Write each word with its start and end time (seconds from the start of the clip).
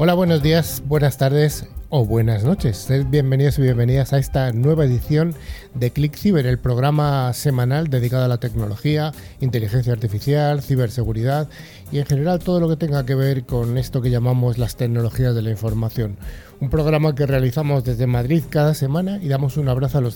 Hola, 0.00 0.14
buenos 0.14 0.44
días, 0.44 0.84
buenas 0.86 1.18
tardes 1.18 1.66
o 1.88 2.04
buenas 2.04 2.44
noches. 2.44 2.86
Bienvenidos 3.10 3.58
y 3.58 3.62
bienvenidas 3.62 4.12
a 4.12 4.18
esta 4.18 4.52
nueva 4.52 4.84
edición 4.84 5.34
de 5.74 5.90
Click 5.90 6.14
Cyber, 6.14 6.46
el 6.46 6.60
programa 6.60 7.32
semanal 7.32 7.88
dedicado 7.88 8.24
a 8.24 8.28
la 8.28 8.38
tecnología, 8.38 9.10
inteligencia 9.40 9.92
artificial, 9.92 10.62
ciberseguridad 10.62 11.48
y 11.90 11.98
en 11.98 12.06
general 12.06 12.38
todo 12.38 12.60
lo 12.60 12.68
que 12.68 12.76
tenga 12.76 13.04
que 13.04 13.16
ver 13.16 13.44
con 13.44 13.76
esto 13.76 14.00
que 14.00 14.10
llamamos 14.10 14.56
las 14.56 14.76
tecnologías 14.76 15.34
de 15.34 15.42
la 15.42 15.50
información. 15.50 16.16
Un 16.60 16.70
programa 16.70 17.16
que 17.16 17.26
realizamos 17.26 17.82
desde 17.82 18.06
Madrid 18.06 18.44
cada 18.48 18.74
semana 18.74 19.18
y 19.20 19.26
damos 19.26 19.56
un 19.56 19.68
abrazo 19.68 19.98
a 19.98 20.00
los 20.00 20.14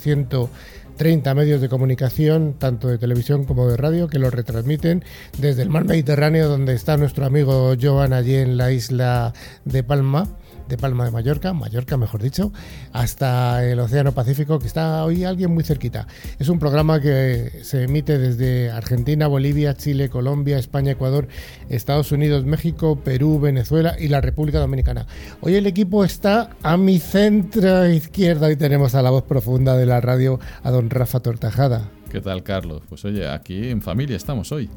130 0.96 1.34
medios 1.34 1.60
de 1.60 1.68
comunicación, 1.68 2.54
tanto 2.58 2.88
de 2.88 2.98
televisión 2.98 3.44
como 3.44 3.68
de 3.68 3.76
radio, 3.76 4.08
que 4.08 4.18
lo 4.18 4.30
retransmiten 4.30 5.04
desde 5.38 5.62
el 5.62 5.70
mar 5.70 5.84
Mediterráneo, 5.84 6.48
donde 6.48 6.74
está 6.74 6.96
nuestro 6.96 7.24
amigo 7.24 7.74
Joan 7.80 8.12
allí 8.12 8.36
en 8.36 8.56
la 8.56 8.70
isla 8.70 9.32
de 9.64 9.82
Palma 9.82 10.28
de 10.72 10.78
Palma 10.78 11.04
de 11.04 11.10
Mallorca, 11.10 11.52
Mallorca 11.52 11.98
mejor 11.98 12.22
dicho, 12.22 12.50
hasta 12.94 13.62
el 13.62 13.78
Océano 13.78 14.12
Pacífico, 14.12 14.58
que 14.58 14.66
está 14.66 15.04
hoy 15.04 15.22
alguien 15.22 15.52
muy 15.52 15.64
cerquita. 15.64 16.06
Es 16.38 16.48
un 16.48 16.58
programa 16.58 16.98
que 16.98 17.60
se 17.62 17.82
emite 17.84 18.16
desde 18.16 18.70
Argentina, 18.70 19.26
Bolivia, 19.26 19.76
Chile, 19.76 20.08
Colombia, 20.08 20.58
España, 20.58 20.92
Ecuador, 20.92 21.28
Estados 21.68 22.10
Unidos, 22.10 22.46
México, 22.46 22.96
Perú, 22.96 23.38
Venezuela 23.38 23.96
y 23.98 24.08
la 24.08 24.22
República 24.22 24.60
Dominicana. 24.60 25.06
Hoy 25.42 25.56
el 25.56 25.66
equipo 25.66 26.04
está 26.04 26.48
a 26.62 26.78
mi 26.78 26.98
centro 26.98 27.86
izquierda 27.86 28.50
y 28.50 28.56
tenemos 28.56 28.94
a 28.94 29.02
la 29.02 29.10
voz 29.10 29.24
profunda 29.24 29.76
de 29.76 29.84
la 29.84 30.00
radio 30.00 30.40
a 30.62 30.70
don 30.70 30.88
Rafa 30.88 31.20
Tortajada. 31.20 31.90
¿Qué 32.12 32.20
tal, 32.20 32.42
Carlos? 32.42 32.82
Pues 32.90 33.02
oye, 33.06 33.26
aquí 33.26 33.70
en 33.70 33.80
familia 33.80 34.18
estamos 34.18 34.52
hoy. 34.52 34.68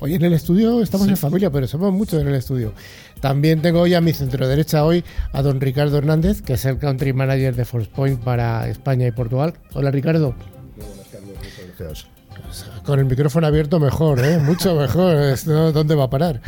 Hoy 0.00 0.14
en 0.14 0.22
el 0.22 0.34
estudio 0.34 0.82
estamos 0.82 1.08
en 1.08 1.16
familia, 1.16 1.50
pero 1.50 1.66
somos 1.66 1.94
muchos 1.94 2.20
en 2.20 2.28
el 2.28 2.34
estudio. 2.34 2.74
También 3.20 3.62
tengo 3.62 3.80
hoy 3.80 3.94
a 3.94 4.00
mi 4.00 4.12
centro 4.12 4.46
derecha 4.46 4.84
hoy 4.84 5.04
a 5.32 5.42
don 5.42 5.60
Ricardo 5.60 5.98
Hernández, 5.98 6.42
que 6.42 6.54
es 6.54 6.64
el 6.64 6.78
country 6.78 7.12
manager 7.12 7.54
de 7.54 7.64
Forcepoint 7.64 8.20
para 8.22 8.68
España 8.68 9.06
y 9.06 9.10
Portugal. 9.10 9.54
Hola, 9.74 9.90
Ricardo. 9.90 10.34
Muy 10.76 10.86
buenas, 10.86 11.06
Carlos. 11.10 11.34
Muchas 11.36 11.78
gracias. 11.78 12.82
Con 12.84 12.98
el 12.98 13.04
micrófono 13.04 13.46
abierto 13.46 13.80
mejor, 13.80 14.24
¿eh? 14.24 14.38
Mucho 14.42 14.74
mejor. 14.74 15.36
¿Dónde 15.72 15.94
va 15.94 16.04
a 16.04 16.10
parar? 16.10 16.40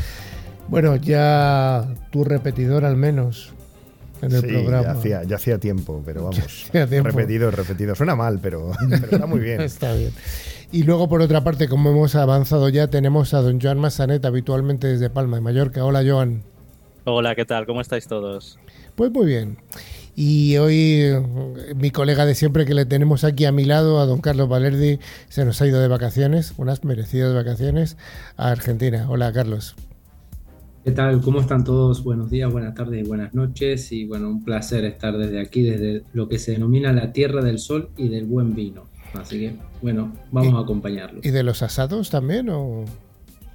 Bueno, 0.69 0.97
ya 0.97 1.89
tu 2.11 2.23
repetidor 2.25 2.85
al 2.85 2.97
menos 2.97 3.53
en 4.23 4.33
el 4.33 4.43
programa. 4.43 4.83
Ya 4.83 4.91
hacía, 4.93 5.23
ya 5.25 5.37
hacía 5.37 5.59
tiempo, 5.59 6.03
pero 6.05 6.25
vamos. 6.31 6.71
Repetido, 6.73 7.51
repetido. 7.51 7.95
Suena 7.95 8.15
mal, 8.15 8.39
pero, 8.43 8.73
está 8.91 9.27
muy 9.27 9.41
bien. 9.41 9.61
está 9.61 9.93
bien. 9.95 10.13
Y 10.73 10.85
luego, 10.85 11.09
por 11.09 11.21
otra 11.21 11.43
parte, 11.43 11.69
como 11.69 11.91
hemos 11.91 12.15
avanzado 12.15 12.69
ya, 12.69 12.89
tenemos 12.89 13.35
a 13.35 13.43
don 13.43 13.61
Joan 13.61 13.79
Massanet, 13.79 14.25
habitualmente 14.25 14.87
desde 14.87 15.11
Palma 15.11 15.39
de 15.39 15.43
Mallorca. 15.43 15.85
Hola, 15.85 16.03
Joan. 16.07 16.45
Hola, 17.05 17.35
¿qué 17.35 17.45
tal? 17.47 17.67
¿Cómo 17.67 17.81
estáis 17.81 18.07
todos? 18.07 18.59
Pues 18.95 19.11
muy 19.11 19.27
bien. 19.27 19.57
Y 20.15 20.59
hoy 20.59 21.05
mi 21.75 21.91
colega 21.91 22.27
de 22.27 22.35
siempre 22.35 22.67
que 22.67 22.75
le 22.75 22.85
tenemos 22.85 23.25
aquí 23.25 23.47
a 23.47 23.53
mi 23.53 23.65
lado, 23.65 24.01
a 24.01 24.07
don 24.07 24.21
Carlos 24.21 24.49
Valerdi, 24.49 24.99
se 25.29 25.47
nos 25.47 25.63
ha 25.63 25.67
ido 25.67 25.81
de 25.81 25.89
vacaciones, 25.89 26.53
unas 26.59 26.85
merecidas 26.85 27.35
vacaciones, 27.35 27.97
a 28.37 28.51
Argentina. 28.51 29.07
Hola, 29.09 29.33
Carlos. 29.33 29.77
¿Qué 30.85 30.91
tal? 30.91 31.23
¿Cómo 31.23 31.41
están 31.41 31.65
todos? 31.65 32.05
Buenos 32.05 32.31
días, 32.31 32.53
buenas 32.53 32.75
tardes 32.75 33.05
y 33.05 33.09
buenas 33.09 33.33
noches. 33.33 33.93
Y 33.93 34.05
bueno, 34.05 34.29
un 34.29 34.45
placer 34.45 34.85
estar 34.85 35.17
desde 35.17 35.41
aquí, 35.41 35.63
desde 35.63 36.05
lo 36.13 36.29
que 36.29 36.39
se 36.39 36.53
denomina 36.53 36.93
la 36.93 37.13
Tierra 37.13 37.43
del 37.43 37.59
Sol 37.59 37.89
y 37.97 38.09
del 38.09 38.27
Buen 38.27 38.55
Vino. 38.55 38.85
Así 39.15 39.39
que, 39.39 39.57
bueno, 39.81 40.13
vamos 40.31 40.55
a 40.55 40.61
acompañarlos. 40.61 41.25
¿Y 41.25 41.31
de 41.31 41.43
los 41.45 41.63
asados 41.63 42.11
también 42.11 42.51
o...? 42.51 42.85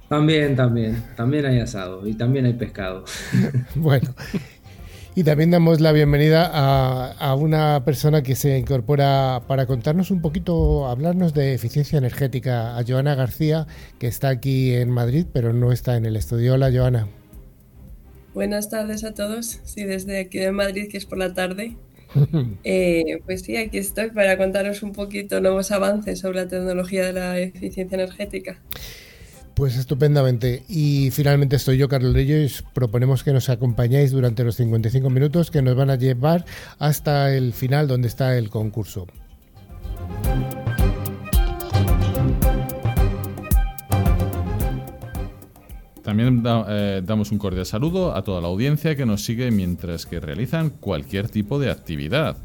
También, 0.08 0.54
también. 0.54 1.02
También 1.16 1.46
hay 1.46 1.60
asado 1.60 2.06
y 2.06 2.14
también 2.14 2.46
hay 2.46 2.54
pescado. 2.54 3.04
bueno. 3.74 4.14
Y 5.14 5.24
también 5.24 5.50
damos 5.50 5.80
la 5.80 5.92
bienvenida 5.92 6.50
a, 6.52 7.12
a, 7.12 7.34
una 7.34 7.84
persona 7.86 8.22
que 8.22 8.34
se 8.34 8.58
incorpora 8.58 9.42
para 9.48 9.64
contarnos 9.66 10.10
un 10.10 10.20
poquito, 10.20 10.86
hablarnos 10.86 11.32
de 11.32 11.54
eficiencia 11.54 11.96
energética, 11.96 12.76
a 12.76 12.84
Joana 12.86 13.14
García, 13.14 13.66
que 13.98 14.08
está 14.08 14.28
aquí 14.28 14.74
en 14.74 14.90
Madrid, 14.90 15.24
pero 15.32 15.54
no 15.54 15.72
está 15.72 15.96
en 15.96 16.04
el 16.04 16.16
estudio. 16.16 16.52
Hola, 16.52 16.70
Joana. 16.70 17.08
Buenas 18.34 18.68
tardes 18.68 19.02
a 19.04 19.14
todos. 19.14 19.60
Sí, 19.64 19.84
desde 19.84 20.20
aquí 20.20 20.36
de 20.36 20.52
Madrid, 20.52 20.88
que 20.90 20.98
es 20.98 21.06
por 21.06 21.16
la 21.16 21.32
tarde. 21.32 21.76
Eh, 22.64 23.20
pues 23.24 23.42
sí, 23.42 23.56
aquí 23.56 23.78
estoy 23.78 24.10
para 24.10 24.38
contaros 24.38 24.82
un 24.82 24.92
poquito 24.92 25.40
nuevos 25.40 25.70
avances 25.70 26.20
sobre 26.20 26.42
la 26.42 26.48
tecnología 26.48 27.06
de 27.06 27.12
la 27.12 27.38
eficiencia 27.38 27.94
energética. 27.94 28.62
Pues 29.56 29.78
estupendamente. 29.78 30.64
Y 30.68 31.10
finalmente 31.12 31.56
estoy 31.56 31.78
yo, 31.78 31.88
Carlos 31.88 32.12
Reyes. 32.12 32.62
Proponemos 32.74 33.24
que 33.24 33.32
nos 33.32 33.48
acompañéis 33.48 34.10
durante 34.10 34.44
los 34.44 34.56
55 34.56 35.08
minutos 35.08 35.50
que 35.50 35.62
nos 35.62 35.74
van 35.74 35.88
a 35.88 35.96
llevar 35.96 36.44
hasta 36.78 37.34
el 37.34 37.54
final 37.54 37.88
donde 37.88 38.06
está 38.06 38.36
el 38.36 38.50
concurso. 38.50 39.06
También 46.02 46.44
eh, 46.68 47.00
damos 47.02 47.32
un 47.32 47.38
cordial 47.38 47.64
saludo 47.64 48.14
a 48.14 48.22
toda 48.22 48.42
la 48.42 48.48
audiencia 48.48 48.94
que 48.94 49.06
nos 49.06 49.24
sigue 49.24 49.50
mientras 49.50 50.04
que 50.04 50.20
realizan 50.20 50.68
cualquier 50.68 51.30
tipo 51.30 51.58
de 51.58 51.70
actividad. 51.70 52.36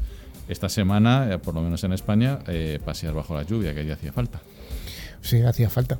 Esta 0.48 0.70
semana, 0.70 1.28
eh, 1.30 1.38
por 1.38 1.54
lo 1.54 1.60
menos 1.60 1.84
en 1.84 1.92
España, 1.92 2.38
eh, 2.46 2.80
pasear 2.82 3.12
bajo 3.12 3.34
la 3.34 3.42
lluvia, 3.42 3.74
que 3.74 3.84
ya 3.84 3.94
hacía 3.94 4.14
falta. 4.14 4.40
Sí, 5.20 5.42
hacía 5.42 5.68
falta. 5.68 5.98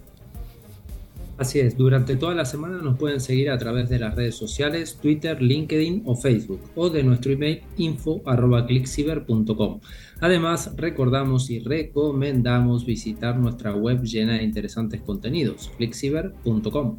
Así 1.38 1.60
es, 1.60 1.76
durante 1.76 2.16
toda 2.16 2.34
la 2.34 2.44
semana 2.44 2.78
nos 2.78 2.98
pueden 2.98 3.20
seguir 3.20 3.50
a 3.50 3.58
través 3.58 3.88
de 3.88 3.98
las 3.98 4.14
redes 4.14 4.36
sociales, 4.36 4.98
Twitter, 5.00 5.42
LinkedIn 5.42 6.02
o 6.04 6.14
Facebook, 6.14 6.60
o 6.74 6.90
de 6.90 7.02
nuestro 7.02 7.32
email 7.32 7.62
info.clickciber.com. 7.78 9.80
Además, 10.20 10.74
recordamos 10.76 11.48
y 11.50 11.60
recomendamos 11.60 12.84
visitar 12.84 13.38
nuestra 13.38 13.74
web 13.74 14.02
llena 14.02 14.34
de 14.34 14.42
interesantes 14.44 15.00
contenidos, 15.00 15.70
clickciber.com. 15.78 16.96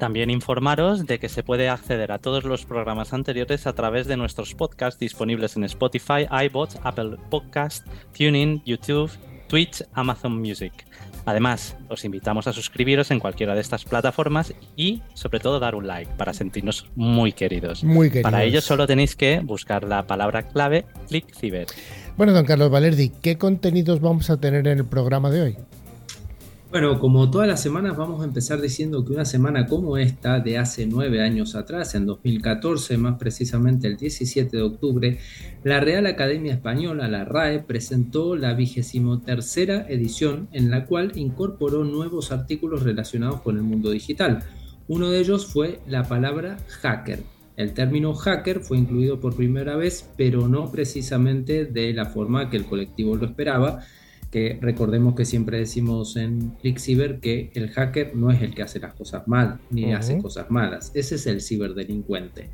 También 0.00 0.30
informaros 0.30 1.06
de 1.06 1.18
que 1.18 1.28
se 1.28 1.42
puede 1.42 1.68
acceder 1.68 2.10
a 2.10 2.18
todos 2.18 2.44
los 2.44 2.64
programas 2.64 3.12
anteriores 3.12 3.66
a 3.66 3.74
través 3.74 4.06
de 4.06 4.16
nuestros 4.16 4.54
podcasts 4.54 4.98
disponibles 4.98 5.56
en 5.56 5.64
Spotify, 5.64 6.26
iBots, 6.46 6.80
Apple 6.82 7.18
Podcasts, 7.28 7.84
TuneIn, 8.16 8.62
YouTube, 8.64 9.10
Twitch, 9.50 9.82
Amazon 9.94 10.40
Music. 10.40 10.72
Además, 11.26 11.76
os 11.88 12.04
invitamos 12.04 12.46
a 12.46 12.52
suscribiros 12.52 13.10
en 13.10 13.18
cualquiera 13.18 13.54
de 13.56 13.60
estas 13.60 13.84
plataformas 13.84 14.54
y, 14.76 15.02
sobre 15.14 15.40
todo, 15.40 15.58
dar 15.58 15.74
un 15.74 15.88
like 15.88 16.10
para 16.16 16.32
sentirnos 16.32 16.86
muy 16.94 17.32
queridos. 17.32 17.82
Muy 17.82 18.10
queridos. 18.10 18.30
Para 18.30 18.44
ello 18.44 18.60
solo 18.60 18.86
tenéis 18.86 19.16
que 19.16 19.40
buscar 19.40 19.82
la 19.82 20.06
palabra 20.06 20.46
clave 20.46 20.86
ClickCiber. 21.08 21.66
Bueno, 22.16 22.32
don 22.32 22.46
Carlos 22.46 22.70
Valerdi, 22.70 23.10
¿qué 23.10 23.38
contenidos 23.38 24.00
vamos 24.00 24.30
a 24.30 24.38
tener 24.38 24.66
en 24.68 24.78
el 24.78 24.86
programa 24.86 25.30
de 25.30 25.42
hoy? 25.42 25.56
Bueno, 26.70 27.00
como 27.00 27.28
todas 27.32 27.48
las 27.48 27.60
semanas 27.60 27.96
vamos 27.96 28.20
a 28.20 28.24
empezar 28.24 28.60
diciendo 28.60 29.04
que 29.04 29.12
una 29.12 29.24
semana 29.24 29.66
como 29.66 29.96
esta, 29.96 30.38
de 30.38 30.56
hace 30.56 30.86
nueve 30.86 31.20
años 31.20 31.56
atrás, 31.56 31.96
en 31.96 32.06
2014, 32.06 32.96
más 32.96 33.18
precisamente 33.18 33.88
el 33.88 33.96
17 33.96 34.56
de 34.56 34.62
octubre, 34.62 35.18
la 35.64 35.80
Real 35.80 36.06
Academia 36.06 36.52
Española, 36.52 37.08
la 37.08 37.24
RAE, 37.24 37.64
presentó 37.64 38.36
la 38.36 38.54
vigésimo 38.54 39.20
tercera 39.20 39.84
edición 39.88 40.46
en 40.52 40.70
la 40.70 40.86
cual 40.86 41.10
incorporó 41.16 41.82
nuevos 41.82 42.30
artículos 42.30 42.84
relacionados 42.84 43.40
con 43.40 43.56
el 43.56 43.64
mundo 43.64 43.90
digital. 43.90 44.44
Uno 44.86 45.10
de 45.10 45.18
ellos 45.18 45.46
fue 45.46 45.80
la 45.88 46.04
palabra 46.04 46.56
hacker. 46.68 47.24
El 47.56 47.74
término 47.74 48.14
hacker 48.14 48.60
fue 48.60 48.78
incluido 48.78 49.18
por 49.18 49.34
primera 49.34 49.74
vez, 49.74 50.08
pero 50.16 50.46
no 50.46 50.70
precisamente 50.70 51.64
de 51.64 51.92
la 51.92 52.06
forma 52.06 52.48
que 52.48 52.58
el 52.58 52.66
colectivo 52.66 53.16
lo 53.16 53.26
esperaba, 53.26 53.82
que 54.30 54.58
recordemos 54.60 55.14
que 55.14 55.24
siempre 55.24 55.58
decimos 55.58 56.16
en 56.16 56.50
ClickCiber 56.60 57.20
que 57.20 57.50
el 57.54 57.70
hacker 57.70 58.14
no 58.14 58.30
es 58.30 58.42
el 58.42 58.54
que 58.54 58.62
hace 58.62 58.78
las 58.78 58.94
cosas 58.94 59.26
mal, 59.26 59.58
ni 59.70 59.92
hace 59.92 60.18
cosas 60.18 60.50
malas, 60.50 60.92
ese 60.94 61.16
es 61.16 61.26
el 61.26 61.40
ciberdelincuente. 61.40 62.50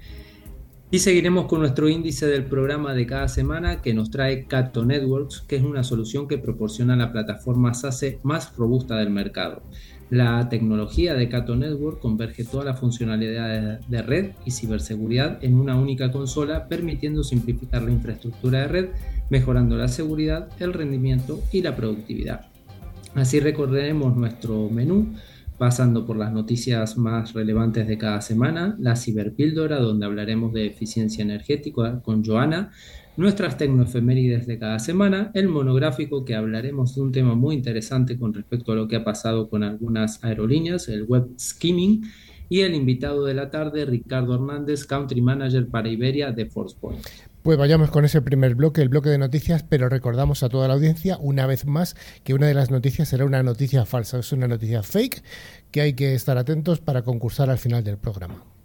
Y 0.88 1.00
seguiremos 1.00 1.46
con 1.46 1.60
nuestro 1.60 1.88
índice 1.88 2.26
del 2.28 2.44
programa 2.44 2.94
de 2.94 3.06
cada 3.06 3.26
semana 3.26 3.82
que 3.82 3.92
nos 3.92 4.10
trae 4.10 4.44
Cato 4.44 4.84
Networks, 4.84 5.40
que 5.40 5.56
es 5.56 5.62
una 5.62 5.82
solución 5.82 6.28
que 6.28 6.38
proporciona 6.38 6.94
la 6.94 7.10
plataforma 7.10 7.74
SASE 7.74 8.20
más 8.22 8.56
robusta 8.56 8.96
del 8.96 9.10
mercado. 9.10 9.62
La 10.10 10.48
tecnología 10.48 11.14
de 11.14 11.28
Cato 11.28 11.56
Network 11.56 11.98
converge 11.98 12.44
todas 12.44 12.64
las 12.64 12.78
funcionalidades 12.78 13.80
de 13.88 14.02
red 14.02 14.30
y 14.44 14.52
ciberseguridad 14.52 15.42
en 15.42 15.56
una 15.56 15.74
única 15.74 16.12
consola, 16.12 16.68
permitiendo 16.68 17.24
simplificar 17.24 17.82
la 17.82 17.90
infraestructura 17.90 18.60
de 18.60 18.68
red, 18.68 18.88
mejorando 19.30 19.76
la 19.76 19.88
seguridad, 19.88 20.48
el 20.60 20.72
rendimiento 20.72 21.40
y 21.52 21.62
la 21.62 21.74
productividad. 21.76 22.46
Así 23.14 23.40
recorreremos 23.40 24.16
nuestro 24.16 24.68
menú 24.68 25.14
pasando 25.58 26.04
por 26.04 26.16
las 26.16 26.32
noticias 26.32 26.98
más 26.98 27.32
relevantes 27.32 27.88
de 27.88 27.96
cada 27.96 28.20
semana, 28.20 28.76
la 28.78 28.94
ciberpíldora 28.94 29.78
donde 29.78 30.04
hablaremos 30.04 30.52
de 30.52 30.66
eficiencia 30.66 31.22
energética 31.22 32.00
con 32.02 32.24
Joana, 32.24 32.72
nuestras 33.16 33.56
tecnoefemérides 33.56 34.46
de 34.46 34.58
cada 34.58 34.78
semana, 34.78 35.30
el 35.32 35.48
monográfico 35.48 36.26
que 36.26 36.34
hablaremos 36.34 36.94
de 36.94 37.00
un 37.00 37.12
tema 37.12 37.34
muy 37.34 37.54
interesante 37.54 38.18
con 38.18 38.34
respecto 38.34 38.72
a 38.72 38.74
lo 38.74 38.86
que 38.86 38.96
ha 38.96 39.04
pasado 39.04 39.48
con 39.48 39.62
algunas 39.62 40.22
aerolíneas, 40.22 40.88
el 40.88 41.04
web 41.04 41.28
skimming, 41.38 42.02
y 42.48 42.60
el 42.60 42.74
invitado 42.74 43.24
de 43.24 43.34
la 43.34 43.50
tarde, 43.50 43.84
Ricardo 43.84 44.34
Hernández, 44.34 44.84
Country 44.84 45.20
Manager 45.20 45.66
para 45.66 45.88
Iberia 45.88 46.30
de 46.30 46.46
ForcePoint. 46.46 47.00
Pues 47.46 47.58
vayamos 47.58 47.92
con 47.92 48.04
ese 48.04 48.22
primer 48.22 48.56
bloque, 48.56 48.82
el 48.82 48.88
bloque 48.88 49.08
de 49.08 49.18
noticias, 49.18 49.62
pero 49.62 49.88
recordamos 49.88 50.42
a 50.42 50.48
toda 50.48 50.66
la 50.66 50.74
audiencia 50.74 51.16
una 51.20 51.46
vez 51.46 51.64
más 51.64 51.94
que 52.24 52.34
una 52.34 52.48
de 52.48 52.54
las 52.54 52.72
noticias 52.72 53.08
será 53.08 53.24
una 53.24 53.44
noticia 53.44 53.86
falsa, 53.86 54.18
es 54.18 54.32
una 54.32 54.48
noticia 54.48 54.82
fake 54.82 55.22
que 55.70 55.80
hay 55.80 55.92
que 55.92 56.16
estar 56.16 56.38
atentos 56.38 56.80
para 56.80 57.02
concursar 57.02 57.48
al 57.48 57.58
final 57.58 57.84
del 57.84 57.98
programa. 57.98 58.55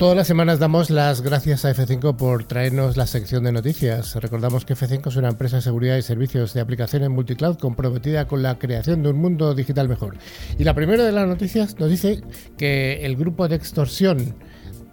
Todas 0.00 0.16
las 0.16 0.26
semanas 0.26 0.58
damos 0.58 0.88
las 0.88 1.20
gracias 1.20 1.66
a 1.66 1.74
F5 1.74 2.16
por 2.16 2.44
traernos 2.44 2.96
la 2.96 3.06
sección 3.06 3.44
de 3.44 3.52
noticias. 3.52 4.14
Recordamos 4.14 4.64
que 4.64 4.72
F5 4.72 5.08
es 5.08 5.16
una 5.16 5.28
empresa 5.28 5.56
de 5.56 5.62
seguridad 5.62 5.98
y 5.98 6.00
servicios 6.00 6.54
de 6.54 6.62
aplicaciones 6.62 7.10
multicloud 7.10 7.58
comprometida 7.58 8.26
con 8.26 8.42
la 8.42 8.58
creación 8.58 9.02
de 9.02 9.10
un 9.10 9.18
mundo 9.18 9.54
digital 9.54 9.90
mejor. 9.90 10.16
Y 10.58 10.64
la 10.64 10.72
primera 10.72 11.04
de 11.04 11.12
las 11.12 11.28
noticias 11.28 11.78
nos 11.78 11.90
dice 11.90 12.22
que 12.56 13.04
el 13.04 13.14
grupo 13.14 13.46
de 13.46 13.56
extorsión 13.56 14.36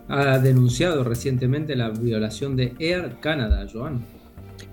ha 0.10 0.40
denunciado 0.40 1.06
recientemente 1.06 1.78
la 1.78 1.90
violación 1.92 2.58
de 2.58 2.76
Air 2.78 3.22
Canada, 3.22 3.66
Joan. 3.72 4.06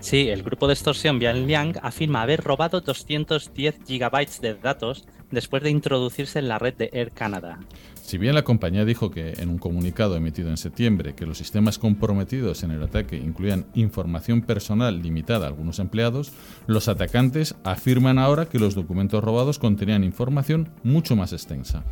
Sí, 0.01 0.27
el 0.27 0.43
grupo 0.43 0.67
de 0.67 0.73
extorsión 0.73 1.17
Liang 1.17 1.75
afirma 1.81 2.23
haber 2.23 2.41
robado 2.41 2.81
210 2.81 3.75
gigabytes 3.87 4.41
de 4.41 4.55
datos 4.55 5.05
después 5.31 5.63
de 5.63 5.69
introducirse 5.69 6.39
en 6.39 6.49
la 6.49 6.59
red 6.59 6.73
de 6.73 6.89
Air 6.91 7.11
Canada. 7.11 7.59
Si 8.05 8.19
bien 8.19 8.35
la 8.35 8.43
compañía 8.43 8.85
dijo 8.85 9.09
que 9.09 9.33
en 9.37 9.49
un 9.49 9.57
comunicado 9.57 10.15
emitido 10.15 10.51
en 10.51 10.57
septiembre 10.57 11.15
que 11.15 11.25
los 11.25 11.39
sistemas 11.39 11.79
comprometidos 11.79 12.61
en 12.61 12.69
el 12.69 12.83
ataque 12.83 13.17
incluían 13.17 13.65
información 13.73 14.43
personal 14.43 15.01
limitada 15.01 15.45
a 15.45 15.49
algunos 15.49 15.79
empleados, 15.79 16.31
los 16.67 16.87
atacantes 16.87 17.55
afirman 17.63 18.19
ahora 18.19 18.45
que 18.45 18.59
los 18.59 18.75
documentos 18.75 19.23
robados 19.23 19.57
contenían 19.57 20.03
información 20.03 20.69
mucho 20.83 21.15
más 21.15 21.33
extensa. 21.33 21.83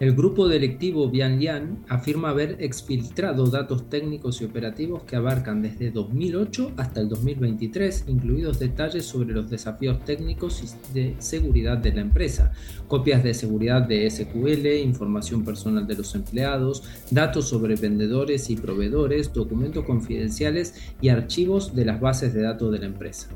El 0.00 0.14
grupo 0.14 0.46
delictivo 0.46 1.10
Bianlian 1.10 1.84
afirma 1.88 2.30
haber 2.30 2.58
exfiltrado 2.60 3.46
datos 3.46 3.90
técnicos 3.90 4.40
y 4.40 4.44
operativos 4.44 5.02
que 5.02 5.16
abarcan 5.16 5.60
desde 5.60 5.90
2008 5.90 6.74
hasta 6.76 7.00
el 7.00 7.08
2023, 7.08 8.04
incluidos 8.06 8.60
detalles 8.60 9.06
sobre 9.06 9.34
los 9.34 9.50
desafíos 9.50 9.98
técnicos 10.04 10.62
y 10.62 10.94
de 10.94 11.16
seguridad 11.18 11.78
de 11.78 11.94
la 11.94 12.02
empresa, 12.02 12.52
copias 12.86 13.24
de 13.24 13.34
seguridad 13.34 13.82
de 13.82 14.08
SQL, 14.08 14.68
información 14.84 15.44
personal 15.44 15.84
de 15.84 15.96
los 15.96 16.14
empleados, 16.14 16.84
datos 17.10 17.48
sobre 17.48 17.74
vendedores 17.74 18.50
y 18.50 18.56
proveedores, 18.56 19.32
documentos 19.32 19.84
confidenciales 19.84 20.94
y 21.00 21.08
archivos 21.08 21.74
de 21.74 21.86
las 21.86 22.00
bases 22.00 22.32
de 22.34 22.42
datos 22.42 22.70
de 22.70 22.78
la 22.78 22.86
empresa. 22.86 23.30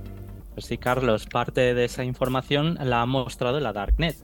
Pues 0.54 0.66
sí, 0.66 0.78
Carlos, 0.78 1.26
parte 1.26 1.74
de 1.74 1.84
esa 1.84 2.04
información 2.04 2.78
la 2.84 3.02
ha 3.02 3.06
mostrado 3.06 3.58
la 3.58 3.72
Darknet, 3.72 4.14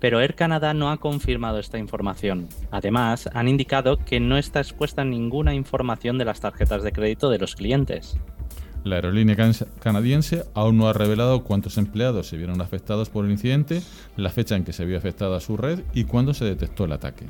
pero 0.00 0.20
Air 0.20 0.34
Canada 0.34 0.74
no 0.74 0.90
ha 0.90 0.96
confirmado 0.96 1.58
esta 1.58 1.78
información. 1.78 2.48
Además, 2.70 3.28
han 3.32 3.48
indicado 3.48 3.98
que 3.98 4.18
no 4.18 4.38
está 4.38 4.60
expuesta 4.60 5.04
ninguna 5.04 5.54
información 5.54 6.18
de 6.18 6.24
las 6.24 6.40
tarjetas 6.40 6.82
de 6.82 6.92
crédito 6.92 7.30
de 7.30 7.38
los 7.38 7.54
clientes. 7.54 8.18
La 8.82 8.96
aerolínea 8.96 9.36
canadiense 9.78 10.44
aún 10.54 10.78
no 10.78 10.88
ha 10.88 10.94
revelado 10.94 11.44
cuántos 11.44 11.76
empleados 11.76 12.28
se 12.28 12.38
vieron 12.38 12.62
afectados 12.62 13.10
por 13.10 13.26
el 13.26 13.30
incidente, 13.30 13.82
la 14.16 14.30
fecha 14.30 14.56
en 14.56 14.64
que 14.64 14.72
se 14.72 14.86
vio 14.86 14.96
afectada 14.96 15.38
su 15.40 15.58
red 15.58 15.80
y 15.92 16.04
cuándo 16.04 16.32
se 16.32 16.46
detectó 16.46 16.86
el 16.86 16.92
ataque. 16.92 17.26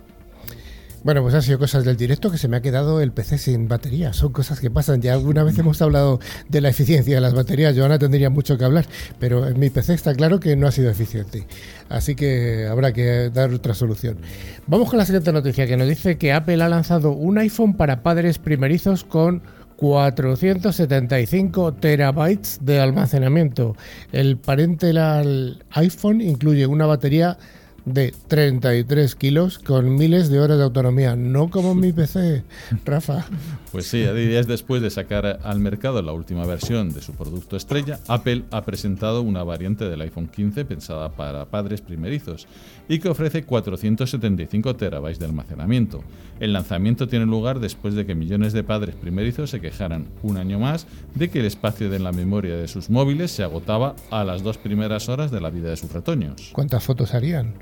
Bueno, 1.03 1.23
pues 1.23 1.35
han 1.35 1.41
sido 1.41 1.59
cosas 1.59 1.85
del 1.85 1.97
directo 1.97 2.31
que 2.31 2.37
se 2.37 2.47
me 2.47 2.59
ha 2.59 2.61
quedado 2.61 3.01
el 3.01 3.11
PC 3.13 3.39
sin 3.39 3.69
batería. 3.69 4.13
Son 4.13 4.33
cosas 4.33 4.61
que 4.61 4.71
pasan. 4.71 5.01
Ya 5.01 5.15
alguna 5.15 5.43
vez 5.45 5.59
hemos 5.59 5.81
hablado 5.81 6.21
de 6.51 6.61
la 6.61 6.69
eficiencia 6.69 7.15
de 7.15 7.21
las 7.23 7.33
baterías. 7.33 7.75
Joana 7.75 7.99
tendría 7.99 8.29
mucho 8.29 8.59
que 8.59 8.67
hablar, 8.67 8.85
pero 9.19 9.47
en 9.49 9.59
mi 9.59 9.71
PC 9.71 9.95
está 9.95 10.15
claro 10.15 10.41
que 10.41 10.57
no 10.57 10.67
ha 10.67 10.73
sido 10.73 10.91
eficiente. 10.91 11.47
Así 11.89 12.15
que 12.15 12.67
habrá 12.67 12.93
que 12.93 13.31
dar 13.31 13.51
otra 13.55 13.73
solución. 13.73 14.19
Vamos 14.67 14.91
con 14.91 14.99
la 14.99 15.07
siguiente 15.07 15.33
noticia 15.33 15.67
que 15.67 15.79
nos 15.79 15.89
dice 15.89 16.19
que 16.19 16.35
Apple 16.35 16.63
ha 16.63 16.69
lanzado 16.69 17.13
un 17.13 17.39
iPhone 17.39 17.75
para 17.75 18.03
padres 18.03 18.39
primerizos 18.39 19.03
con 19.03 19.43
475 19.77 21.73
terabytes 21.73 22.59
de 22.61 22.79
almacenamiento. 22.79 23.75
El 24.13 24.37
parental 24.37 25.65
iPhone 25.71 26.21
incluye 26.21 26.67
una 26.67 26.85
batería 26.85 27.39
de 27.93 28.15
33 28.29 29.15
kilos 29.15 29.59
con 29.59 29.95
miles 29.95 30.29
de 30.31 30.41
horas 30.41 30.59
de 30.59 30.65
autonomía, 30.65 31.17
no 31.17 31.51
como 31.51 31.75
mi 31.75 31.93
PC, 31.93 32.45
Rafa. 32.85 33.27
Pues 33.73 33.87
sí, 33.87 34.05
días 34.05 34.49
después 34.49 34.83
de 34.83 34.91
sacar 34.91 35.39
al 35.45 35.61
mercado 35.61 36.03
la 36.03 36.13
última 36.13 36.45
versión 36.45 36.93
de 36.93 37.01
su 37.01 37.13
producto 37.13 37.57
estrella, 37.57 38.01
Apple 38.09 38.43
ha 38.51 38.63
presentado 38.63 39.23
una 39.23 39.45
variante 39.45 39.89
del 39.89 40.01
iPhone 40.01 40.27
15 40.27 40.65
pensada 40.65 41.11
para 41.11 41.45
padres 41.45 41.81
primerizos 41.81 42.49
y 42.89 42.99
que 42.99 43.09
ofrece 43.09 43.45
475 43.45 44.75
terabytes 44.75 45.21
de 45.21 45.27
almacenamiento. 45.27 46.03
El 46.41 46.53
lanzamiento 46.53 47.07
tiene 47.07 47.27
lugar 47.27 47.61
después 47.61 47.95
de 47.95 48.05
que 48.05 48.17
millones 48.17 48.53
de 48.53 48.65
padres 48.65 48.97
primerizos 48.97 49.51
se 49.51 49.61
quejaran 49.61 50.09
un 50.25 50.37
año 50.37 50.59
más 50.59 50.89
de 51.15 51.31
que 51.31 51.39
el 51.39 51.47
espacio 51.47 51.89
de 51.89 52.01
la 52.01 52.11
memoria 52.11 52.57
de 52.57 52.67
sus 52.67 52.91
móviles 52.91 53.31
se 53.31 53.45
agotaba 53.45 53.95
a 54.11 54.25
las 54.25 54.43
dos 54.43 54.59
primeras 54.59 55.09
horas 55.09 55.31
de 55.31 55.41
la 55.41 55.51
vida 55.51 55.71
de 55.71 55.77
sus 55.77 55.93
retoños. 55.93 56.51
¿Cuántas 56.53 56.83
fotos 56.83 57.15
harían? 57.15 57.55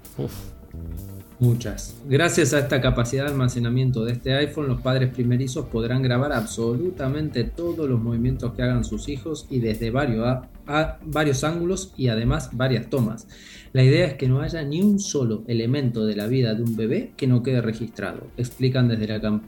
Muchas. 1.41 1.95
Gracias 2.09 2.53
a 2.53 2.59
esta 2.59 2.81
capacidad 2.81 3.23
de 3.23 3.31
almacenamiento 3.31 4.05
de 4.05 4.15
este 4.15 4.35
iPhone, 4.35 4.67
los 4.67 4.81
padres 4.81 5.11
primerizos 5.15 5.67
podrán 5.67 6.03
grabar 6.03 6.33
absolutamente 6.33 7.45
todos 7.45 7.89
los 7.89 8.01
movimientos 8.01 8.55
que 8.55 8.63
hagan 8.63 8.83
sus 8.83 9.09
hijos 9.09 9.47
y 9.49 9.61
desde 9.61 9.93
varios, 9.93 11.45
ángulos 11.45 11.93
y 11.97 12.09
además 12.09 12.51
varias 12.55 12.91
tomas. 12.91 13.29
La 13.73 13.85
idea 13.85 14.07
es 14.07 14.15
que 14.15 14.27
no 14.27 14.41
haya 14.41 14.65
ni 14.65 14.83
un 14.83 14.99
solo 14.99 15.45
elemento 15.47 16.05
de 16.07 16.17
la 16.17 16.27
vida 16.27 16.55
de 16.55 16.65
un 16.65 16.75
bebé 16.75 17.13
que 17.17 17.29
no 17.29 17.45
quede 17.45 17.61
registrado, 17.61 18.27
explican 18.37 18.89
desde 18.89 19.07
la 19.07 19.41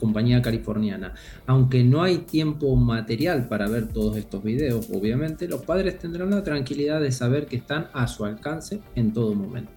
compañía 0.00 0.42
californiana. 0.42 1.14
Aunque 1.46 1.84
no 1.84 2.02
hay 2.02 2.18
tiempo 2.18 2.74
material 2.74 3.46
para 3.46 3.68
ver 3.68 3.86
todos 3.86 4.16
estos 4.16 4.42
videos, 4.42 4.88
obviamente, 4.92 5.46
los 5.46 5.62
padres 5.62 5.96
tendrán 5.96 6.30
la 6.30 6.42
tranquilidad 6.42 7.00
de 7.00 7.12
saber 7.12 7.46
que 7.46 7.54
están 7.54 7.86
a 7.92 8.08
su 8.08 8.24
alcance 8.24 8.80
en 8.96 9.12
todo 9.12 9.32
momento. 9.32 9.75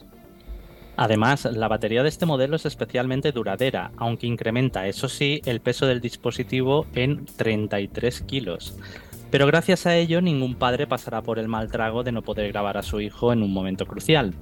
Además, 1.02 1.46
la 1.46 1.70
batería 1.70 2.04
de 2.04 2.10
este 2.10 2.26
modelo 2.26 2.58
es 2.58 2.66
especialmente 2.66 3.32
duradera, 3.32 3.94
aunque 3.96 4.28
incrementa, 4.28 4.86
eso 4.86 5.08
sí, 5.08 5.42
el 5.46 5.62
peso 5.62 5.86
del 5.86 6.02
dispositivo 6.02 6.88
en 6.94 7.26
33 7.38 8.24
kilos. 8.24 8.78
Pero 9.32 9.48
gracias 9.48 9.86
a 9.86 9.96
ello, 9.96 10.20
ningún 10.20 10.56
padre 10.56 10.88
pasará 10.88 11.22
por 11.22 11.40
el 11.40 11.48
mal 11.48 11.72
trago 11.72 12.04
de 12.04 12.12
no 12.12 12.22
poder 12.22 12.52
grabar 12.52 12.76
a 12.76 12.84
su 12.84 13.00
hijo 13.00 13.32
en 13.32 13.44
un 13.44 13.54
momento 13.54 13.86
crucial. 13.86 14.34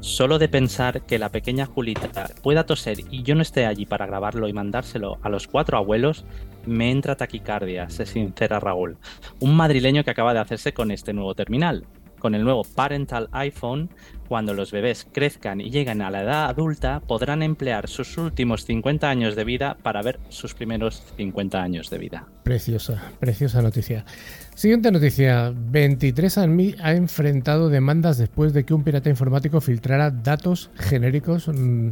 Solo 0.00 0.38
de 0.38 0.50
pensar 0.50 1.06
que 1.06 1.18
la 1.18 1.30
pequeña 1.30 1.64
Julita 1.64 2.28
pueda 2.42 2.66
toser 2.66 2.98
y 3.10 3.22
yo 3.22 3.34
no 3.34 3.40
esté 3.40 3.64
allí 3.64 3.86
para 3.86 4.04
grabarlo 4.04 4.46
y 4.46 4.52
mandárselo 4.52 5.16
a 5.22 5.30
los 5.30 5.46
cuatro 5.46 5.78
abuelos, 5.78 6.26
me 6.66 6.90
entra 6.90 7.16
taquicardia, 7.16 7.88
se 7.88 8.04
sincera 8.04 8.60
Raúl, 8.60 8.98
un 9.40 9.56
madrileño 9.56 10.04
que 10.04 10.10
acaba 10.10 10.34
de 10.34 10.40
hacerse 10.40 10.74
con 10.74 10.90
este 10.90 11.14
nuevo 11.14 11.34
terminal 11.34 11.86
con 12.24 12.34
el 12.34 12.42
nuevo 12.42 12.64
Parental 12.64 13.28
iPhone, 13.32 13.90
cuando 14.28 14.54
los 14.54 14.72
bebés 14.72 15.06
crezcan 15.12 15.60
y 15.60 15.68
lleguen 15.68 16.00
a 16.00 16.10
la 16.10 16.22
edad 16.22 16.46
adulta, 16.46 17.00
podrán 17.00 17.42
emplear 17.42 17.86
sus 17.86 18.16
últimos 18.16 18.64
50 18.64 19.10
años 19.10 19.36
de 19.36 19.44
vida 19.44 19.76
para 19.82 20.00
ver 20.00 20.18
sus 20.30 20.54
primeros 20.54 21.02
50 21.18 21.62
años 21.62 21.90
de 21.90 21.98
vida. 21.98 22.26
Preciosa, 22.42 23.10
preciosa 23.20 23.60
noticia. 23.60 24.06
Siguiente 24.54 24.90
noticia. 24.90 25.52
23 25.54 26.38
andme 26.38 26.76
ha 26.82 26.92
enfrentado 26.92 27.68
demandas 27.68 28.16
después 28.16 28.54
de 28.54 28.64
que 28.64 28.72
un 28.72 28.84
pirata 28.84 29.10
informático 29.10 29.60
filtrara 29.60 30.10
datos 30.10 30.70
genéricos, 30.76 31.48
mm, 31.48 31.90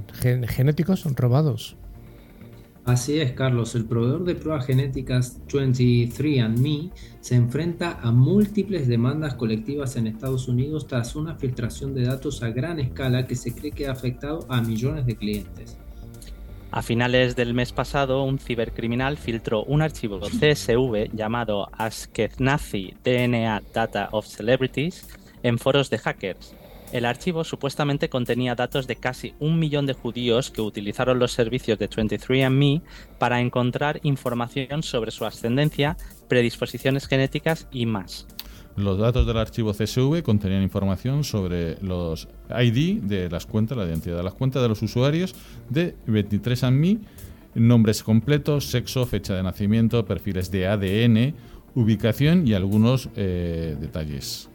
genéticos 0.48 1.04
robados. 1.14 1.76
Así 2.84 3.20
es, 3.20 3.32
Carlos. 3.32 3.76
El 3.76 3.84
proveedor 3.84 4.24
de 4.24 4.34
pruebas 4.34 4.66
genéticas 4.66 5.40
23andMe 5.46 6.90
se 7.20 7.36
enfrenta 7.36 8.00
a 8.02 8.10
múltiples 8.10 8.88
demandas 8.88 9.34
colectivas 9.34 9.94
en 9.94 10.08
Estados 10.08 10.48
Unidos 10.48 10.88
tras 10.88 11.14
una 11.14 11.36
filtración 11.36 11.94
de 11.94 12.06
datos 12.06 12.42
a 12.42 12.50
gran 12.50 12.80
escala 12.80 13.26
que 13.28 13.36
se 13.36 13.54
cree 13.54 13.70
que 13.70 13.86
ha 13.86 13.92
afectado 13.92 14.44
a 14.48 14.60
millones 14.60 15.06
de 15.06 15.14
clientes. 15.16 15.78
A 16.72 16.82
finales 16.82 17.36
del 17.36 17.54
mes 17.54 17.70
pasado, 17.70 18.24
un 18.24 18.38
cibercriminal 18.38 19.16
filtró 19.16 19.62
un 19.64 19.82
archivo 19.82 20.18
CSV 20.20 21.14
llamado 21.14 21.68
Ashkenazi 21.72 22.94
DNA 23.04 23.62
Data 23.72 24.08
of 24.10 24.26
Celebrities 24.26 25.06
en 25.44 25.58
foros 25.58 25.88
de 25.90 25.98
hackers 25.98 26.54
el 26.92 27.04
archivo 27.04 27.42
supuestamente 27.44 28.08
contenía 28.08 28.54
datos 28.54 28.86
de 28.86 28.96
casi 28.96 29.34
un 29.40 29.58
millón 29.58 29.86
de 29.86 29.94
judíos 29.94 30.50
que 30.50 30.60
utilizaron 30.60 31.18
los 31.18 31.32
servicios 31.32 31.78
de 31.78 31.88
23andMe 31.88 32.82
para 33.18 33.40
encontrar 33.40 34.00
información 34.02 34.82
sobre 34.82 35.10
su 35.10 35.24
ascendencia, 35.24 35.96
predisposiciones 36.28 37.06
genéticas 37.06 37.66
y 37.72 37.86
más. 37.86 38.26
Los 38.76 38.98
datos 38.98 39.26
del 39.26 39.36
archivo 39.36 39.72
CSV 39.72 40.22
contenían 40.22 40.62
información 40.62 41.24
sobre 41.24 41.76
los 41.82 42.28
ID 42.48 43.02
de 43.02 43.28
las 43.28 43.46
cuentas, 43.46 43.76
la 43.76 43.84
identidad 43.84 44.16
de 44.16 44.22
las 44.22 44.34
cuentas 44.34 44.62
de 44.62 44.68
los 44.68 44.80
usuarios 44.82 45.34
de 45.68 45.94
23andMe 46.06 47.00
nombres 47.54 48.02
completos, 48.02 48.66
sexo, 48.66 49.06
fecha 49.06 49.34
de 49.34 49.42
nacimiento, 49.42 50.04
perfiles 50.04 50.50
de 50.50 50.66
ADN, 50.66 51.34
ubicación 51.74 52.46
y 52.46 52.54
algunos 52.54 53.08
eh, 53.16 53.76
detalles. 53.80 54.48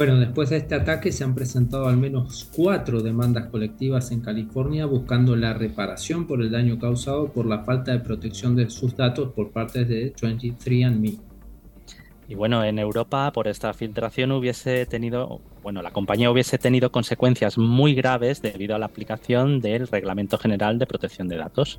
Bueno, 0.00 0.18
después 0.18 0.48
de 0.48 0.56
este 0.56 0.74
ataque 0.74 1.12
se 1.12 1.24
han 1.24 1.34
presentado 1.34 1.86
al 1.86 1.98
menos 1.98 2.48
cuatro 2.56 3.02
demandas 3.02 3.50
colectivas 3.50 4.10
en 4.12 4.22
California 4.22 4.86
buscando 4.86 5.36
la 5.36 5.52
reparación 5.52 6.26
por 6.26 6.40
el 6.40 6.50
daño 6.50 6.78
causado 6.78 7.30
por 7.30 7.44
la 7.44 7.64
falta 7.64 7.92
de 7.92 7.98
protección 7.98 8.56
de 8.56 8.70
sus 8.70 8.96
datos 8.96 9.32
por 9.34 9.50
parte 9.50 9.84
de 9.84 10.14
23andMe. 10.14 11.18
Y 12.28 12.34
bueno, 12.34 12.64
en 12.64 12.78
Europa 12.78 13.30
por 13.30 13.46
esta 13.46 13.74
filtración 13.74 14.32
hubiese 14.32 14.86
tenido, 14.86 15.42
bueno, 15.62 15.82
la 15.82 15.90
compañía 15.90 16.30
hubiese 16.30 16.56
tenido 16.56 16.90
consecuencias 16.90 17.58
muy 17.58 17.94
graves 17.94 18.40
debido 18.40 18.74
a 18.74 18.78
la 18.78 18.86
aplicación 18.86 19.60
del 19.60 19.86
Reglamento 19.86 20.38
General 20.38 20.78
de 20.78 20.86
Protección 20.86 21.28
de 21.28 21.36
Datos. 21.36 21.78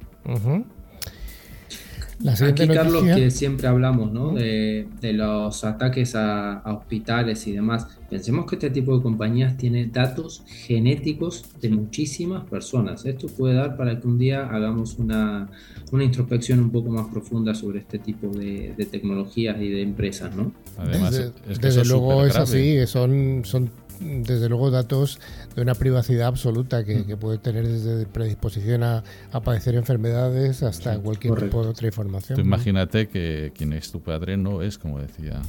Aquí, 2.27 2.67
Carlos, 2.67 3.03
que 3.03 3.31
siempre 3.31 3.67
hablamos 3.67 4.11
¿no? 4.11 4.33
de, 4.33 4.87
los 5.13 5.63
ataques 5.63 6.15
a, 6.15 6.61
hospitales 6.65 7.47
y 7.47 7.53
demás. 7.53 7.87
Pensemos 8.09 8.45
que 8.45 8.55
este 8.55 8.69
tipo 8.69 8.95
de 8.95 9.01
compañías 9.01 9.57
tiene 9.57 9.85
datos 9.87 10.43
genéticos 10.45 11.45
de 11.61 11.69
muchísimas 11.69 12.43
personas. 12.45 13.05
Esto 13.05 13.27
puede 13.27 13.55
dar 13.55 13.77
para 13.77 13.99
que 13.99 14.07
un 14.07 14.17
día 14.17 14.47
hagamos 14.47 14.97
una, 14.99 15.49
introspección 15.91 16.59
un 16.59 16.71
poco 16.71 16.89
más 16.89 17.07
profunda 17.07 17.55
sobre 17.55 17.79
este 17.79 17.99
tipo 17.99 18.27
de, 18.27 18.75
tecnologías 18.91 19.59
y 19.61 19.69
de 19.69 19.81
empresas. 19.81 20.35
¿no? 20.35 20.51
Además, 20.77 21.31
desde, 21.61 21.85
luego 21.85 22.25
es 22.25 22.35
así, 22.35 22.85
son, 22.85 23.41
son 23.45 23.69
desde 24.01 24.49
luego 24.49 24.71
datos 24.71 25.19
de 25.55 25.61
una 25.61 25.75
privacidad 25.75 26.27
absoluta 26.27 26.83
que, 26.83 26.99
mm. 26.99 27.19
puede 27.19 27.37
tener 27.37 27.67
desde 27.67 28.05
predisposición 28.05 28.83
a, 28.83 29.03
padecer 29.43 29.75
enfermedades 29.75 30.63
hasta 30.63 30.99
cualquier 30.99 31.35
tipo 31.35 31.63
de 31.63 31.69
otra 31.69 31.87
información. 31.87 32.39
imagínate 32.39 33.07
que 33.07 33.51
quien 33.55 33.73
es 33.73 33.91
tu 33.91 34.01
padre 34.01 34.37
no 34.37 34.61
es 34.61 34.77
como 34.77 34.99
decía 34.99 35.41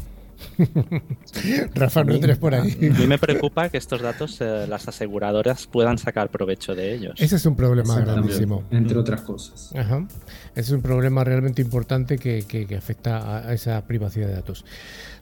Rafa, 1.75 2.05
no 2.05 2.15
entres 2.15 2.39
por 2.39 2.55
ahí. 2.55 2.73
A 2.73 2.99
mí 2.99 3.07
me 3.07 3.19
preocupa 3.19 3.69
que 3.69 3.79
estos 3.79 4.01
datos 4.01 4.41
eh, 4.41 4.67
las 4.69 4.89
aseguradoras 4.89 5.67
puedan 5.67 5.99
sacar 5.99 6.31
provecho 6.31 6.75
de 6.75 6.95
ellos. 6.95 7.15
Ese 7.19 7.37
es 7.37 7.47
un 7.47 7.57
problema 7.57 8.01
grandísimo. 8.01 8.65
Entre 8.71 8.97
otras 8.97 9.23
cosas. 9.23 9.73
Ese 9.73 10.61
es 10.61 10.71
un 10.71 10.83
problema 10.83 11.25
realmente 11.25 11.63
importante 11.63 12.19
que, 12.19 12.45
que 12.45 12.77
afecta 12.77 13.47
a 13.49 13.53
esa 13.53 13.85
privacidad 13.87 14.29
de 14.29 14.35
datos. 14.35 14.65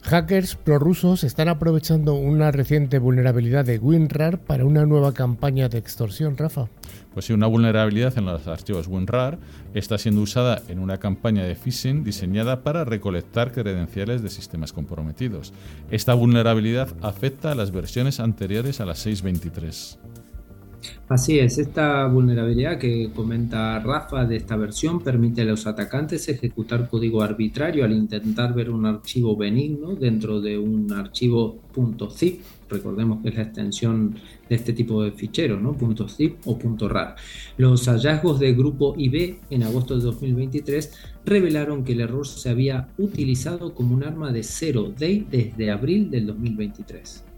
Hackers 0.03 0.55
prorrusos 0.55 1.23
están 1.23 1.47
aprovechando 1.47 2.15
una 2.15 2.51
reciente 2.51 2.97
vulnerabilidad 2.97 3.63
de 3.65 3.77
WinRAR 3.77 4.39
para 4.39 4.65
una 4.65 4.85
nueva 4.85 5.13
campaña 5.13 5.69
de 5.69 5.77
extorsión, 5.77 6.37
Rafa. 6.37 6.67
Pues 7.13 7.25
sí, 7.25 7.33
una 7.33 7.47
vulnerabilidad 7.47 8.17
en 8.17 8.25
los 8.25 8.47
archivos 8.47 8.87
WinRAR 8.87 9.37
está 9.73 9.97
siendo 9.97 10.21
usada 10.21 10.61
en 10.69 10.79
una 10.79 10.97
campaña 10.97 11.43
de 11.43 11.55
phishing 11.55 12.03
diseñada 12.03 12.63
para 12.63 12.85
recolectar 12.85 13.51
credenciales 13.51 14.21
de 14.21 14.29
sistemas 14.29 14.71
comprometidos. 14.71 15.53
Esta 15.89 16.13
vulnerabilidad 16.13 16.95
afecta 17.01 17.51
a 17.51 17.55
las 17.55 17.71
versiones 17.71 18.19
anteriores 18.19 18.79
a 18.79 18.85
las 18.85 19.05
6.23. 19.05 20.10
Así 21.07 21.39
es, 21.39 21.57
esta 21.57 22.07
vulnerabilidad 22.07 22.77
que 22.77 23.11
comenta 23.13 23.79
Rafa 23.79 24.25
de 24.25 24.37
esta 24.37 24.55
versión 24.55 25.03
permite 25.03 25.41
a 25.41 25.45
los 25.45 25.67
atacantes 25.67 26.27
ejecutar 26.29 26.89
código 26.89 27.21
arbitrario 27.21 27.83
al 27.83 27.91
intentar 27.91 28.53
ver 28.53 28.69
un 28.69 28.85
archivo 28.85 29.35
benigno 29.35 29.95
dentro 29.95 30.41
de 30.41 30.57
un 30.57 30.91
archivo 30.93 31.59
.zip. 32.11 32.41
Recordemos 32.69 33.21
que 33.21 33.29
es 33.29 33.35
la 33.35 33.43
extensión 33.43 34.15
de 34.47 34.55
este 34.55 34.71
tipo 34.71 35.03
de 35.03 35.11
ficheros, 35.11 35.61
¿no? 35.61 35.75
.zip 36.07 36.37
o 36.45 36.57
.rar. 36.87 37.15
Los 37.57 37.87
hallazgos 37.87 38.39
de 38.39 38.53
grupo 38.53 38.95
IB 38.97 39.39
en 39.49 39.63
agosto 39.63 39.97
de 39.97 40.03
2023 40.03 40.93
revelaron 41.25 41.83
que 41.83 41.93
el 41.93 42.01
error 42.01 42.25
se 42.25 42.49
había 42.49 42.87
utilizado 42.97 43.73
como 43.73 43.93
un 43.95 44.03
arma 44.03 44.31
de 44.31 44.43
zero 44.43 44.93
day 44.97 45.27
desde 45.29 45.71
abril 45.71 46.09
del 46.09 46.27
2023. 46.27 47.30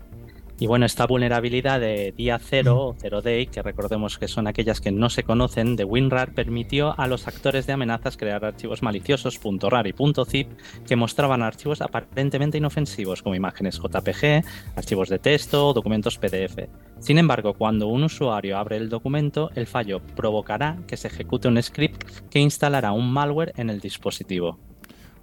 Y 0.63 0.65
bueno, 0.65 0.85
esta 0.85 1.05
vulnerabilidad 1.05 1.81
de 1.81 2.13
día 2.15 2.39
cero 2.39 2.79
o 2.79 2.95
zero 2.97 3.21
day, 3.21 3.47
que 3.47 3.61
recordemos 3.61 4.17
que 4.17 4.29
son 4.29 4.47
aquellas 4.47 4.79
que 4.79 4.93
no 4.93 5.09
se 5.09 5.23
conocen, 5.23 5.75
de 5.75 5.83
WinRAR 5.83 6.33
permitió 6.33 6.97
a 6.97 7.05
los 7.07 7.27
actores 7.27 7.67
de 7.67 7.73
amenazas 7.73 8.15
crear 8.15 8.45
archivos 8.45 8.81
maliciosos 8.81 9.41
.rar 9.43 9.87
y 9.87 9.93
.zip 10.25 10.47
que 10.87 10.95
mostraban 10.95 11.43
archivos 11.43 11.81
aparentemente 11.81 12.59
inofensivos 12.59 13.21
como 13.21 13.35
imágenes 13.35 13.77
JPG, 13.77 14.45
archivos 14.77 15.09
de 15.09 15.19
texto 15.19 15.67
o 15.67 15.73
documentos 15.73 16.17
PDF. 16.17 16.69
Sin 16.97 17.17
embargo, 17.17 17.55
cuando 17.55 17.89
un 17.89 18.05
usuario 18.05 18.57
abre 18.57 18.77
el 18.77 18.87
documento, 18.87 19.51
el 19.55 19.67
fallo 19.67 19.99
provocará 20.15 20.77
que 20.87 20.95
se 20.95 21.09
ejecute 21.09 21.49
un 21.49 21.61
script 21.61 22.05
que 22.29 22.39
instalará 22.39 22.93
un 22.93 23.11
malware 23.11 23.51
en 23.57 23.69
el 23.69 23.81
dispositivo. 23.81 24.57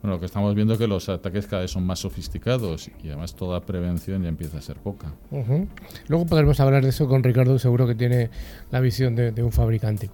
Bueno, 0.02 0.14
lo 0.14 0.21
que 0.21 0.26
estamos 0.26 0.54
viendo 0.54 0.75
es 0.75 0.78
que 0.78 0.87
los 0.87 1.09
ataques 1.09 1.47
cada 1.47 1.62
vez 1.62 1.71
son 1.71 1.85
más 1.85 1.99
sofisticados 1.99 2.90
y 3.02 3.09
además 3.09 3.35
toda 3.35 3.61
prevención 3.61 4.23
ya 4.23 4.28
empieza 4.28 4.59
a 4.59 4.62
ser 4.62 4.76
poca. 4.76 5.12
Luego 6.09 6.26
podremos 6.26 6.59
hablar 6.61 6.83
de 6.83 6.88
eso 6.88 7.07
con 7.07 7.23
Ricardo, 7.23 7.59
seguro 7.59 7.87
que 7.87 7.95
tiene 7.95 8.30
la 8.71 8.80
visión 8.80 9.14
de, 9.14 9.42
un 9.42 9.52
fabricante. 9.52 10.11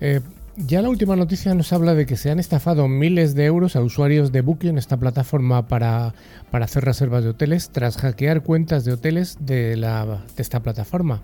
Eh, 0.00 0.20
ya 0.56 0.82
la 0.82 0.88
última 0.88 1.16
noticia 1.16 1.52
nos 1.54 1.72
habla 1.72 1.94
de 1.94 2.06
que 2.06 2.16
se 2.16 2.30
han 2.30 2.38
estafado 2.38 2.86
miles 2.86 3.34
de 3.34 3.46
euros 3.46 3.76
a 3.76 3.82
usuarios 3.82 4.30
de 4.30 4.40
Booking, 4.42 4.78
esta 4.78 4.96
plataforma 4.96 5.66
para, 5.66 6.14
para 6.50 6.66
hacer 6.66 6.84
reservas 6.84 7.24
de 7.24 7.30
hoteles, 7.30 7.70
tras 7.70 7.96
hackear 7.96 8.42
cuentas 8.42 8.84
de 8.84 8.92
hoteles 8.92 9.38
de, 9.40 9.76
la, 9.76 10.04
de 10.04 10.42
esta 10.42 10.62
plataforma. 10.62 11.22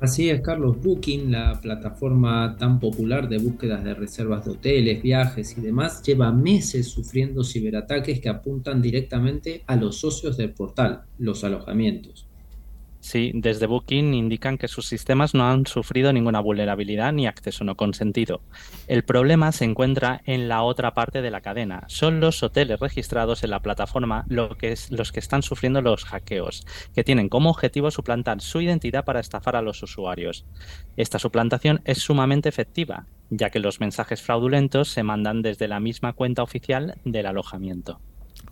Así 0.00 0.30
es, 0.30 0.40
Carlos. 0.40 0.80
Booking, 0.80 1.30
la 1.30 1.60
plataforma 1.60 2.56
tan 2.58 2.80
popular 2.80 3.28
de 3.28 3.36
búsquedas 3.36 3.84
de 3.84 3.92
reservas 3.92 4.46
de 4.46 4.52
hoteles, 4.52 5.02
viajes 5.02 5.58
y 5.58 5.60
demás, 5.60 6.02
lleva 6.02 6.32
meses 6.32 6.88
sufriendo 6.88 7.44
ciberataques 7.44 8.18
que 8.18 8.30
apuntan 8.30 8.80
directamente 8.80 9.62
a 9.66 9.76
los 9.76 9.96
socios 9.96 10.38
del 10.38 10.54
portal, 10.54 11.02
los 11.18 11.44
alojamientos. 11.44 12.29
Sí, 13.10 13.32
desde 13.34 13.66
Booking 13.66 14.14
indican 14.14 14.56
que 14.56 14.68
sus 14.68 14.86
sistemas 14.86 15.34
no 15.34 15.44
han 15.50 15.66
sufrido 15.66 16.12
ninguna 16.12 16.38
vulnerabilidad 16.38 17.12
ni 17.12 17.26
acceso 17.26 17.64
no 17.64 17.74
consentido. 17.74 18.40
El 18.86 19.02
problema 19.02 19.50
se 19.50 19.64
encuentra 19.64 20.22
en 20.26 20.48
la 20.48 20.62
otra 20.62 20.94
parte 20.94 21.20
de 21.20 21.32
la 21.32 21.40
cadena. 21.40 21.82
Son 21.88 22.20
los 22.20 22.40
hoteles 22.44 22.78
registrados 22.78 23.42
en 23.42 23.50
la 23.50 23.62
plataforma 23.62 24.26
los 24.28 25.10
que 25.10 25.18
están 25.18 25.42
sufriendo 25.42 25.82
los 25.82 26.04
hackeos, 26.04 26.64
que 26.94 27.02
tienen 27.02 27.28
como 27.28 27.50
objetivo 27.50 27.90
suplantar 27.90 28.40
su 28.42 28.60
identidad 28.60 29.04
para 29.04 29.18
estafar 29.18 29.56
a 29.56 29.62
los 29.62 29.82
usuarios. 29.82 30.44
Esta 30.96 31.18
suplantación 31.18 31.80
es 31.86 31.98
sumamente 31.98 32.48
efectiva, 32.48 33.06
ya 33.28 33.50
que 33.50 33.58
los 33.58 33.80
mensajes 33.80 34.22
fraudulentos 34.22 34.88
se 34.88 35.02
mandan 35.02 35.42
desde 35.42 35.66
la 35.66 35.80
misma 35.80 36.12
cuenta 36.12 36.44
oficial 36.44 36.94
del 37.04 37.26
alojamiento. 37.26 38.00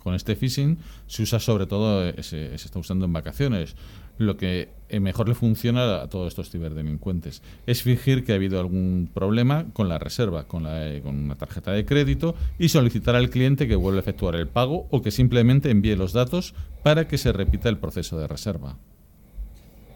Con 0.03 0.15
este 0.15 0.35
phishing 0.35 0.79
se 1.07 1.23
usa 1.23 1.39
sobre 1.39 1.65
todo, 1.65 2.07
eh, 2.07 2.23
se 2.23 2.53
está 2.53 2.77
usando 2.77 3.05
en 3.05 3.13
vacaciones 3.13 3.75
lo 4.19 4.37
que 4.37 4.69
eh, 4.89 4.99
mejor 4.99 5.29
le 5.29 5.33
funciona 5.33 6.01
a 6.01 6.09
todos 6.09 6.27
estos 6.27 6.51
ciberdelincuentes 6.51 7.41
es 7.65 7.81
fingir 7.81 8.23
que 8.23 8.33
ha 8.33 8.35
habido 8.35 8.59
algún 8.59 9.09
problema 9.11 9.65
con 9.73 9.87
la 9.87 9.97
reserva, 9.97 10.43
con, 10.43 10.63
la, 10.63 10.87
eh, 10.87 11.01
con 11.01 11.15
una 11.15 11.35
tarjeta 11.35 11.71
de 11.71 11.85
crédito 11.85 12.35
y 12.59 12.69
solicitar 12.69 13.15
al 13.15 13.29
cliente 13.29 13.67
que 13.67 13.75
vuelva 13.75 13.99
a 13.99 14.01
efectuar 14.01 14.35
el 14.35 14.47
pago 14.47 14.87
o 14.91 15.01
que 15.01 15.11
simplemente 15.11 15.71
envíe 15.71 15.95
los 15.95 16.13
datos 16.13 16.53
para 16.83 17.07
que 17.07 17.17
se 17.17 17.31
repita 17.31 17.69
el 17.69 17.77
proceso 17.77 18.19
de 18.19 18.27
reserva. 18.27 18.77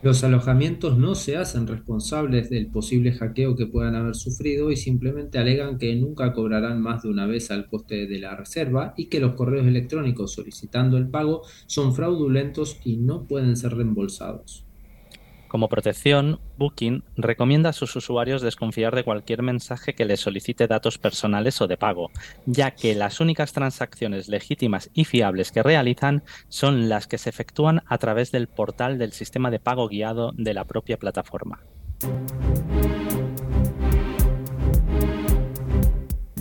Los 0.04 0.22
alojamientos 0.26 0.98
no 0.98 1.16
se 1.16 1.38
hacen 1.38 1.66
responsables 1.66 2.50
del 2.50 2.68
posible 2.68 3.14
hackeo 3.14 3.56
que 3.56 3.68
puedan 3.68 3.96
haber 3.96 4.16
sufrido 4.16 4.70
y 4.70 4.76
simplemente 4.76 5.38
alegan 5.38 5.78
que 5.78 5.96
nunca 5.96 6.34
cobrarán 6.34 6.82
más 6.82 7.04
de 7.04 7.10
una 7.10 7.26
vez 7.26 7.52
al 7.52 7.68
coste 7.68 8.06
de 8.06 8.20
la 8.20 8.36
reserva 8.36 8.94
y 8.98 9.06
que 9.06 9.22
los 9.22 9.36
correos 9.36 9.66
electrónicos 9.66 10.34
solicitando 10.34 10.98
el 10.98 11.08
pago 11.08 11.44
son 11.68 11.96
fraudulentos 11.96 12.82
y 12.84 12.98
no 12.98 13.26
pueden 13.28 13.56
ser 13.56 13.76
reembolsados. 13.76 14.66
Como 15.54 15.70
protección, 15.70 16.40
Booking 16.58 17.04
recomienda 17.16 17.70
a 17.70 17.74
sus 17.74 17.96
usuarios 17.96 18.42
desconfiar 18.42 18.96
de 18.96 19.04
cualquier 19.04 19.44
mensaje 19.44 19.94
que 19.94 20.04
les 20.04 20.20
solicite 20.20 20.66
datos 20.66 20.98
personales 20.98 21.62
o 21.62 21.68
de 21.68 21.78
pago, 21.78 22.10
ya 22.48 22.72
que 22.72 22.96
las 22.96 23.20
únicas 23.20 23.54
transacciones 23.54 24.30
legítimas 24.30 24.90
y 24.96 25.06
fiables 25.06 25.52
que 25.52 25.62
realizan 25.62 26.24
son 26.50 26.90
las 26.90 27.06
que 27.06 27.20
se 27.20 27.30
efectúan 27.30 27.84
a 27.86 28.00
través 28.00 28.32
del 28.32 28.48
portal 28.48 28.98
del 28.98 29.12
sistema 29.12 29.52
de 29.52 29.60
pago 29.60 29.88
guiado 29.88 30.32
de 30.36 30.56
la 30.56 30.66
propia 30.66 30.98
plataforma. 30.98 31.60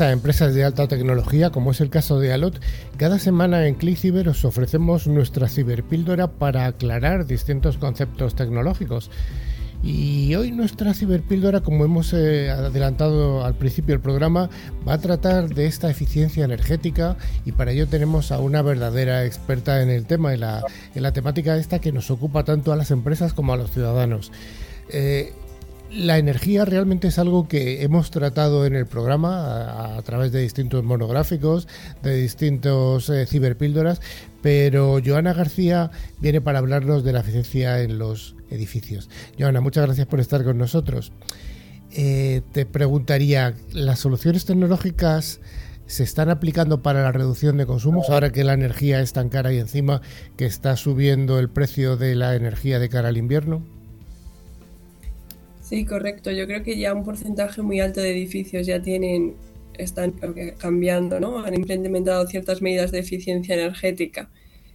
A 0.00 0.12
empresas 0.12 0.54
de 0.54 0.64
alta 0.64 0.88
tecnología, 0.88 1.50
como 1.50 1.72
es 1.72 1.80
el 1.82 1.90
caso 1.90 2.18
de 2.18 2.32
Alot, 2.32 2.58
cada 2.96 3.18
semana 3.18 3.66
en 3.66 3.74
ClickCiber 3.74 4.30
os 4.30 4.46
ofrecemos 4.46 5.06
nuestra 5.06 5.46
ciberpíldora 5.46 6.26
para 6.26 6.64
aclarar 6.64 7.26
distintos 7.26 7.76
conceptos 7.76 8.34
tecnológicos. 8.34 9.10
Y 9.82 10.34
hoy 10.36 10.52
nuestra 10.52 10.94
ciberpíldora, 10.94 11.60
como 11.60 11.84
hemos 11.84 12.14
eh, 12.14 12.50
adelantado 12.50 13.44
al 13.44 13.54
principio 13.56 13.94
del 13.94 14.00
programa, 14.00 14.48
va 14.88 14.94
a 14.94 14.98
tratar 14.98 15.50
de 15.50 15.66
esta 15.66 15.90
eficiencia 15.90 16.46
energética 16.46 17.16
y 17.44 17.52
para 17.52 17.72
ello 17.72 17.86
tenemos 17.86 18.32
a 18.32 18.38
una 18.38 18.62
verdadera 18.62 19.26
experta 19.26 19.82
en 19.82 19.90
el 19.90 20.06
tema, 20.06 20.32
en 20.32 20.40
la, 20.40 20.62
en 20.94 21.02
la 21.02 21.12
temática 21.12 21.56
esta 21.56 21.78
que 21.78 21.92
nos 21.92 22.10
ocupa 22.10 22.44
tanto 22.44 22.72
a 22.72 22.76
las 22.76 22.90
empresas 22.90 23.34
como 23.34 23.52
a 23.52 23.58
los 23.58 23.70
ciudadanos. 23.70 24.32
Eh, 24.88 25.34
la 25.92 26.18
energía 26.18 26.64
realmente 26.64 27.08
es 27.08 27.18
algo 27.18 27.48
que 27.48 27.82
hemos 27.82 28.10
tratado 28.10 28.64
en 28.66 28.74
el 28.74 28.86
programa 28.86 29.96
a, 29.96 30.02
través 30.02 30.32
de 30.32 30.40
distintos 30.40 30.84
monográficos, 30.84 31.68
de 32.02 32.16
distintos 32.16 33.08
eh, 33.10 33.26
ciberpíldoras, 33.26 34.00
pero 34.42 35.00
Joana 35.04 35.32
García 35.32 35.90
viene 36.20 36.40
para 36.40 36.60
hablarnos 36.60 37.04
de 37.04 37.12
la 37.12 37.20
eficiencia 37.20 37.80
en 37.82 37.98
los 37.98 38.36
edificios. 38.50 39.08
Joana, 39.38 39.60
muchas 39.60 39.84
gracias 39.86 40.06
por 40.06 40.20
estar 40.20 40.44
con 40.44 40.58
nosotros. 40.58 41.12
Eh, 41.92 42.42
te 42.52 42.66
preguntaría, 42.66 43.54
¿las 43.72 43.98
soluciones 43.98 44.44
tecnológicas 44.44 45.40
se 45.86 46.04
están 46.04 46.30
aplicando 46.30 46.82
para 46.82 47.02
la 47.02 47.10
reducción 47.10 47.56
de 47.56 47.66
consumos 47.66 48.10
ahora 48.10 48.30
que 48.30 48.44
la 48.44 48.52
energía 48.52 49.00
es 49.00 49.12
tan 49.12 49.28
cara 49.28 49.52
y 49.52 49.58
encima 49.58 50.02
que 50.36 50.46
está 50.46 50.76
subiendo 50.76 51.40
el 51.40 51.50
precio 51.50 51.96
de 51.96 52.14
la 52.14 52.36
energía 52.36 52.78
de 52.78 52.88
cara 52.88 53.08
al 53.08 53.16
invierno? 53.16 53.79
Sí, 55.70 55.84
correcto. 55.84 56.32
Yo 56.32 56.48
creo 56.48 56.64
que 56.64 56.76
ya 56.76 56.92
un 56.92 57.04
porcentaje 57.04 57.62
muy 57.62 57.78
alto 57.78 58.00
de 58.00 58.10
edificios 58.10 58.66
ya 58.66 58.82
tienen, 58.82 59.36
están 59.78 60.12
cambiando, 60.58 61.20
¿no? 61.20 61.38
Han 61.44 61.54
implementado 61.54 62.26
ciertas 62.26 62.60
medidas 62.60 62.90
de 62.90 62.98
eficiencia 62.98 63.54
energética. 63.54 64.28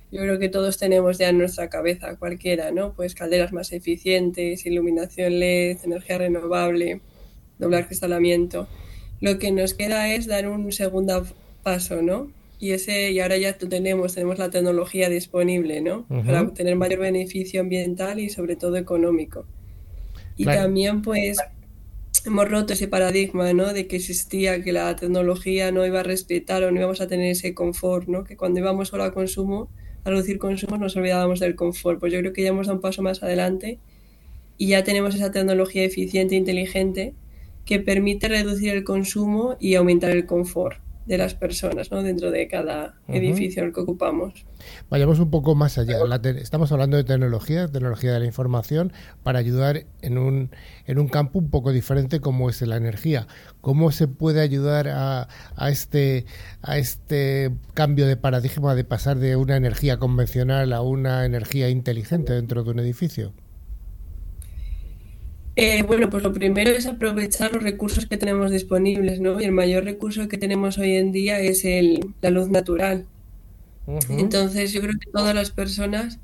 Yo 0.10 0.22
creo 0.22 0.40
que 0.40 0.48
todos 0.48 0.78
tenemos 0.78 1.18
ya 1.18 1.28
en 1.28 1.38
nuestra 1.38 1.70
cabeza, 1.70 2.16
cualquiera, 2.16 2.72
¿no? 2.72 2.94
Pues 2.94 3.14
calderas 3.14 3.52
más 3.52 3.74
eficientes, 3.74 4.66
iluminación 4.66 5.38
LED, 5.38 5.80
energía 5.84 6.18
renovable, 6.18 7.02
doble 7.60 7.86
cristalamiento. 7.86 8.70
Lo 9.20 9.38
que 9.38 9.52
nos 9.52 9.74
queda 9.74 10.14
es 10.14 10.28
dar 10.28 10.48
un 10.48 10.72
segundo 10.72 11.26
paso, 11.62 12.02
¿no? 12.04 12.32
Y 12.58 12.72
ese 12.72 13.12
y 13.12 13.20
ahora 13.20 13.36
ya 13.36 13.58
tenemos, 13.58 14.14
tenemos 14.14 14.40
la 14.40 14.50
tecnología 14.50 15.10
disponible, 15.10 15.82
¿no? 15.82 16.06
Para 16.08 16.44
obtener 16.44 16.78
mayor 16.78 17.00
beneficio 17.00 17.60
ambiental 17.60 18.22
y 18.22 18.30
sobre 18.30 18.56
todo 18.56 18.78
económico. 18.78 19.46
Y 20.38 20.46
también 20.46 21.02
pues 21.02 21.38
hemos 22.26 22.50
roto 22.50 22.74
ese 22.74 22.88
paradigma, 22.88 23.54
¿no? 23.54 23.74
De 23.74 23.88
que 23.88 23.96
existía 23.98 24.62
que 24.62 24.72
la 24.72 24.96
tecnología 24.96 25.72
no 25.72 25.86
iba 25.86 26.02
a 26.02 26.04
respetar 26.04 26.64
o 26.64 26.72
no 26.72 26.80
íbamos 26.80 27.02
a 27.02 27.08
tener 27.08 27.32
ese 27.32 27.54
confort, 27.54 28.08
¿no? 28.08 28.24
Que 28.24 28.36
cuando 28.36 28.60
íbamos 28.60 28.90
solo 28.90 29.04
al 29.04 29.14
consumo, 29.14 29.70
a 30.04 30.10
reducir 30.10 30.38
consumo, 30.38 30.78
nos 30.78 30.96
olvidábamos 30.96 31.40
del 31.40 31.56
confort. 31.56 32.00
Pues 32.00 32.14
yo 32.14 32.20
creo 32.20 32.34
que 32.34 32.44
ya 32.44 32.50
hemos 32.50 32.68
dado 32.68 32.78
un 32.78 32.82
paso 32.82 33.02
más 33.02 33.24
adelante 33.24 33.80
y 34.58 34.68
ya 34.68 34.84
tenemos 34.84 35.16
esa 35.16 35.32
tecnología 35.32 35.84
eficiente 35.84 36.36
e 36.36 36.38
inteligente 36.38 37.14
que 37.66 37.80
permite 37.80 38.28
reducir 38.28 38.70
el 38.74 38.84
consumo 38.84 39.58
y 39.60 39.76
aumentar 39.76 40.12
el 40.12 40.26
confort 40.26 40.85
de 41.06 41.18
las 41.18 41.36
personas 41.36 41.92
¿no? 41.92 42.02
dentro 42.02 42.32
de 42.32 42.48
cada 42.48 42.96
edificio 43.08 43.64
el 43.64 43.74
que 43.74 43.82
ocupamos. 43.82 44.46
Vayamos 44.90 45.20
un 45.20 45.30
poco 45.30 45.54
más 45.56 45.78
allá. 45.78 45.98
estamos 46.38 46.72
hablando 46.72 46.98
de 46.98 47.04
tecnología, 47.04 47.68
tecnología 47.68 48.14
de 48.14 48.20
la 48.20 48.26
información, 48.26 48.92
para 49.24 49.40
ayudar 49.40 49.86
en 50.02 50.18
un, 50.18 50.50
en 50.86 50.98
un 50.98 51.08
campo 51.08 51.40
un 51.40 51.50
poco 51.50 51.72
diferente 51.72 52.20
como 52.20 52.50
es 52.50 52.62
la 52.62 52.78
energía. 52.78 53.28
¿Cómo 53.62 53.92
se 53.92 54.08
puede 54.08 54.42
ayudar 54.42 54.88
a, 54.88 55.28
a, 55.56 55.70
este, 55.70 56.26
a 56.62 56.78
este 56.78 57.52
cambio 57.74 58.08
de 58.08 58.18
paradigma 58.18 58.74
de 58.74 58.84
pasar 58.84 59.18
de 59.18 59.36
una 59.36 59.58
energía 59.58 59.98
convencional 59.98 60.74
a 60.74 60.82
una 60.82 61.26
energía 61.26 61.70
inteligente 61.70 62.34
dentro 62.34 62.64
de 62.64 62.72
un 62.72 62.80
edificio? 62.80 63.34
Eh, 65.58 65.84
bueno, 65.84 66.10
pues 66.10 66.22
lo 66.22 66.34
primero 66.34 66.72
es 66.72 66.86
aprovechar 66.86 67.54
los 67.54 67.64
recursos 67.64 68.06
que 68.08 68.18
tenemos 68.18 68.52
disponibles, 68.52 69.22
¿no? 69.22 69.40
Y 69.40 69.46
el 69.46 69.54
mayor 69.54 69.86
recurso 69.86 70.28
que 70.28 70.38
tenemos 70.38 70.78
hoy 70.78 70.96
en 70.96 71.14
día 71.14 71.40
es 71.40 71.64
el, 71.64 72.14
la 72.22 72.30
luz 72.30 72.50
natural. 72.50 73.06
Entonces 74.10 74.74
yo 74.74 74.82
creo 74.82 74.94
que 75.00 75.12
todas 75.12 75.34
las 75.34 75.52
personas 75.52 76.20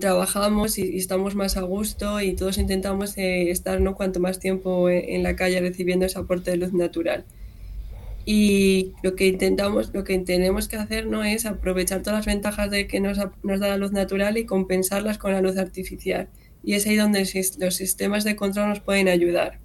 trabajamos 0.00 0.78
y, 0.78 0.98
estamos 0.98 1.34
más 1.34 1.56
a 1.56 1.62
gusto 1.62 2.20
y 2.20 2.34
todos 2.34 2.58
intentamos 2.58 3.16
eh, 3.18 3.50
estar 3.50 3.80
¿no? 3.80 3.94
cuanto 3.94 4.20
más 4.20 4.38
tiempo 4.38 4.88
en, 4.90 5.22
la 5.22 5.36
calle 5.36 5.60
recibiendo 5.60 6.06
ese 6.06 6.18
aporte 6.18 6.50
de 6.50 6.56
luz 6.58 6.72
natural. 6.72 7.24
Y 8.26 8.92
lo 9.02 9.14
que 9.14 9.28
intentamos, 9.28 9.94
lo 9.94 10.02
que 10.04 10.18
tenemos 10.18 10.68
que 10.68 10.76
hacer 10.76 11.06
no 11.06 11.24
es 11.24 11.46
aprovechar 11.46 12.02
todas 12.02 12.18
las 12.18 12.26
ventajas 12.26 12.70
de 12.70 12.86
que 12.88 13.00
nos, 13.00 13.18
nos 13.44 13.60
da 13.60 13.68
la 13.68 13.76
luz 13.76 13.92
natural 13.92 14.36
y 14.36 14.44
compensarlas 14.44 15.16
con 15.16 15.32
la 15.32 15.40
luz 15.40 15.56
artificial 15.56 16.28
y 16.66 16.74
es 16.74 16.84
ahí 16.86 16.96
donde 16.96 17.20
los 17.60 17.76
sistemas 17.76 18.24
de 18.24 18.34
control 18.34 18.70
nos 18.70 18.80
pueden 18.80 19.06
ayudar. 19.06 19.60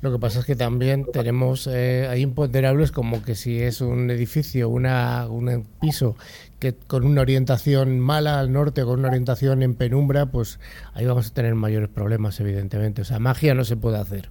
Lo 0.00 0.10
que 0.10 0.18
pasa 0.18 0.40
es 0.40 0.46
que 0.46 0.56
también 0.56 1.04
tenemos, 1.12 1.68
eh, 1.70 2.06
hay 2.08 2.22
imponderables 2.22 2.92
como 2.92 3.22
que 3.22 3.34
si 3.34 3.60
es 3.60 3.82
un 3.82 4.10
edificio, 4.10 4.70
una, 4.70 5.28
un 5.28 5.66
piso 5.78 6.16
que 6.58 6.72
con 6.72 7.04
una 7.04 7.20
orientación 7.20 8.00
mala 8.00 8.40
al 8.40 8.52
norte, 8.52 8.84
con 8.84 9.00
una 9.00 9.08
orientación 9.08 9.62
en 9.62 9.74
penumbra, 9.74 10.30
pues 10.30 10.58
ahí 10.94 11.04
vamos 11.04 11.28
a 11.28 11.34
tener 11.34 11.54
mayores 11.54 11.90
problemas, 11.90 12.40
evidentemente. 12.40 13.02
O 13.02 13.04
sea, 13.04 13.18
magia 13.18 13.52
no 13.52 13.64
se 13.64 13.76
puede 13.76 13.98
hacer. 13.98 14.30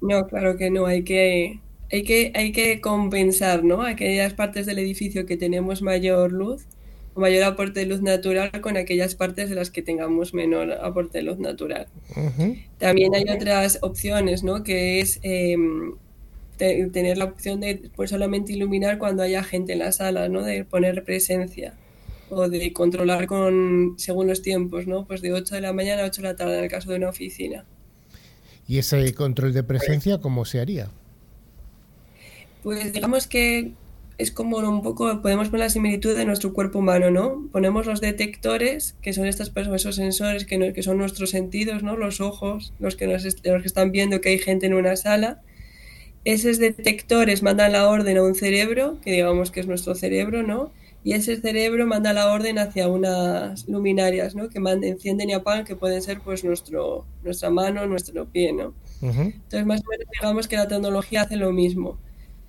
No, 0.00 0.26
claro 0.26 0.56
que 0.56 0.70
no, 0.70 0.86
hay 0.86 1.04
que, 1.04 1.60
hay 1.92 2.02
que, 2.02 2.32
hay 2.34 2.50
que 2.50 2.80
compensar, 2.80 3.62
¿no? 3.62 3.82
Aquellas 3.82 4.34
partes 4.34 4.66
del 4.66 4.80
edificio 4.80 5.24
que 5.24 5.36
tenemos 5.36 5.82
mayor 5.82 6.32
luz, 6.32 6.66
mayor 7.14 7.44
aporte 7.44 7.80
de 7.80 7.86
luz 7.86 8.02
natural 8.02 8.50
con 8.60 8.76
aquellas 8.76 9.14
partes 9.14 9.48
de 9.48 9.54
las 9.54 9.70
que 9.70 9.82
tengamos 9.82 10.34
menor 10.34 10.72
aporte 10.72 11.18
de 11.18 11.24
luz 11.24 11.38
natural. 11.38 11.88
También 12.78 13.14
hay 13.14 13.24
otras 13.28 13.78
opciones, 13.82 14.44
¿no? 14.44 14.62
Que 14.62 15.00
es 15.00 15.18
em, 15.22 15.94
tener 16.56 17.18
la 17.18 17.26
opción 17.26 17.60
de 17.60 17.90
pues, 17.96 18.10
solamente 18.10 18.52
iluminar 18.52 18.98
cuando 18.98 19.22
haya 19.22 19.42
gente 19.42 19.72
en 19.72 19.80
la 19.80 19.92
sala, 19.92 20.28
¿no? 20.28 20.42
De 20.42 20.64
poner 20.64 21.04
presencia 21.04 21.74
o 22.30 22.48
de 22.48 22.72
controlar 22.72 23.26
con 23.26 23.94
según 23.96 24.26
los 24.26 24.42
tiempos, 24.42 24.86
¿no? 24.86 25.06
Pues 25.06 25.22
de 25.22 25.32
8 25.32 25.54
de 25.56 25.60
la 25.60 25.72
mañana 25.72 26.02
a 26.02 26.06
8 26.06 26.22
de 26.22 26.28
la 26.28 26.36
tarde 26.36 26.58
en 26.58 26.64
el 26.64 26.70
caso 26.70 26.90
de 26.90 26.96
una 26.96 27.08
oficina. 27.08 27.64
¿Y 28.66 28.78
ese 28.78 29.14
control 29.14 29.54
de 29.54 29.62
presencia 29.62 30.18
cómo 30.18 30.44
se 30.44 30.60
haría? 30.60 30.90
Pues 32.62 32.92
digamos 32.92 33.26
que 33.26 33.72
es 34.18 34.32
como 34.32 34.58
un 34.58 34.82
poco, 34.82 35.22
podemos 35.22 35.48
poner 35.48 35.66
la 35.66 35.70
similitud 35.70 36.16
de 36.16 36.24
nuestro 36.24 36.52
cuerpo 36.52 36.80
humano, 36.80 37.12
¿no? 37.12 37.48
Ponemos 37.52 37.86
los 37.86 38.00
detectores, 38.00 38.96
que 39.00 39.12
son 39.12 39.26
estas 39.26 39.52
esos 39.56 39.94
sensores 39.94 40.44
que, 40.44 40.72
que 40.72 40.82
son 40.82 40.98
nuestros 40.98 41.30
sentidos, 41.30 41.84
¿no? 41.84 41.96
Los 41.96 42.20
ojos, 42.20 42.74
los 42.80 42.96
que, 42.96 43.06
nos, 43.06 43.22
los 43.22 43.62
que 43.62 43.68
están 43.68 43.92
viendo 43.92 44.20
que 44.20 44.30
hay 44.30 44.38
gente 44.38 44.66
en 44.66 44.74
una 44.74 44.96
sala. 44.96 45.40
Esos 46.24 46.58
detectores 46.58 47.44
mandan 47.44 47.72
la 47.72 47.88
orden 47.88 48.18
a 48.18 48.24
un 48.24 48.34
cerebro, 48.34 48.98
que 49.04 49.12
digamos 49.12 49.52
que 49.52 49.60
es 49.60 49.68
nuestro 49.68 49.94
cerebro, 49.94 50.42
¿no? 50.42 50.72
Y 51.04 51.12
ese 51.12 51.36
cerebro 51.36 51.86
manda 51.86 52.12
la 52.12 52.32
orden 52.32 52.58
hacia 52.58 52.88
unas 52.88 53.68
luminarias, 53.68 54.34
¿no? 54.34 54.48
Que 54.48 54.58
encienden 54.82 55.30
y 55.30 55.34
apagan, 55.34 55.64
que 55.64 55.76
pueden 55.76 56.02
ser 56.02 56.18
pues 56.18 56.42
nuestro, 56.42 57.06
nuestra 57.22 57.50
mano, 57.50 57.86
nuestro 57.86 58.26
pie, 58.26 58.52
¿no? 58.52 58.74
Entonces, 59.00 59.64
más 59.64 59.80
o 59.80 59.90
menos 59.90 60.08
digamos 60.12 60.48
que 60.48 60.56
la 60.56 60.66
tecnología 60.66 61.22
hace 61.22 61.36
lo 61.36 61.52
mismo 61.52 61.98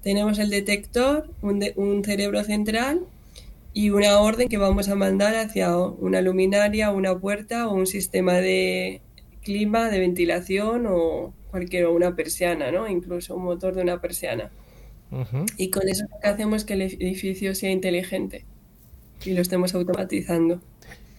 tenemos 0.01 0.39
el 0.39 0.49
detector, 0.49 1.29
un, 1.41 2.03
cerebro 2.03 2.43
central 2.43 3.01
y 3.73 3.89
una 3.89 4.19
orden 4.19 4.47
que 4.47 4.57
vamos 4.57 4.89
a 4.89 4.95
mandar 4.95 5.35
hacia 5.35 5.77
una 5.77 6.21
luminaria, 6.21 6.91
una 6.91 7.17
puerta 7.19 7.67
o 7.67 7.73
un 7.73 7.87
sistema 7.87 8.35
de 8.35 9.01
clima, 9.43 9.89
de 9.89 9.99
ventilación 9.99 10.85
o 10.87 11.33
cualquier 11.51 11.87
una 11.87 12.15
persiana, 12.15 12.71
¿no? 12.71 12.87
Incluso 12.87 13.35
un 13.35 13.43
motor 13.43 13.75
de 13.75 13.81
una 13.81 13.99
persiana. 14.01 14.51
Y 15.57 15.71
con 15.71 15.89
eso 15.89 16.03
lo 16.03 16.19
que 16.19 16.27
hacemos 16.27 16.65
que 16.65 16.73
el 16.73 16.81
edificio 16.83 17.55
sea 17.55 17.71
inteligente 17.71 18.45
y 19.25 19.31
lo 19.33 19.41
estemos 19.41 19.73
automatizando. 19.73 20.61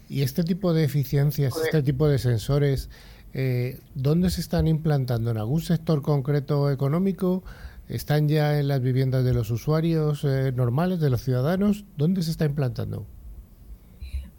¿Y 0.09 0.23
este 0.23 0.45
tipo 0.45 0.73
de 0.73 0.85
eficiencias, 0.85 1.55
este 1.65 1.83
tipo 1.83 2.09
de 2.09 2.19
sensores, 2.19 2.89
eh, 3.35 3.79
dónde 3.95 4.31
se 4.31 4.41
están 4.41 4.69
implantando? 4.69 5.31
¿En 5.31 5.39
algún 5.39 5.61
sector 5.61 6.03
concreto 6.03 6.71
económico? 6.71 7.43
¿Están 7.91 8.29
ya 8.29 8.61
en 8.61 8.69
las 8.69 8.81
viviendas 8.81 9.25
de 9.25 9.35
los 9.35 9.51
usuarios 9.51 10.23
eh, 10.23 10.53
normales, 10.55 11.01
de 11.01 11.11
los 11.11 11.23
ciudadanos? 11.23 11.85
¿Dónde 11.97 12.23
se 12.23 12.31
está 12.31 12.45
implantando? 12.45 13.05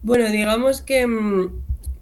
Bueno, 0.03 0.31
digamos 0.31 0.81
que 0.81 1.05
mm, 1.05 1.51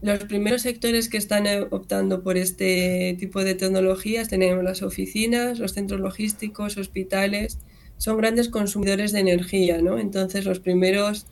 los 0.04 0.20
primeros 0.26 0.62
sectores 0.62 1.10
que 1.10 1.18
están 1.18 1.48
eh, 1.48 1.66
optando 1.72 2.22
por 2.22 2.38
este 2.38 3.16
tipo 3.20 3.44
de 3.44 3.56
tecnologías 3.56 4.30
tenemos 4.30 4.64
las 4.64 4.84
oficinas, 4.84 5.58
los 5.58 5.74
centros 5.74 6.00
logísticos, 6.00 6.78
hospitales, 6.78 7.58
son 7.98 8.18
grandes 8.18 8.48
consumidores 8.50 9.12
de 9.12 9.22
energía, 9.22 9.82
¿no? 9.82 9.98
Entonces 9.98 10.46
los 10.46 10.60
primeros 10.60 11.26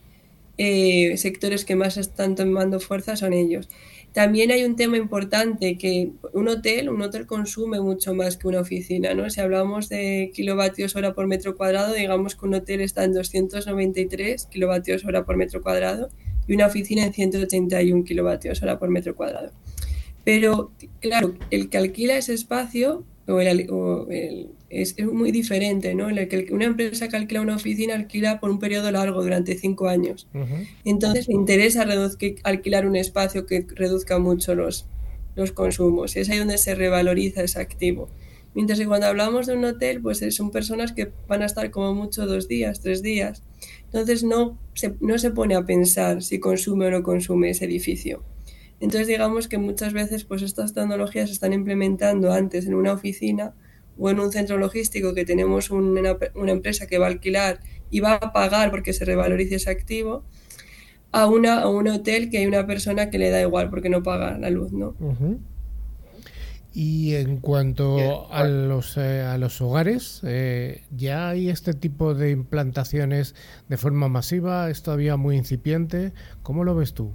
eh, 0.58 1.16
sectores 1.18 1.64
que 1.64 1.76
más 1.76 1.98
están 1.98 2.34
tomando 2.34 2.80
fuerza 2.80 3.16
son 3.16 3.34
ellos. 3.34 3.70
También 4.18 4.50
hay 4.50 4.64
un 4.64 4.76
tema 4.76 4.98
importante 4.98 5.78
que 5.78 6.10
un 6.34 6.48
hotel, 6.48 6.90
un 6.90 7.00
hotel 7.04 7.28
consume 7.28 7.80
mucho 7.80 8.16
más 8.16 8.36
que 8.36 8.48
una 8.48 8.62
oficina, 8.62 9.14
¿no? 9.14 9.30
Si 9.30 9.40
hablamos 9.40 9.90
de 9.90 10.32
kilovatios 10.34 10.96
hora 10.96 11.14
por 11.14 11.28
metro 11.28 11.56
cuadrado, 11.56 11.94
digamos 11.94 12.36
que 12.36 12.48
un 12.48 12.56
hotel 12.56 12.82
está 12.82 13.04
en 13.04 13.14
293 13.14 14.48
kilovatios 14.48 15.06
hora 15.06 15.24
por 15.24 15.38
metro 15.38 15.62
cuadrado 15.62 16.10
y 16.48 16.56
una 16.56 16.66
oficina 16.66 17.06
en 17.06 17.14
181 17.14 18.04
kilovatios 18.06 18.64
hora 18.64 18.80
por 18.80 18.90
metro 18.90 19.16
cuadrado. 19.16 19.52
Pero, 20.24 20.72
claro, 21.00 21.36
el 21.52 21.70
que 21.70 21.78
alquila 21.78 22.18
ese 22.18 22.34
espacio 22.34 23.04
o 23.28 23.40
el, 23.40 24.50
es, 24.70 24.96
muy 25.00 25.32
diferente, 25.32 25.96
¿no? 25.96 26.10
En 26.10 26.18
el 26.18 26.28
que 26.28 26.48
una 26.52 26.66
empresa 26.66 27.08
que 27.08 27.16
alquila 27.16 27.42
una 27.42 27.56
oficina 27.56 27.96
alquila 27.96 28.40
por 28.40 28.50
un 28.50 28.60
periodo 28.60 28.92
largo, 28.92 29.24
durante 29.24 29.58
cinco 29.58 29.88
años. 29.88 30.28
Entonces 30.84 31.28
le 31.28 31.36
interesa 31.36 31.86
alquilar 32.44 32.86
un 32.86 32.96
espacio 32.96 33.46
que 33.46 33.66
reduzca 33.76 34.20
mucho 34.20 34.56
los, 34.56 34.88
los 35.36 35.52
consumos. 35.52 36.16
Es 36.16 36.30
ahí 36.30 36.40
donde 36.40 36.58
se 36.58 36.76
revaloriza 36.76 37.44
ese 37.44 37.60
activo. 37.60 38.10
Mientras 38.54 38.80
que 38.80 38.88
cuando 38.88 39.06
hablamos 39.08 39.46
de 39.46 39.54
un 39.54 39.66
hotel, 39.66 40.02
pues 40.02 40.24
son 40.36 40.52
personas 40.52 40.92
que 40.92 41.12
van 41.28 41.44
a 41.44 41.46
estar 41.46 41.70
como 41.70 41.94
mucho 41.94 42.26
dos 42.26 42.48
días, 42.48 42.82
tres 42.82 43.04
días. 43.04 43.44
Entonces 43.86 44.24
no 44.24 44.58
se, 44.74 44.96
no 45.00 45.18
se 45.20 45.32
pone 45.32 45.56
a 45.56 45.66
pensar 45.66 46.24
si 46.24 46.40
consume 46.40 46.88
o 46.88 46.92
no 46.92 47.04
consume 47.04 47.52
ese 47.52 47.66
edificio. 47.66 48.24
Entonces 48.80 49.08
digamos 49.08 49.48
que 49.48 49.58
muchas 49.58 49.94
veces 49.94 50.24
pues 50.24 50.42
estas 50.42 50.74
tecnologías 50.74 51.30
se 51.30 51.34
están 51.34 51.54
implementando 51.54 52.32
antes 52.34 52.66
en 52.66 52.74
una 52.74 52.94
oficina 52.94 53.54
o 53.98 54.10
en 54.10 54.20
un 54.20 54.32
centro 54.32 54.58
logístico 54.58 55.14
que 55.14 55.26
tenemos 55.26 55.70
una, 55.72 56.18
empresa 56.48 56.88
que 56.88 56.98
va 56.98 57.08
a 57.08 57.10
alquilar 57.10 57.60
y 57.90 58.00
va 58.00 58.16
a 58.16 58.34
pagar 58.34 58.72
porque 58.72 58.94
se 58.94 59.06
revalorice 59.06 59.56
ese 59.56 59.70
activo, 59.70 60.24
a, 61.12 61.28
una, 61.28 61.62
a 61.62 61.70
un 61.70 61.88
hotel 61.88 62.30
que 62.30 62.40
hay 62.40 62.46
una 62.46 62.68
persona 62.68 63.10
que 63.10 63.18
le 63.18 63.30
da 63.30 63.42
igual 63.42 63.70
porque 63.70 63.90
no 63.90 64.04
paga 64.04 64.38
la 64.38 64.50
luz, 64.50 64.72
¿no? 64.72 64.96
Y 66.74 67.16
en 67.16 67.38
cuanto 67.38 68.32
a 68.32 68.44
los, 68.44 68.98
eh, 68.98 69.22
a 69.22 69.40
los 69.40 69.62
hogares, 69.62 70.22
eh, 70.24 70.84
¿ya 70.96 71.30
hay 71.30 71.50
este 71.50 71.74
tipo 71.74 72.14
de 72.14 72.30
implantaciones 72.30 73.34
de 73.68 73.78
forma 73.78 74.10
masiva? 74.10 74.70
¿Es 74.70 74.84
todavía 74.84 75.18
muy 75.18 75.38
incipiente? 75.38 76.14
¿Cómo 76.44 76.64
lo 76.64 76.76
ves 76.76 76.94
tú? 76.94 77.14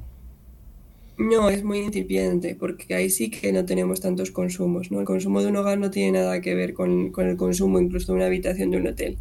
No, 1.18 1.50
es 1.50 1.62
muy 1.62 1.78
incipiente, 1.78 2.54
porque 2.54 2.94
ahí 2.94 3.10
sí 3.10 3.30
que 3.30 3.52
no 3.52 3.64
tenemos 3.64 4.00
tantos 4.00 4.30
consumos, 4.30 4.90
¿no? 4.90 5.00
El 5.00 5.06
consumo 5.06 5.42
de 5.42 5.48
un 5.48 5.56
hogar 5.56 5.78
no 5.78 5.90
tiene 5.90 6.18
nada 6.18 6.40
que 6.40 6.54
ver 6.54 6.72
con, 6.72 7.12
el 7.16 7.36
consumo 7.36 7.78
incluso 7.78 8.12
de 8.12 8.16
una 8.16 8.26
habitación 8.26 8.70
de 8.70 8.76
un 8.78 8.86
hotel. 8.86 9.18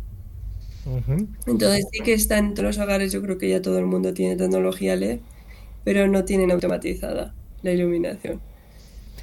Entonces 1.45 1.85
sí 1.91 1.99
que 2.03 2.13
está 2.13 2.37
en 2.37 2.53
todos 2.53 2.63
los 2.63 2.77
hogares, 2.79 3.11
yo 3.11 3.21
creo 3.21 3.37
que 3.37 3.49
ya 3.49 3.61
todo 3.61 3.77
el 3.77 3.85
mundo 3.85 4.13
tiene 4.13 4.35
tecnología 4.35 4.95
LED, 4.95 5.19
pero 5.83 6.07
no 6.07 6.25
tienen 6.25 6.51
automatizada 6.51 7.35
la 7.61 7.71
iluminación. 7.71 8.41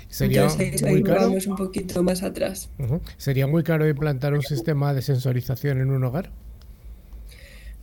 Sería 0.08 0.42
Entonces 0.42 0.82
ahí, 0.84 1.02
vamos 1.02 1.46
un 1.46 1.56
poquito 1.56 2.02
más 2.02 2.22
atrás. 2.22 2.70
¿Sería 3.16 3.46
muy 3.46 3.62
caro 3.62 3.88
implantar 3.88 4.34
un 4.34 4.42
sistema 4.42 4.94
de 4.94 5.02
sensorización 5.02 5.80
en 5.80 5.90
un 5.90 6.04
hogar? 6.04 6.30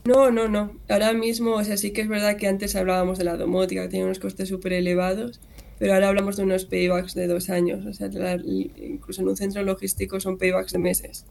No, 0.05 0.29
no, 0.29 0.47
no. 0.47 0.71
Ahora 0.87 1.13
mismo, 1.13 1.53
o 1.53 1.63
sea, 1.63 1.77
sí 1.77 1.91
que 1.91 2.01
es 2.01 2.07
verdad 2.07 2.37
que 2.37 2.47
antes 2.47 2.75
hablábamos 2.75 3.17
de 3.17 3.23
la 3.23 3.37
domótica, 3.37 3.81
que 3.81 3.89
tenía 3.89 4.05
unos 4.05 4.19
costes 4.19 4.49
súper 4.49 4.73
elevados, 4.73 5.41
pero 5.79 5.93
ahora 5.93 6.09
hablamos 6.09 6.37
de 6.37 6.43
unos 6.43 6.65
paybacks 6.65 7.15
de 7.15 7.27
dos 7.27 7.49
años. 7.49 7.85
O 7.85 7.93
sea, 7.93 8.07
incluso 8.37 9.23
en 9.23 9.29
un 9.29 9.35
centro 9.35 9.63
logístico 9.63 10.19
son 10.19 10.37
paybacks 10.37 10.73
de 10.73 10.79
meses. 10.79 11.25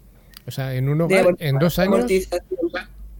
O 0.46 0.50
sea, 0.50 0.74
en 0.74 0.88
un 0.88 1.00
hogar, 1.00 1.36
en 1.38 1.58
dos 1.58 1.78
años. 1.78 2.10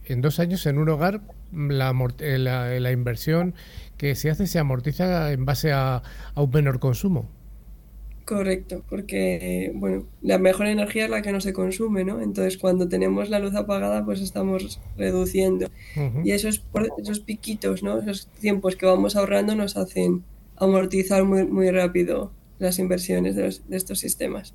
En 0.07 0.21
dos 0.21 0.39
años, 0.39 0.65
en 0.67 0.77
un 0.77 0.89
hogar, 0.89 1.21
la, 1.51 1.93
eh, 2.19 2.37
la, 2.37 2.79
la, 2.79 2.91
inversión 2.91 3.55
que 3.97 4.13
se 4.13 4.29
hace 4.29 4.45
se 4.45 4.59
amortiza 4.59 5.31
en 5.31 5.45
base 5.45 5.71
a, 5.71 6.03
a 6.35 6.41
un 6.41 6.51
menor 6.51 6.79
consumo. 6.79 7.27
Correcto, 8.25 8.83
porque 8.89 9.71
bueno, 9.75 10.07
la 10.23 10.39
mejor 10.39 10.65
energía 10.65 11.05
es 11.05 11.11
la 11.11 11.21
que 11.21 11.31
no 11.31 11.41
se 11.41 11.53
consume, 11.53 12.03
¿no? 12.03 12.21
Entonces, 12.21 12.57
cuando 12.57 12.87
tenemos 12.89 13.29
la 13.29 13.37
luz 13.37 13.53
apagada, 13.53 14.03
pues 14.03 14.19
estamos 14.19 14.79
reduciendo. 14.97 15.67
Y 16.23 16.31
esos, 16.31 16.65
esos 16.97 17.19
piquitos, 17.19 17.83
¿no? 17.83 17.99
Esos 17.99 18.27
tiempos 18.39 18.75
que 18.75 18.87
vamos 18.87 19.15
ahorrando 19.15 19.55
nos 19.55 19.77
hacen 19.77 20.23
amortizar 20.57 21.23
muy, 21.23 21.45
muy 21.45 21.69
rápido 21.69 22.31
las 22.57 22.79
inversiones 22.79 23.35
de, 23.35 23.53
estos 23.75 23.99
sistemas. 23.99 24.53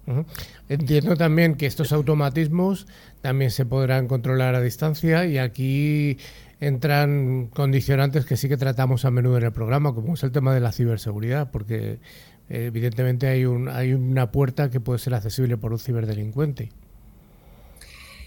Entiendo 0.68 1.16
también 1.16 1.54
que 1.54 1.66
estos 1.66 1.92
automatismos 1.92 2.88
también 3.20 3.50
se 3.50 3.66
podrán 3.66 4.08
controlar 4.08 4.54
a 4.54 4.60
distancia 4.60 5.26
y 5.26 5.38
aquí 5.38 6.18
entran 6.60 7.48
condicionantes 7.48 8.26
que 8.26 8.36
sí 8.36 8.48
que 8.48 8.56
tratamos 8.56 9.04
a 9.04 9.10
menudo 9.10 9.38
en 9.38 9.44
el 9.44 9.52
programa, 9.52 9.94
como 9.94 10.14
es 10.14 10.22
el 10.22 10.32
tema 10.32 10.54
de 10.54 10.60
la 10.60 10.72
ciberseguridad, 10.72 11.50
porque 11.50 12.00
evidentemente 12.50 13.28
hay, 13.28 13.44
un, 13.44 13.68
hay 13.68 13.92
una 13.92 14.30
puerta 14.30 14.70
que 14.70 14.80
puede 14.80 14.98
ser 14.98 15.14
accesible 15.14 15.56
por 15.56 15.72
un 15.72 15.78
ciberdelincuente. 15.78 16.70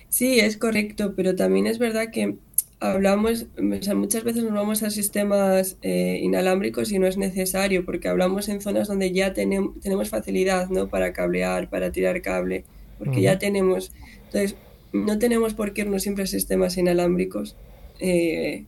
Sí, 0.10 0.40
es 0.40 0.58
correcto, 0.58 1.14
pero 1.16 1.36
también 1.36 1.68
es 1.68 1.80
verdad 1.80 2.10
que 2.12 2.38
hablamos, 2.80 3.48
muchas 3.60 4.24
veces 4.24 4.44
nos 4.44 4.54
vamos 4.54 4.84
a 4.84 4.90
sistemas 4.90 5.78
eh, 5.82 6.20
inalámbricos 6.22 6.92
y 6.92 7.00
no 7.00 7.08
es 7.08 7.18
necesario, 7.18 7.86
porque 7.86 8.10
hablamos 8.10 8.50
en 8.50 8.62
zonas 8.62 8.90
donde 8.90 9.12
ya 9.12 9.34
tenemos, 9.34 9.80
tenemos 9.80 10.10
facilidad 10.10 10.70
¿no? 10.70 10.90
para 10.90 11.14
cablear, 11.14 11.70
para 11.70 11.92
tirar 11.92 12.22
cable, 12.22 12.66
porque 13.00 13.22
ya 13.22 13.40
tenemos. 13.40 13.92
Entonces, 14.26 14.56
no 14.92 15.18
tenemos 15.18 15.54
por 15.54 15.74
qué 15.74 15.82
irnos 15.82 16.04
siempre 16.04 16.26
a 16.26 16.28
sistemas 16.28 16.78
inalámbricos 16.78 17.56
eh, 18.00 18.66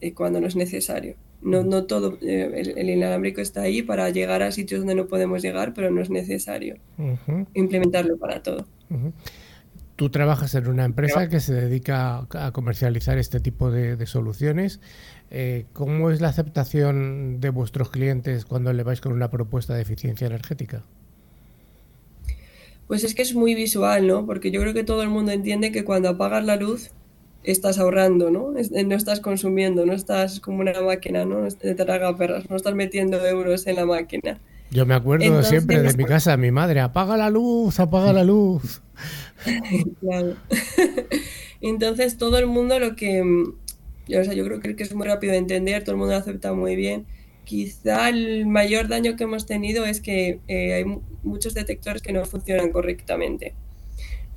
eh, 0.00 0.12
cuando 0.12 0.40
no 0.40 0.46
es 0.46 0.56
necesario. 0.56 1.16
No, 1.46 1.62
no 1.62 1.84
todo, 1.84 2.18
eh, 2.22 2.74
el, 2.76 2.90
inalámbrico 2.90 3.40
está 3.40 3.62
ahí 3.62 3.80
para 3.80 4.10
llegar 4.10 4.42
a 4.42 4.50
sitios 4.50 4.80
donde 4.80 4.96
no 4.96 5.06
podemos 5.06 5.42
llegar, 5.42 5.74
pero 5.74 5.92
no 5.92 6.02
es 6.02 6.10
necesario 6.10 6.74
implementarlo 7.54 8.16
para 8.16 8.42
todo. 8.42 8.66
Tú 9.94 10.10
trabajas 10.10 10.56
en 10.56 10.66
una 10.66 10.84
empresa 10.84 11.28
que 11.28 11.38
se 11.38 11.54
dedica 11.54 12.26
a 12.30 12.50
comercializar 12.50 13.16
este 13.18 13.38
tipo 13.38 13.70
de, 13.70 14.04
soluciones. 14.06 14.80
Eh, 15.30 15.66
¿Cómo 15.72 16.10
es 16.10 16.20
la 16.20 16.30
aceptación 16.30 17.40
de 17.40 17.50
vuestros 17.50 17.90
clientes 17.90 18.44
cuando 18.44 18.72
le 18.72 18.82
vais 18.82 19.00
con 19.00 19.12
una 19.12 19.30
propuesta 19.30 19.72
de 19.72 19.82
eficiencia 19.82 20.26
energética? 20.26 20.82
Pues 22.88 23.04
es 23.04 23.14
que 23.14 23.22
es 23.22 23.36
muy 23.36 23.54
visual, 23.54 24.08
¿no? 24.08 24.26
Porque 24.26 24.50
yo 24.50 24.60
creo 24.62 24.74
que 24.74 24.82
todo 24.82 25.04
el 25.04 25.10
mundo 25.10 25.30
entiende 25.30 25.70
que 25.70 25.84
cuando 25.84 26.08
apagas 26.08 26.44
la 26.44 26.56
luz 26.56 26.90
estás 27.46 27.78
ahorrando, 27.78 28.30
¿no? 28.30 28.52
No 28.52 28.96
estás 28.96 29.20
consumiendo, 29.20 29.86
no 29.86 29.92
estás 29.92 30.40
como 30.40 30.60
una 30.60 30.80
máquina, 30.80 31.24
¿no? 31.24 31.46
Te 31.48 31.74
traga 31.74 32.16
perras, 32.16 32.50
no 32.50 32.56
estás 32.56 32.74
metiendo 32.74 33.24
euros 33.24 33.66
en 33.66 33.76
la 33.76 33.86
máquina. 33.86 34.40
Yo 34.70 34.84
me 34.84 34.94
acuerdo 34.94 35.42
siempre 35.44 35.80
de 35.80 35.94
mi 35.94 36.04
casa, 36.04 36.36
mi 36.36 36.50
madre, 36.50 36.80
apaga 36.80 37.16
la 37.16 37.30
luz, 37.30 37.78
apaga 37.78 38.12
la 38.12 38.24
luz. 38.24 38.82
claro. 40.00 40.34
Entonces 41.60 42.18
todo 42.18 42.38
el 42.38 42.46
mundo 42.46 42.78
lo 42.78 42.96
que, 42.96 43.22
yo, 44.08 44.20
o 44.20 44.24
sea, 44.24 44.34
yo 44.34 44.44
creo 44.44 44.60
que 44.60 44.82
es 44.82 44.94
muy 44.94 45.06
rápido 45.06 45.32
de 45.32 45.38
entender, 45.38 45.82
todo 45.82 45.92
el 45.92 45.98
mundo 45.98 46.14
lo 46.14 46.18
acepta 46.18 46.52
muy 46.52 46.74
bien. 46.74 47.06
Quizá 47.44 48.08
el 48.08 48.44
mayor 48.46 48.88
daño 48.88 49.14
que 49.14 49.22
hemos 49.22 49.46
tenido 49.46 49.84
es 49.84 50.00
que 50.00 50.40
eh, 50.48 50.74
hay 50.74 50.84
muchos 51.22 51.54
detectores 51.54 52.02
que 52.02 52.12
no 52.12 52.24
funcionan 52.24 52.72
correctamente. 52.72 53.54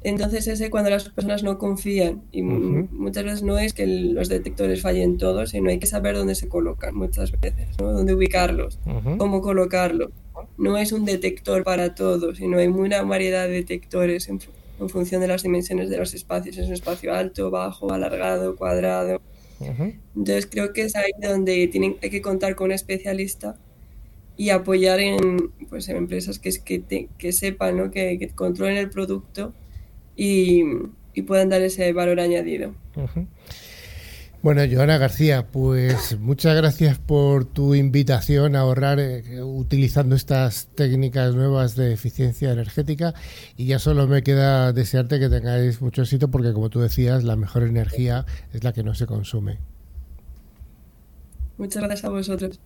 Entonces 0.02 0.48
ese 0.48 0.70
cuando 0.70 0.90
las 0.90 1.10
personas 1.10 1.44
no 1.44 1.58
confían 1.58 2.24
y 2.32 2.42
muchas 2.42 3.24
veces 3.26 3.44
no 3.44 3.58
es 3.60 3.74
que 3.74 3.86
los 3.86 4.30
detectores 4.30 4.82
fallen 4.82 5.18
todos, 5.18 5.50
sino 5.50 5.70
hay 5.70 5.80
que 5.80 5.88
saber 5.88 6.16
dónde 6.16 6.36
se 6.36 6.48
colocan 6.48 6.96
muchas 6.96 7.32
veces, 7.32 7.68
¿no? 7.80 7.92
dónde 7.92 8.14
ubicarlos, 8.14 8.80
cómo 9.18 9.42
colocarlos. 9.42 10.12
No 10.58 10.78
es 10.78 10.94
un 10.94 11.04
detector 11.04 11.66
para 11.66 11.96
todos, 11.96 12.38
sino 12.38 12.60
hay 12.60 12.68
una 12.68 13.02
variedad 13.02 13.48
de 13.48 13.56
detectores 13.56 14.30
en, 14.30 14.40
función 14.88 15.20
de 15.20 15.28
las 15.28 15.44
dimensiones 15.44 15.90
de 15.90 15.98
los 15.98 16.14
espacios. 16.14 16.58
Es 16.58 16.68
un 16.68 16.74
espacio 16.74 17.14
alto, 17.14 17.52
bajo, 17.52 17.92
alargado, 17.92 18.56
cuadrado. 18.56 19.22
Entonces 19.60 20.48
creo 20.50 20.72
que 20.72 20.84
es 20.84 20.96
ahí 20.96 21.12
donde 21.22 21.68
tienen, 21.68 21.98
hay 22.02 22.10
que 22.10 22.22
contar 22.22 22.56
con 22.56 22.68
un 22.68 22.72
especialista 22.72 23.58
y 24.38 24.52
apoyar 24.52 25.02
en, 25.02 25.52
pues, 25.70 25.90
en 25.90 25.98
empresas 25.98 26.40
que, 26.40 26.52
que, 26.64 27.10
que 27.18 27.32
sepan, 27.34 27.76
¿no? 27.76 27.92
que, 27.92 28.18
que 28.18 28.30
controlen 28.30 28.78
el 28.78 28.90
producto 28.90 29.54
y, 30.20 30.64
puedan 31.28 31.50
dar 31.50 31.62
ese 31.62 31.92
valor 31.92 32.20
añadido. 32.20 32.74
Bueno, 34.42 34.62
Joana 34.72 34.98
García, 34.98 35.48
pues 35.52 36.18
muchas 36.18 36.56
gracias 36.56 36.98
por 36.98 37.44
tu 37.44 37.76
invitación 37.76 38.56
a 38.56 38.62
ahorrar 38.62 38.98
eh, 39.02 39.44
utilizando 39.44 40.16
estas 40.16 40.68
técnicas 40.76 41.36
nuevas 41.36 41.76
de 41.76 41.92
eficiencia 41.92 42.50
energética 42.54 43.14
y 43.58 43.66
ya 43.66 43.80
solo 43.80 44.08
me 44.08 44.24
queda 44.24 44.72
desearte 44.72 45.20
que 45.20 45.28
tengáis 45.28 45.82
mucho 45.82 46.04
éxito 46.04 46.32
porque 46.32 46.54
como 46.54 46.70
tú 46.70 46.80
decías, 46.80 47.26
la 47.26 47.36
mejor 47.36 47.64
energía 47.64 48.26
es 48.54 48.64
la 48.64 48.72
que 48.72 48.82
no 48.84 48.96
se 48.96 49.08
consume. 49.08 49.58
Muchas 51.58 51.84
gracias 51.84 52.06
a 52.06 52.10
vosotros. 52.10 52.60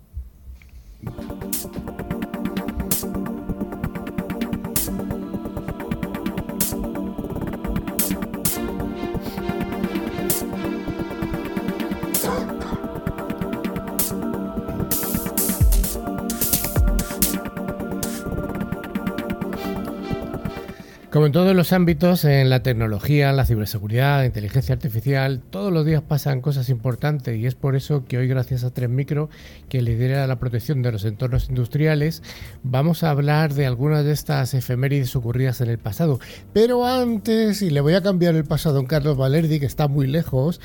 Como 21.14 21.28
en 21.28 21.32
todos 21.32 21.56
los 21.56 21.74
ámbitos, 21.74 22.26
en 22.26 22.50
la 22.50 22.64
tecnología, 22.64 23.32
la 23.34 23.46
ciberseguridad, 23.46 24.22
la 24.22 24.26
inteligencia 24.26 24.74
artificial, 24.74 25.44
todos 25.48 25.72
los 25.72 25.86
días 25.86 26.02
pasan 26.02 26.42
cosas 26.42 26.70
importantes 26.70 27.38
y 27.38 27.46
es 27.46 27.54
por 27.54 27.76
eso 27.76 28.04
que 28.04 28.18
hoy, 28.18 28.28
gracias 28.28 28.64
a 28.64 28.74
Tres 28.74 28.90
Micro, 28.90 29.30
que 29.70 29.84
lidera 29.84 30.26
la 30.26 30.40
protección 30.40 30.82
de 30.82 30.92
los 30.92 31.06
entornos 31.06 31.50
industriales, 31.50 32.24
vamos 32.64 33.04
a 33.04 33.12
hablar 33.12 33.54
de 33.54 33.68
algunas 33.68 34.04
de 34.04 34.12
estas 34.12 34.56
efemérides 34.56 35.16
ocurridas 35.16 35.62
en 35.62 35.70
el 35.70 35.78
pasado. 35.78 36.20
Pero 36.52 36.84
antes, 36.84 37.62
y 37.62 37.70
le 37.70 37.82
voy 37.82 37.94
a 37.94 38.02
cambiar 38.02 38.34
el 38.34 38.46
paso 38.46 38.70
a 38.70 38.72
don 38.72 38.88
Carlos 38.88 39.16
Valerdi, 39.16 39.60
que 39.60 39.68
está 39.68 39.88
muy 39.88 40.08
lejos, 40.08 40.60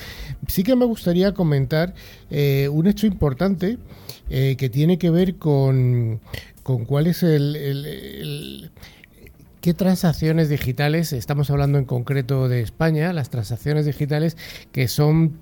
sí 0.46 0.62
que 0.62 0.76
me 0.76 0.86
gustaría 0.86 1.34
comentar 1.34 1.92
eh, 2.30 2.70
un 2.72 2.86
hecho 2.86 3.06
importante 3.06 3.76
eh, 4.30 4.56
que 4.56 4.70
tiene 4.70 4.96
que 4.96 5.10
ver 5.10 5.36
con, 5.36 6.20
con 6.62 6.86
cuál 6.86 7.06
es 7.06 7.22
el 7.22 8.70
¿Qué 9.68 9.74
transacciones 9.74 10.48
digitales, 10.48 11.12
estamos 11.12 11.50
hablando 11.50 11.76
en 11.76 11.84
concreto 11.84 12.48
de 12.48 12.62
España, 12.62 13.12
las 13.12 13.28
transacciones 13.28 13.84
digitales 13.84 14.34
que 14.72 14.88
son 14.88 15.40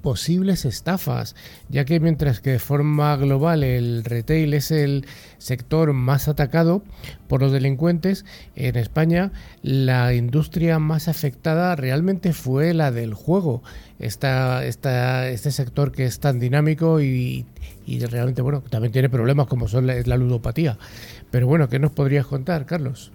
posibles 0.00 0.64
estafas, 0.64 1.34
ya 1.68 1.84
que 1.84 1.98
mientras 1.98 2.40
que 2.40 2.50
de 2.50 2.58
forma 2.60 3.16
global 3.16 3.64
el 3.64 4.04
retail 4.04 4.54
es 4.54 4.70
el 4.70 5.06
sector 5.38 5.92
más 5.92 6.28
atacado 6.28 6.84
por 7.26 7.40
los 7.40 7.50
delincuentes, 7.50 8.24
en 8.54 8.76
España 8.76 9.32
la 9.62 10.14
industria 10.14 10.78
más 10.78 11.08
afectada 11.08 11.74
realmente 11.74 12.32
fue 12.34 12.74
la 12.74 12.92
del 12.92 13.12
juego. 13.12 13.64
Esta, 13.98 14.64
este 14.64 15.50
sector 15.50 15.90
que 15.90 16.04
es 16.04 16.20
tan 16.20 16.38
dinámico 16.38 17.00
y, 17.00 17.44
realmente, 18.08 18.40
bueno, 18.40 18.62
también 18.70 18.92
tiene 18.92 19.08
problemas 19.08 19.48
como 19.48 19.66
son 19.66 19.88
la, 19.88 20.00
la 20.00 20.16
ludopatía. 20.16 20.78
Pero 21.32 21.48
bueno, 21.48 21.68
¿qué 21.68 21.80
nos 21.80 21.90
podrías 21.90 22.24
contar, 22.24 22.64
Carlos? 22.64 23.10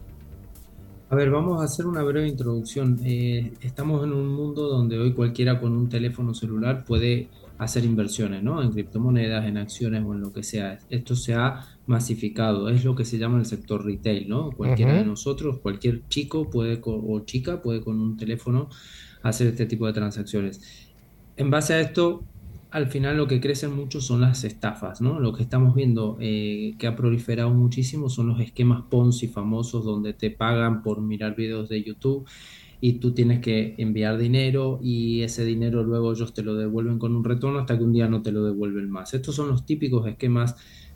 A 1.13 1.15
ver, 1.15 1.30
vamos 1.30 1.62
a 1.62 1.65
hacer 1.65 1.86
una 1.86 2.02
breve 2.02 2.28
introducción. 2.28 2.99
Eh, 3.06 3.54
estamos 3.62 4.04
en 4.04 4.13
un 4.13 4.30
mundo 4.30 4.67
donde 4.67 4.97
hoy 4.97 5.13
cualquiera 5.13 5.60
con 5.60 5.71
un 5.73 5.88
teléfono 5.88 6.34
celular 6.34 6.84
puede 6.84 7.30
hacer 7.60 7.86
inversiones, 7.86 8.41
¿no? 8.41 8.63
En 8.63 8.71
criptomonedas, 8.71 9.45
en 9.45 9.58
acciones 9.58 10.04
o 10.04 10.15
en 10.15 10.21
lo 10.21 10.34
que 10.34 10.41
sea. 10.41 10.80
Esto 10.89 11.15
se 11.15 11.36
ha 11.36 11.67
masificado, 11.86 12.67
es 12.67 12.84
lo 12.84 12.95
que 12.95 13.06
se 13.06 13.19
llama 13.19 13.38
el 13.38 13.45
sector 13.45 13.86
retail, 13.86 14.28
¿no? 14.28 14.54
Cualquiera 14.54 14.95
de 14.95 15.06
nosotros, 15.06 15.60
cualquier 15.60 16.02
chico 16.08 16.49
puede 16.49 16.82
o 16.84 17.19
chica 17.19 17.62
puede 17.62 17.82
con 17.82 17.99
un 17.99 18.17
teléfono 18.17 18.69
hacer 19.21 19.45
este 19.45 19.67
tipo 19.67 19.86
de 19.86 19.93
transacciones. 19.93 20.89
En 21.38 21.52
base 21.52 21.76
a 21.76 21.82
esto, 21.82 22.23
al 22.74 22.88
final 22.88 23.18
lo 23.18 23.28
que 23.28 23.40
crecen 23.40 23.76
mucho 23.76 24.02
son 24.02 24.22
las 24.22 24.44
estafas, 24.44 25.00
¿no? 25.00 25.20
Lo 25.20 25.32
que 25.32 25.44
estamos 25.44 25.76
viendo 25.76 26.18
eh, 26.20 26.74
que 26.80 26.88
ha 26.88 26.96
proliferado 26.96 27.52
muchísimo 27.52 28.10
son 28.10 28.30
los 28.30 28.40
esquemas 28.40 28.82
Ponzi 28.90 29.28
famosos 29.28 29.86
donde 29.86 30.14
te 30.14 30.32
pagan 30.32 30.82
por 30.82 31.00
mirar 31.00 31.36
videos 31.36 31.70
de 31.70 31.84
YouTube 31.84 32.28
y 32.82 32.94
tú 32.94 33.14
tienes 33.14 33.42
que 33.42 33.76
enviar 33.78 34.18
dinero 34.18 34.80
y 34.82 35.22
ese 35.22 35.46
dinero 35.46 35.84
luego 35.84 36.14
ellos 36.14 36.34
te 36.34 36.42
lo 36.42 36.56
devuelven 36.56 36.98
con 36.98 37.16
un 37.16 37.24
retorno 37.24 37.60
hasta 37.60 37.78
que 37.78 37.84
un 37.84 37.94
día 37.94 38.08
no 38.08 38.24
te 38.24 38.32
lo 38.32 38.44
devuelven 38.44 38.90
más. 38.90 39.14
Estos 39.14 39.36
son 39.36 39.50
los 39.50 39.68
típicos 39.68 40.08
esquemas 40.08 40.56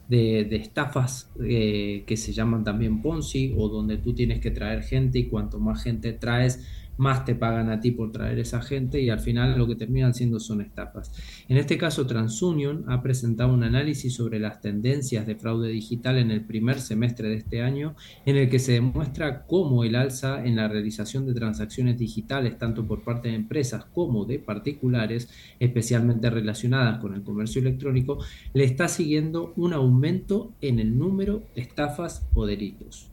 de, 0.09 0.47
estafas 0.55 1.29
eh, 1.43 2.05
que 2.07 2.17
se 2.17 2.33
llaman 2.33 2.63
también 2.63 3.03
Ponzi 3.03 3.53
o 3.55 3.69
donde 3.69 3.97
tú 3.97 4.15
tienes 4.15 4.39
que 4.39 4.49
traer 4.49 4.81
gente 4.81 5.19
y 5.19 5.27
cuanto 5.27 5.59
más 5.59 5.83
gente 5.83 6.11
traes, 6.13 6.65
más 6.97 7.25
te 7.25 7.35
pagan 7.35 7.69
a 7.69 7.79
ti 7.79 7.91
por 7.91 8.11
traer 8.11 8.39
esa 8.39 8.61
gente 8.61 9.01
y 9.01 9.09
al 9.09 9.19
final 9.19 9.57
lo 9.57 9.67
que 9.67 9.75
terminan 9.75 10.13
siendo 10.13 10.39
son 10.39 10.61
estafas. 10.61 11.11
En 11.47 11.57
este 11.57 11.77
caso, 11.77 12.05
TransUnion 12.05 12.85
ha 12.87 13.01
presentado 13.01 13.53
un 13.53 13.63
análisis 13.63 14.13
sobre 14.13 14.39
las 14.39 14.61
tendencias 14.61 15.25
de 15.25 15.35
fraude 15.35 15.69
digital 15.69 16.17
en 16.17 16.31
el 16.31 16.45
primer 16.45 16.79
semestre 16.79 17.29
de 17.29 17.35
este 17.35 17.61
año, 17.61 17.95
en 18.25 18.37
el 18.37 18.49
que 18.49 18.59
se 18.59 18.73
demuestra 18.73 19.45
cómo 19.45 19.83
el 19.83 19.95
alza 19.95 20.45
en 20.45 20.55
la 20.55 20.67
realización 20.67 21.25
de 21.25 21.33
transacciones 21.33 21.97
digitales, 21.97 22.57
tanto 22.57 22.85
por 22.85 23.03
parte 23.03 23.29
de 23.29 23.35
empresas 23.35 23.85
como 23.85 24.25
de 24.25 24.39
particulares, 24.39 25.29
especialmente 25.59 26.29
relacionadas 26.29 26.99
con 26.99 27.13
el 27.13 27.23
comercio 27.23 27.61
electrónico, 27.61 28.19
le 28.53 28.63
está 28.63 28.87
siguiendo 28.87 29.53
un 29.55 29.73
aumento 29.73 30.53
en 30.61 30.79
el 30.79 30.97
número 30.97 31.43
de 31.55 31.61
estafas 31.61 32.27
o 32.33 32.45
delitos. 32.45 33.09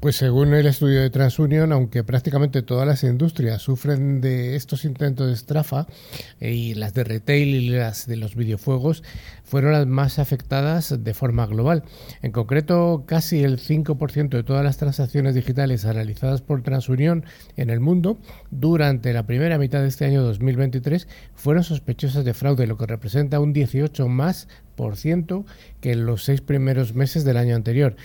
Pues 0.00 0.16
según 0.16 0.54
el 0.54 0.66
estudio 0.66 1.00
de 1.00 1.10
TransUnion, 1.10 1.72
aunque 1.72 2.04
prácticamente 2.04 2.62
todas 2.62 2.86
las 2.86 3.02
industrias 3.02 3.62
sufren 3.62 4.20
de 4.20 4.54
estos 4.54 4.84
intentos 4.84 5.26
de 5.26 5.32
estafa 5.32 5.86
eh, 6.40 6.52
y 6.52 6.74
las 6.74 6.94
de 6.94 7.04
retail 7.04 7.48
y 7.48 7.68
las 7.70 8.06
de 8.06 8.16
los 8.16 8.36
videojuegos 8.36 9.02
fueron 9.44 9.72
las 9.72 9.86
más 9.86 10.18
afectadas 10.18 11.02
de 11.02 11.14
forma 11.14 11.46
global. 11.46 11.82
En 12.22 12.32
concreto, 12.32 13.04
casi 13.06 13.42
el 13.42 13.58
5% 13.58 14.28
de 14.28 14.42
todas 14.42 14.64
las 14.64 14.76
transacciones 14.76 15.34
digitales 15.34 15.84
realizadas 15.84 16.42
por 16.42 16.62
TransUnion 16.62 17.24
en 17.56 17.70
el 17.70 17.80
mundo 17.80 18.18
durante 18.50 19.12
la 19.12 19.26
primera 19.26 19.58
mitad 19.58 19.80
de 19.80 19.88
este 19.88 20.04
año 20.04 20.22
2023 20.22 21.08
fueron 21.34 21.64
sospechosas 21.64 22.24
de 22.24 22.34
fraude, 22.34 22.66
lo 22.66 22.76
que 22.76 22.86
representa 22.86 23.40
un 23.40 23.52
18 23.52 24.06
más 24.06 24.48
por 24.76 24.96
ciento 24.96 25.44
que 25.80 25.92
en 25.92 26.06
los 26.06 26.24
seis 26.24 26.40
primeros 26.40 26.94
meses 26.94 27.24
del 27.24 27.36
año 27.36 27.56
anterior. 27.56 27.96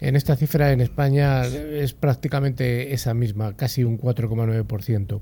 En 0.00 0.16
esta 0.16 0.34
cifra 0.34 0.72
en 0.72 0.80
España 0.80 1.44
es 1.44 1.92
prácticamente 1.92 2.94
esa 2.94 3.12
misma, 3.12 3.54
casi 3.54 3.84
un 3.84 3.98
4,9%. 3.98 5.20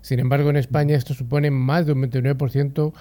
Sin 0.00 0.18
embargo, 0.18 0.50
en 0.50 0.56
España 0.56 0.96
esto 0.96 1.12
supone 1.12 1.50
más 1.50 1.84
de 1.84 1.92
un 1.92 2.02
29% 2.02 2.92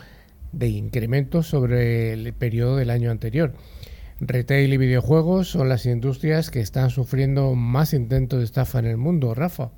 de 0.51 0.67
incremento 0.67 1.41
sobre 1.41 2.13
el 2.13 2.33
periodo 2.33 2.75
del 2.75 2.89
año 2.89 3.09
anterior. 3.09 3.53
Retail 4.19 4.73
y 4.73 4.77
videojuegos 4.77 5.49
son 5.49 5.69
las 5.69 5.85
industrias 5.85 6.51
que 6.51 6.59
están 6.59 6.89
sufriendo 6.89 7.55
más 7.55 7.93
intentos 7.93 8.39
de 8.39 8.45
estafa 8.45 8.79
en 8.79 8.85
el 8.85 8.97
mundo, 8.97 9.33
Rafa. 9.33 9.71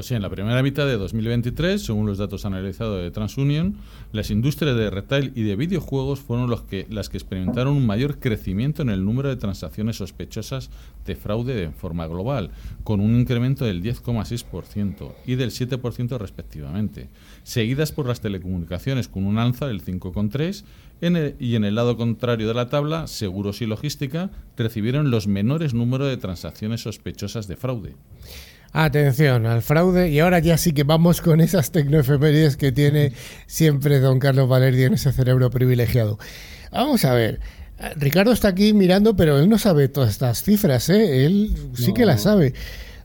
Pues 0.00 0.06
sí, 0.06 0.14
en 0.14 0.22
la 0.22 0.30
primera 0.30 0.62
mitad 0.62 0.86
de 0.86 0.96
2023, 0.96 1.84
según 1.84 2.06
los 2.06 2.16
datos 2.16 2.46
analizados 2.46 3.02
de 3.02 3.10
TransUnion, 3.10 3.76
las 4.12 4.30
industrias 4.30 4.74
de 4.74 4.88
retail 4.88 5.30
y 5.34 5.42
de 5.42 5.56
videojuegos 5.56 6.20
fueron 6.20 6.48
los 6.48 6.62
que, 6.62 6.86
las 6.88 7.10
que 7.10 7.18
experimentaron 7.18 7.76
un 7.76 7.84
mayor 7.84 8.18
crecimiento 8.18 8.80
en 8.80 8.88
el 8.88 9.04
número 9.04 9.28
de 9.28 9.36
transacciones 9.36 9.96
sospechosas 9.96 10.70
de 11.04 11.16
fraude 11.16 11.54
de 11.54 11.68
forma 11.68 12.06
global, 12.06 12.50
con 12.82 13.00
un 13.00 13.20
incremento 13.20 13.66
del 13.66 13.82
10,6% 13.82 15.12
y 15.26 15.34
del 15.34 15.50
7% 15.50 16.16
respectivamente, 16.16 17.10
seguidas 17.42 17.92
por 17.92 18.06
las 18.06 18.22
telecomunicaciones 18.22 19.06
con 19.06 19.26
un 19.26 19.36
alza 19.36 19.66
del 19.66 19.84
5,3% 19.84 21.34
y 21.38 21.56
en 21.56 21.64
el 21.64 21.74
lado 21.74 21.98
contrario 21.98 22.48
de 22.48 22.54
la 22.54 22.70
tabla, 22.70 23.06
seguros 23.06 23.60
y 23.60 23.66
logística 23.66 24.30
recibieron 24.56 25.10
los 25.10 25.26
menores 25.26 25.74
números 25.74 26.08
de 26.08 26.16
transacciones 26.16 26.80
sospechosas 26.80 27.48
de 27.48 27.56
fraude. 27.56 27.96
Atención 28.72 29.46
al 29.46 29.62
fraude 29.62 30.10
y 30.10 30.20
ahora 30.20 30.38
ya 30.38 30.56
sí 30.56 30.72
que 30.72 30.84
vamos 30.84 31.20
con 31.20 31.40
esas 31.40 31.72
tecnoefemérides 31.72 32.56
que 32.56 32.70
tiene 32.70 33.12
siempre 33.46 33.98
don 33.98 34.20
Carlos 34.20 34.48
Valerdi 34.48 34.84
en 34.84 34.94
ese 34.94 35.12
cerebro 35.12 35.50
privilegiado. 35.50 36.18
Vamos 36.70 37.04
a 37.04 37.14
ver. 37.14 37.40
Ricardo 37.96 38.30
está 38.32 38.48
aquí 38.48 38.72
mirando, 38.72 39.16
pero 39.16 39.38
él 39.38 39.48
no 39.48 39.58
sabe 39.58 39.88
todas 39.88 40.10
estas 40.10 40.42
cifras, 40.42 40.88
¿eh? 40.90 41.24
Él 41.24 41.56
sí 41.74 41.92
que 41.92 42.04
las 42.04 42.22
sabe. 42.22 42.54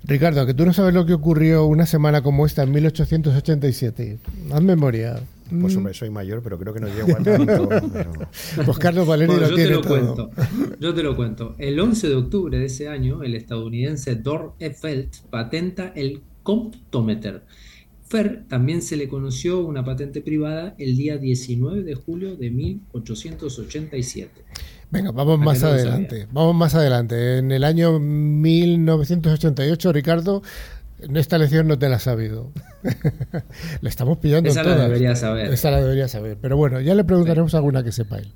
Ricardo, 0.04 0.46
que 0.46 0.54
tú 0.54 0.66
no 0.66 0.74
sabes 0.74 0.94
lo 0.94 1.06
que 1.06 1.14
ocurrió 1.14 1.66
una 1.66 1.88
semana 1.88 2.22
como 2.22 2.46
esta 2.46 2.62
en 2.64 2.72
1887. 2.72 4.20
Haz 4.52 4.62
memoria. 4.62 5.20
Pues 5.50 5.76
mm. 5.76 5.78
hombre, 5.78 5.94
soy 5.94 6.10
mayor, 6.10 6.42
pero 6.42 6.58
creo 6.58 6.74
que 6.74 6.80
no 6.80 6.88
llego 6.88 7.18
a 7.18 7.24
tanto. 7.24 7.70
Pues 8.66 8.78
Carlos 8.80 9.08
Valerio 9.08 9.38
lo 9.38 9.50
yo 9.50 9.56
te 9.56 9.70
lo 9.70 9.82
cuento. 9.84 10.32
Yo 10.80 10.94
te 10.94 11.04
lo 11.04 11.16
cuento. 11.16 11.56
El 11.58 11.80
11 11.80 12.10
de 12.10 12.16
octubre 12.16 12.58
de 12.58 12.66
ese 12.66 12.88
año, 12.88 13.22
el 13.24 13.36
estadounidense 13.36 14.16
Dor 14.16 14.54
Eiffel 14.60 15.10
patenta 15.30 15.92
el 15.96 16.22
Comptometer. 16.44 17.44
Fer 18.08 18.46
también 18.48 18.82
se 18.82 18.98
le 18.98 19.08
conoció 19.08 19.66
una 19.66 19.84
patente 19.84 20.22
privada 20.22 20.76
el 20.78 20.96
día 20.96 21.18
19 21.18 21.84
de 21.84 21.96
julio 21.96 22.36
de 22.36 22.52
1887. 22.52 24.46
Venga, 24.92 25.12
vamos 25.12 25.40
más 25.40 25.64
adelante. 25.64 26.28
Vamos 26.32 26.56
más 26.56 26.76
adelante. 26.76 27.40
En 27.40 27.52
el 27.52 27.64
año 27.64 28.00
1988, 28.00 29.92
Ricardo, 29.92 30.44
en 31.08 31.18
esta 31.18 31.38
lección 31.38 31.68
no 31.68 31.78
te 31.78 31.90
la 31.90 31.98
has 31.98 32.04
sabido. 32.04 32.52
le 33.82 33.90
estamos 33.90 34.18
pillando 34.18 34.50
Esa 34.50 34.64
la 34.64 34.76
debería 34.76 35.16
saber. 35.16 35.54
Esa 35.54 35.72
la 35.72 35.82
debería 35.82 36.08
saber. 36.08 36.38
Pero 36.42 36.58
bueno, 36.58 36.82
ya 36.82 36.96
le 36.96 37.04
preguntaremos 37.04 37.54
alguna 37.56 37.84
que 37.84 37.92
sepa 37.92 38.18
él. 38.18 38.32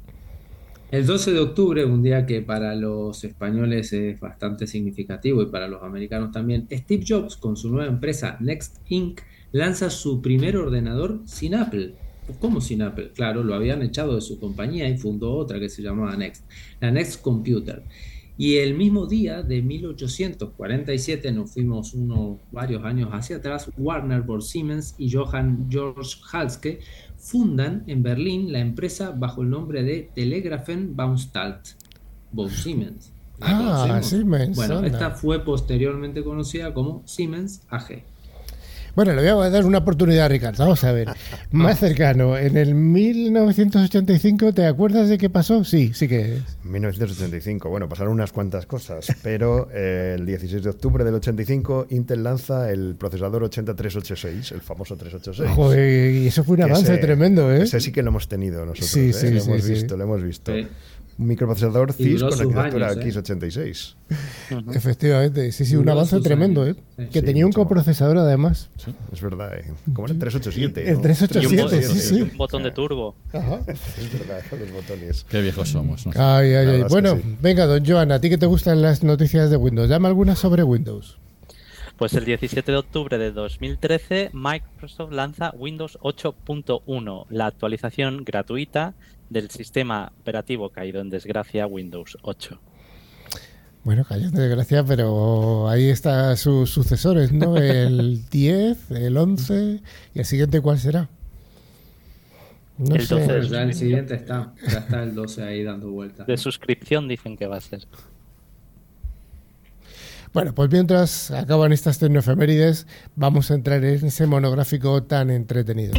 El 0.91 1.05
12 1.05 1.33
de 1.33 1.39
octubre, 1.39 1.85
un 1.85 2.01
día 2.01 2.25
que 2.25 2.41
para 2.41 2.73
los 2.73 3.23
españoles 3.23 3.93
es 3.93 4.19
bastante 4.19 4.65
significativo 4.65 5.41
y 5.43 5.47
para 5.47 5.67
los 5.67 5.83
americanos 5.83 6.31
también, 6.31 6.67
Steve 6.71 7.03
Jobs 7.07 7.37
con 7.37 7.55
su 7.55 7.69
nueva 7.69 7.87
empresa 7.87 8.37
Next 8.39 8.77
Inc. 8.87 9.21
lanza 9.51 9.91
su 9.91 10.21
primer 10.21 10.57
ordenador 10.57 11.21
sin 11.25 11.53
Apple. 11.53 11.93
¿Cómo 12.39 12.59
sin 12.59 12.81
Apple? 12.81 13.11
Claro, 13.13 13.43
lo 13.43 13.53
habían 13.53 13.81
echado 13.83 14.15
de 14.15 14.21
su 14.21 14.39
compañía 14.39 14.87
y 14.89 14.97
fundó 14.97 15.33
otra 15.33 15.59
que 15.59 15.69
se 15.69 15.81
llamaba 15.81 16.15
Next, 16.15 16.43
la 16.79 16.91
Next 16.91 17.21
Computer. 17.21 17.83
Y 18.39 18.55
el 18.59 18.73
mismo 18.73 19.05
día 19.05 19.43
de 19.43 19.61
1847, 19.61 21.33
nos 21.33 21.51
fuimos 21.51 21.93
unos 21.93 22.37
varios 22.53 22.85
años 22.85 23.09
hacia 23.11 23.35
atrás, 23.35 23.69
Warner 23.77 24.25
por 24.25 24.43
Siemens 24.43 24.95
y 24.97 25.11
Johann 25.11 25.67
George 25.69 26.15
Halske 26.31 26.79
fundan 27.17 27.83
en 27.87 28.01
Berlín 28.01 28.53
la 28.53 28.59
empresa 28.59 29.11
bajo 29.11 29.41
el 29.41 29.49
nombre 29.49 29.83
de 29.83 30.09
Telegrafen 30.15 30.95
Baustalt, 30.95 31.71
von 32.31 32.49
Siemens. 32.49 33.11
Ah, 33.41 33.99
Siemens. 34.01 34.55
Bueno, 34.55 34.85
esta 34.85 35.11
fue 35.11 35.43
posteriormente 35.43 36.23
conocida 36.23 36.73
como 36.73 37.03
Siemens 37.05 37.63
AG. 37.67 38.03
Bueno, 38.99 39.13
le 39.13 39.31
voy 39.31 39.45
a 39.45 39.49
dar 39.49 39.63
una 39.63 39.77
oportunidad 39.77 40.25
a 40.25 40.27
Ricardo. 40.27 40.61
Vamos 40.61 40.83
a 40.83 40.91
ver. 40.91 41.07
Más 41.51 41.79
cercano, 41.79 42.37
en 42.37 42.57
el 42.57 42.75
1985, 42.75 44.51
¿te 44.51 44.65
acuerdas 44.65 45.07
de 45.07 45.17
qué 45.17 45.29
pasó? 45.29 45.63
Sí, 45.63 45.93
sí 45.93 46.09
que 46.09 46.35
es. 46.35 46.41
1985, 46.65 47.69
bueno, 47.69 47.87
pasaron 47.87 48.11
unas 48.11 48.33
cuantas 48.33 48.65
cosas, 48.65 49.07
pero 49.23 49.69
eh, 49.71 50.15
el 50.19 50.25
16 50.25 50.63
de 50.63 50.69
octubre 50.71 51.05
del 51.05 51.13
85 51.13 51.87
Intel 51.91 52.23
lanza 52.23 52.69
el 52.71 52.95
procesador 52.95 53.41
8386, 53.43 54.51
el 54.51 54.59
famoso 54.59 54.97
386. 54.97 55.55
Joder, 55.55 56.11
y 56.15 56.27
eso 56.27 56.43
fue 56.43 56.57
un 56.57 56.63
avance 56.63 56.97
tremendo, 56.97 57.53
¿eh? 57.53 57.63
Ese 57.63 57.79
sí 57.79 57.93
que 57.93 58.03
lo 58.03 58.09
hemos 58.09 58.27
tenido 58.27 58.65
nosotros, 58.65 58.89
sí, 58.89 59.11
¿eh? 59.11 59.13
sí, 59.13 59.31
lo, 59.31 59.41
hemos 59.41 59.65
visto, 59.65 59.95
lo 59.95 60.03
hemos 60.03 60.21
visto 60.21 60.51
un 61.19 61.27
microprocesador 61.27 61.91
CIS 61.91 62.21
con 62.21 62.33
arquitectura 62.33 62.93
¿eh? 62.93 62.95
X86. 62.95 63.95
Efectivamente, 64.73 65.51
sí, 65.51 65.65
sí, 65.65 65.75
un 65.75 65.89
avance 65.89 66.19
tremendo, 66.21 66.65
¿eh? 66.65 66.75
que 67.11 67.21
tenía 67.21 67.45
un 67.45 67.51
coprocesador 67.51 68.17
además. 68.17 68.69
Es 69.11 69.21
verdad, 69.21 69.53
¿eh? 69.57 69.65
como 69.93 70.07
el 70.07 70.17
387. 70.17 70.89
El 70.89 71.01
387, 71.01 71.83
sí, 71.83 71.99
sí. 71.99 72.21
un 72.21 72.37
botón 72.37 72.63
de 72.63 72.71
turbo. 72.71 73.15
Ajá. 73.33 73.59
Es 73.69 74.13
verdad, 74.13 74.41
los 74.51 74.71
botones. 74.71 75.25
Qué 75.29 75.41
viejos 75.41 75.69
somos. 75.69 76.07
Ay, 76.15 76.53
ay, 76.53 76.67
ay. 76.67 76.83
Bueno, 76.89 77.19
venga, 77.41 77.65
don 77.65 77.85
Joan, 77.85 78.11
a 78.13 78.21
ti 78.21 78.29
que 78.29 78.37
te 78.37 78.45
gustan 78.45 78.81
las 78.81 79.03
noticias 79.03 79.49
de 79.49 79.57
Windows, 79.57 79.89
dame 79.89 80.07
alguna 80.07 80.35
sobre 80.35 80.63
Windows. 80.63 81.17
Pues 81.97 82.13
el 82.13 82.23
17 82.23 82.71
de 82.71 82.77
octubre 82.77 83.17
de 83.17 83.33
2013, 83.33 84.29
Microsoft 84.31 85.11
lanza 85.11 85.51
Windows 85.57 85.99
8.1, 85.99 87.25
la 87.29 87.47
actualización 87.47 88.23
gratuita 88.23 88.93
del 89.29 89.49
sistema 89.49 90.11
operativo 90.19 90.69
caído 90.69 91.01
en 91.01 91.09
desgracia 91.09 91.67
Windows 91.67 92.17
8. 92.21 92.59
Bueno, 93.83 94.03
cayó 94.03 94.27
en 94.27 94.33
desgracia, 94.33 94.83
pero 94.83 95.69
ahí 95.69 95.89
están 95.89 96.35
sus 96.37 96.69
sucesores, 96.69 97.31
¿no? 97.31 97.57
El 97.57 98.27
10, 98.29 98.91
el 98.91 99.17
11 99.17 99.81
y 100.13 100.19
el 100.19 100.25
siguiente, 100.25 100.61
¿cuál 100.61 100.79
será? 100.79 101.09
No 102.77 102.95
el 102.95 103.05
12 103.05 103.49
ya 103.49 103.63
el 103.63 103.73
siguiente 103.73 104.15
está, 104.15 104.53
ya 104.65 104.79
está 104.79 105.03
el 105.03 105.13
12 105.13 105.43
ahí 105.43 105.63
dando 105.63 105.91
vueltas. 105.91 106.25
De 106.27 106.37
suscripción 106.37 107.09
dicen 107.09 107.35
que 107.35 107.45
va 107.45 107.57
a 107.57 107.61
ser. 107.61 107.81
Bueno, 110.31 110.53
pues 110.53 110.71
mientras 110.71 111.31
acaban 111.31 111.73
estas 111.73 111.99
tecnoefemérides, 111.99 112.87
vamos 113.15 113.51
a 113.51 113.55
entrar 113.55 113.83
en 113.83 114.05
ese 114.05 114.27
monográfico 114.27 115.03
tan 115.03 115.29
entretenido. 115.29 115.93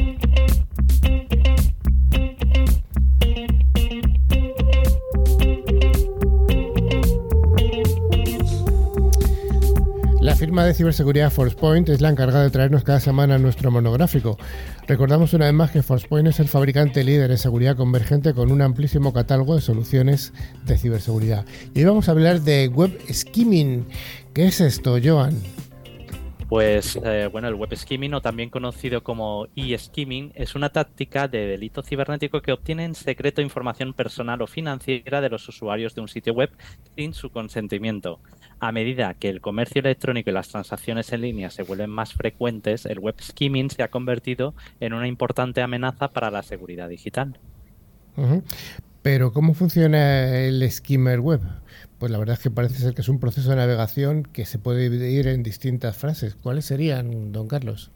Firma 10.41 10.65
de 10.65 10.73
ciberseguridad 10.73 11.31
ForcePoint 11.31 11.87
es 11.91 12.01
la 12.01 12.09
encargada 12.09 12.45
de 12.45 12.49
traernos 12.49 12.83
cada 12.83 12.99
semana 12.99 13.37
nuestro 13.37 13.71
monográfico. 13.71 14.39
Recordamos 14.89 15.35
una 15.35 15.45
vez 15.45 15.53
más 15.53 15.71
que 15.71 15.83
ForcePoint 15.83 16.29
es 16.29 16.41
el 16.41 16.49
fabricante 16.49 17.05
líder 17.05 17.31
en 17.31 17.37
seguridad 17.37 17.77
convergente 17.77 18.33
con 18.33 18.51
un 18.51 18.63
amplísimo 18.63 19.13
catálogo 19.13 19.55
de 19.55 19.61
soluciones 19.61 20.33
de 20.65 20.79
ciberseguridad. 20.79 21.45
Y 21.75 21.81
hoy 21.81 21.85
vamos 21.85 22.09
a 22.09 22.13
hablar 22.13 22.41
de 22.41 22.69
web 22.69 22.99
skimming. 23.13 23.85
¿Qué 24.33 24.47
es 24.47 24.63
esto, 24.63 24.97
Joan? 25.05 25.43
Pues 26.49 26.99
eh, 27.05 27.29
bueno, 27.31 27.47
el 27.47 27.55
web 27.55 27.77
skimming 27.77 28.15
o 28.15 28.23
también 28.23 28.49
conocido 28.49 29.05
como 29.05 29.47
e-skimming 29.55 30.33
es 30.35 30.55
una 30.55 30.71
táctica 30.71 31.29
de 31.29 31.47
delito 31.49 31.83
cibernético 31.83 32.41
que 32.41 32.53
obtiene 32.53 32.87
en 32.87 32.95
secreto 32.95 33.43
información 33.43 33.93
personal 33.93 34.41
o 34.41 34.47
financiera 34.47 35.21
de 35.21 35.29
los 35.29 35.47
usuarios 35.51 35.95
de 35.95 36.01
un 36.01 36.09
sitio 36.09 36.33
web 36.33 36.51
sin 36.97 37.13
su 37.13 37.29
consentimiento. 37.29 38.21
A 38.61 38.73
medida 38.73 39.15
que 39.15 39.31
el 39.31 39.41
comercio 39.41 39.81
electrónico 39.81 40.29
y 40.29 40.35
las 40.35 40.49
transacciones 40.49 41.11
en 41.13 41.23
línea 41.23 41.49
se 41.49 41.63
vuelven 41.63 41.89
más 41.89 42.13
frecuentes, 42.13 42.85
el 42.85 42.99
web 42.99 43.15
skimming 43.19 43.71
se 43.71 43.83
ha 43.83 43.89
convertido 43.89 44.55
en 44.81 44.93
una 44.93 45.09
importante 45.09 45.63
amenaza 45.63 46.09
para 46.09 46.31
la 46.31 46.43
seguridad 46.43 46.91
digital. 46.91 47.39
Pero 49.01 49.33
¿cómo 49.33 49.55
funciona 49.55 50.37
el 50.37 50.71
skimmer 50.71 51.21
web? 51.21 51.41
Pues 51.99 52.13
la 52.13 52.19
verdad 52.19 52.35
es 52.35 52.43
que 52.43 52.51
parece 52.51 52.75
ser 52.75 52.93
que 52.93 53.01
es 53.01 53.09
un 53.09 53.19
proceso 53.19 53.49
de 53.49 53.57
navegación 53.57 54.25
que 54.25 54.45
se 54.45 54.59
puede 54.59 54.91
dividir 54.91 55.27
en 55.27 55.43
distintas 55.43 55.97
frases. 55.97 56.35
¿Cuáles 56.35 56.67
serían, 56.67 57.33
don 57.33 57.49
Carlos? 57.49 57.91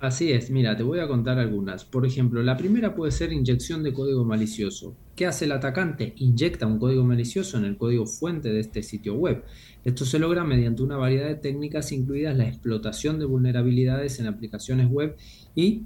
Así 0.00 0.32
es, 0.32 0.50
mira, 0.50 0.78
te 0.78 0.82
voy 0.82 1.00
a 1.00 1.08
contar 1.08 1.38
algunas. 1.38 1.84
Por 1.84 2.06
ejemplo, 2.06 2.42
la 2.42 2.56
primera 2.56 2.94
puede 2.94 3.12
ser 3.12 3.34
inyección 3.34 3.82
de 3.82 3.92
código 3.92 4.24
malicioso. 4.24 4.94
¿Qué 5.20 5.26
hace 5.26 5.44
el 5.44 5.52
atacante? 5.52 6.14
Inyecta 6.16 6.66
un 6.66 6.78
código 6.78 7.04
malicioso 7.04 7.58
en 7.58 7.66
el 7.66 7.76
código 7.76 8.06
fuente 8.06 8.48
de 8.48 8.60
este 8.60 8.82
sitio 8.82 9.16
web. 9.16 9.44
Esto 9.84 10.06
se 10.06 10.18
logra 10.18 10.44
mediante 10.44 10.82
una 10.82 10.96
variedad 10.96 11.28
de 11.28 11.34
técnicas 11.34 11.92
incluidas 11.92 12.38
la 12.38 12.48
explotación 12.48 13.18
de 13.18 13.26
vulnerabilidades 13.26 14.18
en 14.18 14.28
aplicaciones 14.28 14.88
web 14.88 15.16
y 15.54 15.82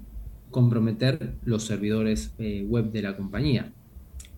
comprometer 0.53 1.35
los 1.45 1.65
servidores 1.65 2.33
eh, 2.39 2.65
web 2.69 2.93
de 2.93 3.03
la 3.03 3.17
compañía. 3.17 3.73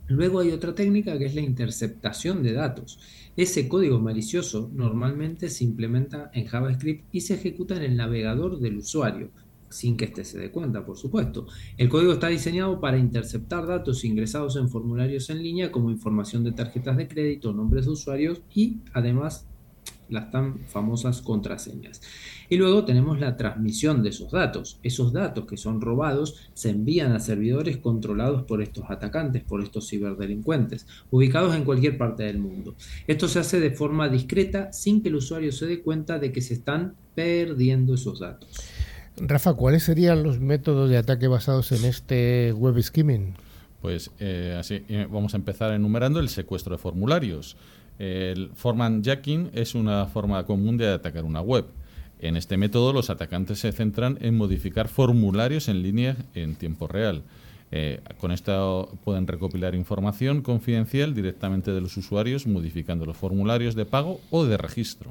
Luego 0.09 0.41
hay 0.41 0.53
otra 0.53 0.75
técnica 0.75 1.19
que 1.19 1.27
es 1.27 1.35
la 1.35 1.43
interceptación 1.43 2.43
de 2.43 2.55
datos. 2.55 2.99
Ese 3.37 3.69
código 3.69 4.01
malicioso 4.01 4.71
normalmente 4.73 5.51
se 5.51 5.65
implementa 5.65 6.31
en 6.33 6.47
JavaScript 6.47 7.05
y 7.13 7.21
se 7.21 7.35
ejecuta 7.35 7.77
en 7.77 7.83
el 7.83 7.97
navegador 7.99 8.61
del 8.61 8.79
usuario, 8.79 9.31
sin 9.69 9.97
que 9.97 10.07
éste 10.07 10.25
se 10.25 10.39
dé 10.39 10.51
cuenta, 10.51 10.85
por 10.85 10.97
supuesto. 10.97 11.47
El 11.77 11.89
código 11.89 12.13
está 12.13 12.29
diseñado 12.29 12.81
para 12.81 12.99
interceptar 12.99 13.67
datos 13.67 14.05
ingresados 14.05 14.57
en 14.57 14.69
formularios 14.69 15.31
en 15.31 15.43
línea 15.43 15.73
como 15.73 15.91
información 15.91 16.45
de 16.45 16.53
tarjetas 16.53 16.97
de 16.97 17.09
crédito, 17.09 17.53
nombres 17.53 17.87
de 17.87 17.93
usuarios 17.93 18.43
y 18.55 18.79
además 18.93 19.47
las 20.09 20.31
tan 20.31 20.61
famosas 20.67 21.21
contraseñas. 21.21 22.01
Y 22.49 22.57
luego 22.57 22.85
tenemos 22.85 23.19
la 23.19 23.37
transmisión 23.37 24.03
de 24.03 24.11
esos 24.11 24.31
datos. 24.31 24.79
Esos 24.83 25.13
datos 25.13 25.47
que 25.47 25.57
son 25.57 25.81
robados 25.81 26.49
se 26.55 26.71
envían 26.71 27.13
a 27.13 27.21
servidores 27.21 27.79
controlados 27.79 28.45
por 28.45 28.63
estos 28.63 28.85
atacantes, 28.89 29.43
por 29.43 29.63
estos 29.63 29.89
ciberdelincuentes, 29.89 30.87
ubicados 31.11 31.55
en 31.57 31.65
cualquier 31.65 31.99
parte 31.99 32.23
del 32.23 32.39
mundo. 32.39 32.75
Esto 33.07 33.27
se 33.29 33.41
hace 33.41 33.61
de 33.61 33.71
forma 33.71 34.09
discreta 34.09 34.73
sin 34.73 35.03
que 35.03 35.09
el 35.09 35.17
usuario 35.17 35.51
se 35.53 35.67
dé 35.67 35.83
cuenta 35.83 36.19
de 36.19 36.31
que 36.31 36.41
se 36.41 36.55
están 36.55 36.95
perdiendo 37.15 37.95
esos 37.95 38.21
datos. 38.21 38.49
Rafa, 39.19 39.55
¿cuáles 39.55 39.85
serían 39.85 40.23
los 40.23 40.41
métodos 40.41 40.91
de 40.91 40.99
ataque 40.99 41.27
basados 41.27 41.73
en 41.73 41.85
este 41.85 42.53
web 42.53 42.81
skimming? 42.83 43.35
Pues 43.81 44.11
eh, 44.21 44.57
así 44.59 44.85
eh, 44.89 45.07
vamos 45.11 45.35
a 45.35 45.39
empezar 45.39 45.73
enumerando 45.73 46.21
el 46.21 46.29
secuestro 46.29 46.77
de 46.77 46.83
formularios. 46.83 47.57
El 47.99 48.51
format 48.55 49.03
jacking 49.03 49.51
es 49.55 49.75
una 49.75 50.07
forma 50.07 50.45
común 50.45 50.77
de 50.77 50.89
atacar 50.89 51.25
una 51.25 51.41
web. 51.41 51.65
En 52.19 52.37
este 52.37 52.57
método 52.57 52.93
los 52.93 53.09
atacantes 53.09 53.61
se 53.61 53.73
centran 53.73 54.19
en 54.21 54.37
modificar 54.37 54.89
formularios 54.89 55.69
en 55.69 55.83
línea 55.83 56.17
en 56.35 56.57
tiempo 56.57 56.87
real. 56.87 57.23
Eh, 57.73 58.01
con 58.19 58.33
esto 58.33 58.97
pueden 59.05 59.27
recopilar 59.27 59.75
información 59.75 60.43
confidencial 60.43 61.15
directamente 61.15 61.73
de 61.73 61.81
los 61.81 61.97
usuarios 61.97 62.47
modificando 62.47 63.07
los 63.07 63.17
formularios 63.17 63.75
de 63.75 63.87
pago 63.87 64.21
o 64.31 64.45
de 64.45 64.57
registro. 64.57 65.11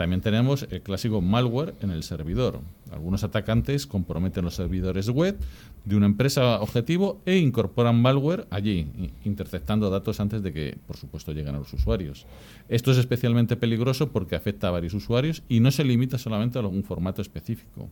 También 0.00 0.22
tenemos 0.22 0.66
el 0.70 0.80
clásico 0.80 1.20
malware 1.20 1.74
en 1.82 1.90
el 1.90 2.02
servidor. 2.04 2.60
Algunos 2.90 3.22
atacantes 3.22 3.86
comprometen 3.86 4.46
los 4.46 4.54
servidores 4.54 5.10
web 5.10 5.36
de 5.84 5.94
una 5.94 6.06
empresa 6.06 6.58
objetivo 6.62 7.20
e 7.26 7.36
incorporan 7.36 8.00
malware 8.00 8.46
allí, 8.48 8.86
interceptando 9.26 9.90
datos 9.90 10.18
antes 10.18 10.42
de 10.42 10.54
que, 10.54 10.78
por 10.86 10.96
supuesto, 10.96 11.32
lleguen 11.32 11.54
a 11.54 11.58
los 11.58 11.74
usuarios. 11.74 12.24
Esto 12.70 12.92
es 12.92 12.96
especialmente 12.96 13.56
peligroso 13.56 14.10
porque 14.10 14.36
afecta 14.36 14.68
a 14.68 14.70
varios 14.70 14.94
usuarios 14.94 15.42
y 15.50 15.60
no 15.60 15.70
se 15.70 15.84
limita 15.84 16.16
solamente 16.16 16.56
a 16.56 16.62
algún 16.62 16.82
formato 16.82 17.20
específico. 17.20 17.90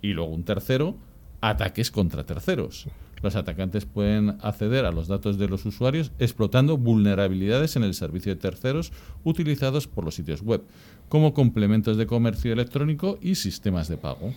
Y 0.00 0.14
luego 0.14 0.32
un 0.32 0.44
tercero, 0.44 0.96
ataques 1.40 1.90
contra 1.90 2.24
terceros. 2.24 2.86
Los 3.22 3.36
atacantes 3.36 3.84
pueden 3.84 4.38
acceder 4.40 4.86
a 4.86 4.92
los 4.92 5.08
datos 5.08 5.38
de 5.38 5.48
los 5.48 5.66
usuarios 5.66 6.12
explotando 6.18 6.78
vulnerabilidades 6.78 7.76
en 7.76 7.84
el 7.84 7.94
servicio 7.94 8.34
de 8.34 8.40
terceros 8.40 8.92
utilizados 9.24 9.86
por 9.86 10.04
los 10.04 10.14
sitios 10.14 10.42
web, 10.42 10.62
como 11.08 11.34
complementos 11.34 11.96
de 11.98 12.06
comercio 12.06 12.52
electrónico 12.52 13.18
y 13.20 13.34
sistemas 13.34 13.88
de 13.88 13.98
pago. 13.98 14.32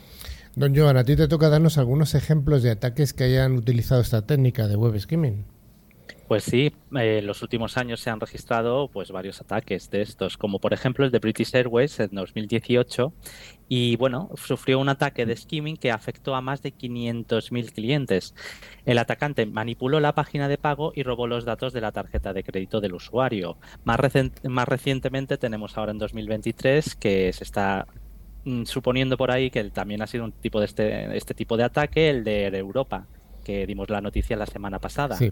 Don 0.55 0.75
Joan, 0.75 0.97
a 0.97 1.03
ti 1.03 1.15
te 1.15 1.27
toca 1.27 1.49
darnos 1.49 1.77
algunos 1.77 2.13
ejemplos 2.13 2.61
de 2.61 2.71
ataques 2.71 3.13
que 3.13 3.23
hayan 3.23 3.53
utilizado 3.53 4.01
esta 4.01 4.25
técnica 4.25 4.67
de 4.67 4.75
web 4.75 4.99
skimming. 4.99 5.45
Pues 6.33 6.45
sí, 6.45 6.73
eh, 6.95 7.19
en 7.19 7.27
los 7.27 7.43
últimos 7.43 7.77
años 7.77 7.99
se 7.99 8.09
han 8.09 8.19
registrado 8.19 8.87
pues 8.87 9.11
varios 9.11 9.39
ataques 9.39 9.91
de 9.91 10.01
estos, 10.01 10.35
como 10.35 10.57
por 10.57 10.73
ejemplo 10.73 11.05
el 11.05 11.11
de 11.11 11.19
British 11.19 11.55
Airways 11.55 11.99
en 11.99 12.09
2018 12.09 13.13
y 13.69 13.97
bueno, 13.97 14.31
sufrió 14.33 14.79
un 14.79 14.89
ataque 14.89 15.27
de 15.27 15.35
skimming 15.35 15.77
que 15.77 15.91
afectó 15.91 16.33
a 16.33 16.41
más 16.41 16.63
de 16.63 16.73
500.000 16.73 17.71
clientes. 17.71 18.33
El 18.83 18.97
atacante 18.97 19.45
manipuló 19.45 19.99
la 19.99 20.15
página 20.15 20.47
de 20.47 20.57
pago 20.57 20.91
y 20.95 21.03
robó 21.03 21.27
los 21.27 21.45
datos 21.45 21.71
de 21.71 21.81
la 21.81 21.91
tarjeta 21.91 22.33
de 22.33 22.43
crédito 22.43 22.81
del 22.81 22.95
usuario. 22.95 23.57
Más, 23.83 23.99
más 24.41 24.67
recientemente 24.67 25.37
tenemos 25.37 25.77
ahora 25.77 25.91
en 25.91 25.99
2023 25.99 26.95
que 26.95 27.31
se 27.31 27.43
está 27.43 27.85
mm, 28.45 28.63
suponiendo 28.63 29.17
por 29.17 29.29
ahí 29.29 29.51
que 29.51 29.65
también 29.65 30.01
ha 30.01 30.07
sido 30.07 30.23
un 30.25 30.31
tipo 30.31 30.59
de 30.59 30.65
este, 30.65 31.15
este 31.15 31.35
tipo 31.35 31.57
de 31.57 31.65
ataque, 31.65 32.09
el 32.09 32.23
de 32.23 32.47
Europa, 32.57 33.05
que 33.45 33.67
dimos 33.67 33.87
la 33.91 34.01
noticia 34.01 34.35
la 34.35 34.47
semana 34.47 34.79
pasada. 34.79 35.15
Sí. 35.15 35.31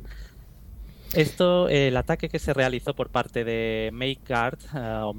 Esto, 1.14 1.68
el 1.68 1.97
ataque 1.97 2.30
que 2.30 2.39
se 2.39 2.53
realizó 2.53 2.93
por 2.93 3.09
parte 3.09 3.43
de 3.43 3.89
MakeGuard 3.91 4.59
uh, 4.74 5.07
o 5.07 5.16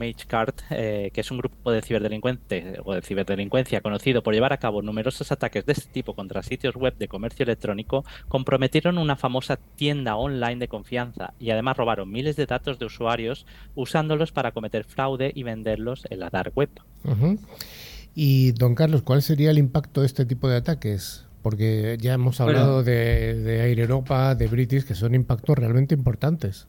eh, 0.70 1.10
que 1.12 1.20
es 1.20 1.30
un 1.30 1.38
grupo 1.38 1.70
de 1.70 1.82
ciberdelincuentes 1.82 2.78
o 2.84 2.94
de 2.94 3.02
ciberdelincuencia 3.02 3.82
conocido 3.82 4.22
por 4.22 4.32
llevar 4.32 4.54
a 4.54 4.56
cabo 4.56 4.80
numerosos 4.80 5.30
ataques 5.32 5.66
de 5.66 5.74
este 5.74 5.92
tipo 5.92 6.14
contra 6.14 6.42
sitios 6.42 6.76
web 6.76 6.96
de 6.96 7.08
comercio 7.08 7.42
electrónico, 7.42 8.06
comprometieron 8.28 8.96
una 8.96 9.16
famosa 9.16 9.58
tienda 9.76 10.16
online 10.16 10.56
de 10.56 10.68
confianza 10.68 11.34
y 11.38 11.50
además 11.50 11.76
robaron 11.76 12.10
miles 12.10 12.36
de 12.36 12.46
datos 12.46 12.78
de 12.78 12.86
usuarios 12.86 13.46
usándolos 13.74 14.32
para 14.32 14.52
cometer 14.52 14.84
fraude 14.84 15.30
y 15.34 15.42
venderlos 15.42 16.04
en 16.08 16.20
la 16.20 16.30
dark 16.30 16.52
web. 16.56 16.70
Y 18.14 18.52
don 18.52 18.74
Carlos, 18.74 19.02
¿cuál 19.02 19.22
sería 19.22 19.50
el 19.50 19.58
impacto 19.58 20.00
de 20.00 20.06
este 20.06 20.24
tipo 20.24 20.48
de 20.48 20.56
ataques? 20.56 21.26
Porque 21.42 21.98
ya 22.00 22.14
hemos 22.14 22.40
hablado 22.40 22.82
de, 22.82 23.34
de 23.34 23.70
Air 23.70 23.80
Europa, 23.80 24.34
de 24.34 24.46
British, 24.46 24.84
que 24.84 24.94
son 24.94 25.14
impactos 25.14 25.58
realmente 25.58 25.94
importantes. 25.94 26.66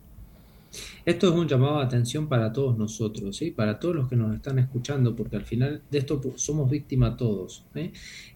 Esto 1.05 1.27
es 1.27 1.33
un 1.33 1.47
llamado 1.47 1.79
de 1.79 1.85
atención 1.85 2.27
para 2.27 2.51
todos 2.51 2.77
nosotros, 2.77 3.35
¿sí? 3.37 3.51
para 3.51 3.79
todos 3.79 3.95
los 3.95 4.09
que 4.09 4.15
nos 4.15 4.33
están 4.33 4.57
escuchando, 4.59 5.15
porque 5.15 5.35
al 5.35 5.43
final 5.43 5.81
de 5.91 5.97
esto 5.97 6.21
somos 6.35 6.69
víctimas 6.69 7.17
todos. 7.17 7.65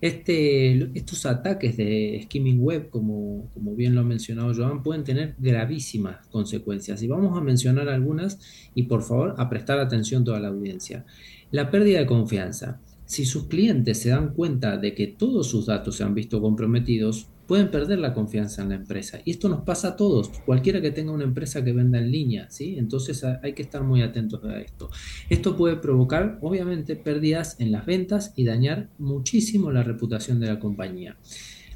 Este, 0.02 0.98
estos 0.98 1.26
ataques 1.26 1.78
de 1.78 2.20
skimming 2.24 2.62
web, 2.62 2.90
como, 2.90 3.50
como 3.54 3.76
bien 3.76 3.96
lo 3.96 4.02
ha 4.02 4.04
mencionado 4.04 4.54
Joan, 4.54 4.84
pueden 4.84 5.04
tener 5.04 5.36
gravísimas 5.40 6.28
consecuencias. 6.28 7.02
Y 7.02 7.08
vamos 7.08 7.38
a 7.38 7.42
mencionar 7.42 7.90
algunas 7.90 8.40
y 8.76 8.84
por 8.84 9.02
favor 9.02 9.36
a 9.38 9.50
prestar 9.50 9.80
atención 9.80 10.24
toda 10.24 10.40
la 10.40 10.50
audiencia. 10.50 11.06
La 11.52 11.72
pérdida 11.72 12.00
de 12.00 12.06
confianza. 12.06 12.82
Si 13.08 13.26
sus 13.26 13.46
clientes 13.46 13.98
se 14.00 14.10
dan 14.10 14.34
cuenta 14.34 14.78
de 14.78 14.94
que 14.94 15.08
todos 15.08 15.48
sus 15.48 15.66
datos 15.66 15.96
se 15.96 16.04
han 16.04 16.14
visto 16.14 16.42
comprometidos, 16.42 17.28
pueden 17.48 17.72
perder 17.72 18.00
la 18.00 18.14
confianza 18.14 18.62
en 18.62 18.70
la 18.70 18.76
empresa. 18.76 19.20
Y 19.24 19.32
esto 19.32 19.48
nos 19.48 19.62
pasa 19.62 19.88
a 19.88 19.96
todos, 19.96 20.30
cualquiera 20.46 20.82
que 20.82 20.92
tenga 20.92 21.14
una 21.14 21.24
empresa 21.24 21.64
que 21.64 21.72
venda 21.72 21.98
en 21.98 22.12
línea, 22.12 22.50
¿sí? 22.50 22.76
Entonces 22.78 23.24
hay 23.24 23.54
que 23.54 23.62
estar 23.62 23.84
muy 23.84 24.02
atentos 24.02 24.44
a 24.44 24.60
esto. 24.60 24.90
Esto 25.30 25.56
puede 25.56 25.78
provocar, 25.78 26.38
obviamente, 26.42 26.98
pérdidas 26.98 27.58
en 27.62 27.72
las 27.72 27.86
ventas 27.86 28.34
y 28.36 28.44
dañar 28.44 28.90
muchísimo 28.98 29.72
la 29.72 29.84
reputación 29.84 30.42
de 30.42 30.48
la 30.48 30.60
compañía. 30.60 31.16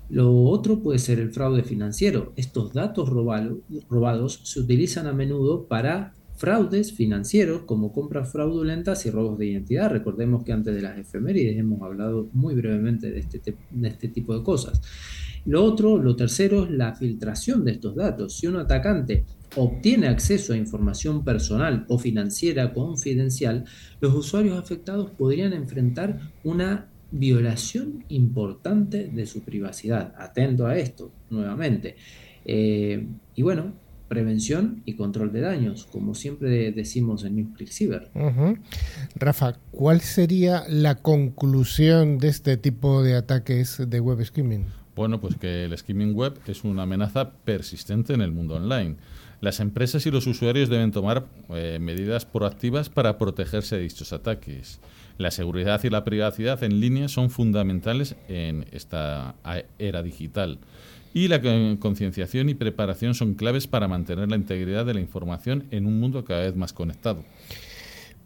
Lo 0.09 0.43
otro 0.43 0.82
puede 0.82 0.99
ser 0.99 1.19
el 1.19 1.32
fraude 1.32 1.63
financiero. 1.63 2.34
Estos 2.36 2.73
datos 2.73 3.07
robados 3.07 4.41
se 4.43 4.59
utilizan 4.59 5.07
a 5.07 5.13
menudo 5.13 5.67
para 5.67 6.13
fraudes 6.41 6.91
financieros 6.93 7.65
como 7.65 7.93
compras 7.93 8.31
fraudulentas 8.31 9.05
y 9.05 9.11
robos 9.11 9.37
de 9.37 9.45
identidad. 9.45 9.91
Recordemos 9.91 10.43
que 10.43 10.51
antes 10.51 10.73
de 10.73 10.81
las 10.81 10.97
efemérides 10.97 11.55
hemos 11.55 11.83
hablado 11.83 12.31
muy 12.33 12.55
brevemente 12.55 13.11
de 13.11 13.19
este, 13.19 13.55
de 13.69 13.87
este 13.87 14.07
tipo 14.07 14.35
de 14.35 14.43
cosas. 14.43 14.81
Lo 15.45 15.63
otro, 15.63 15.99
lo 15.99 16.15
tercero, 16.15 16.63
es 16.63 16.71
la 16.71 16.95
filtración 16.95 17.63
de 17.63 17.73
estos 17.73 17.95
datos. 17.95 18.37
Si 18.37 18.47
un 18.47 18.55
atacante 18.55 19.23
obtiene 19.55 20.07
acceso 20.07 20.53
a 20.53 20.57
información 20.57 21.23
personal 21.23 21.85
o 21.87 21.99
financiera 21.99 22.73
confidencial, 22.73 23.65
los 23.99 24.15
usuarios 24.15 24.57
afectados 24.57 25.11
podrían 25.11 25.53
enfrentar 25.53 26.31
una 26.43 26.87
violación 27.11 28.03
importante 28.09 29.09
de 29.09 29.27
su 29.27 29.41
privacidad. 29.43 30.15
Atento 30.17 30.65
a 30.65 30.75
esto, 30.75 31.11
nuevamente. 31.29 31.97
Eh, 32.45 33.05
y 33.35 33.43
bueno, 33.43 33.73
prevención 34.12 34.84
y 34.86 34.95
control 34.95 35.32
de 35.32 35.39
daños, 35.39 35.88
como 35.89 36.16
siempre 36.16 36.74
decimos 36.74 37.24
en 37.24 37.38
NewsClick 37.38 37.70
Cyber. 37.70 38.09
Rafa, 39.16 39.53
¿cuál 39.72 40.01
sería 40.01 40.66
la 40.68 40.95
conclusión 40.95 42.18
de 42.18 42.28
este 42.28 42.57
tipo 42.57 43.03
de 43.03 43.16
ataques 43.16 43.82
de 43.88 43.99
web 44.01 44.22
skimming? 44.26 44.66
Bueno, 44.97 45.22
pues 45.22 45.38
que 45.38 45.64
el 45.64 45.78
skimming 45.78 46.14
web 46.14 46.38
es 46.45 46.66
una 46.66 46.84
amenaza 46.84 47.32
persistente 47.45 48.14
en 48.14 48.20
el 48.20 48.34
mundo 48.34 48.55
online. 48.55 48.97
Las 49.39 49.62
empresas 49.62 50.05
y 50.05 50.12
los 50.12 50.28
usuarios 50.28 50.68
deben 50.68 50.91
tomar 50.91 51.28
eh, 51.47 51.80
medidas 51.80 52.26
proactivas 52.26 52.89
para 52.89 53.18
protegerse 53.18 53.78
de 53.78 53.84
dichos 53.84 54.12
ataques. 54.12 54.82
La 55.20 55.32
seguridad 55.32 55.82
y 55.86 55.89
la 55.89 56.03
privacidad 56.03 56.62
en 56.66 56.82
línea 56.82 57.07
son 57.07 57.30
fundamentales 57.30 58.18
en 58.28 58.66
esta 58.74 59.36
era 59.80 60.03
digital 60.03 60.59
y 61.14 61.28
la 61.28 61.41
concienciación 61.80 62.49
y 62.49 62.53
preparación 62.53 63.14
son 63.14 63.34
claves 63.34 63.68
para 63.68 63.88
mantener 63.88 64.30
la 64.30 64.36
integridad 64.36 64.86
de 64.86 64.93
la 64.93 64.99
información 64.99 65.66
en 65.72 65.86
un 65.86 65.99
mundo 65.99 66.24
cada 66.26 66.41
vez 66.41 66.55
más 66.55 66.74
conectado. 66.74 67.24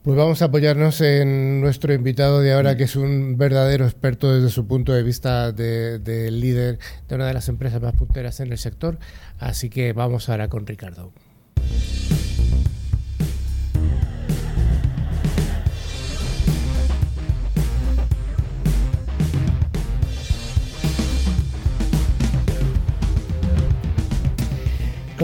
Pues 0.03 0.15
vamos 0.15 0.43
a 0.43 0.45
apoyarnos 0.45 1.01
en 1.01 1.61
nuestro 1.61 1.91
invitado 1.91 2.39
de 2.39 2.53
ahora, 2.53 2.77
que 2.77 2.83
es 2.83 2.95
un 2.95 3.37
verdadero 3.39 3.85
experto 3.85 4.35
desde 4.35 4.49
su 4.49 4.67
punto 4.67 4.93
de 4.93 5.01
vista 5.01 5.51
de, 5.51 5.97
de 5.97 6.29
líder 6.29 6.77
de 7.09 7.15
una 7.15 7.25
de 7.25 7.33
las 7.33 7.49
empresas 7.49 7.81
más 7.81 7.93
punteras 7.93 8.39
en 8.39 8.51
el 8.51 8.59
sector. 8.59 8.99
Así 9.39 9.71
que 9.71 9.93
vamos 9.93 10.29
ahora 10.29 10.47
con 10.47 10.67
Ricardo. 10.67 11.11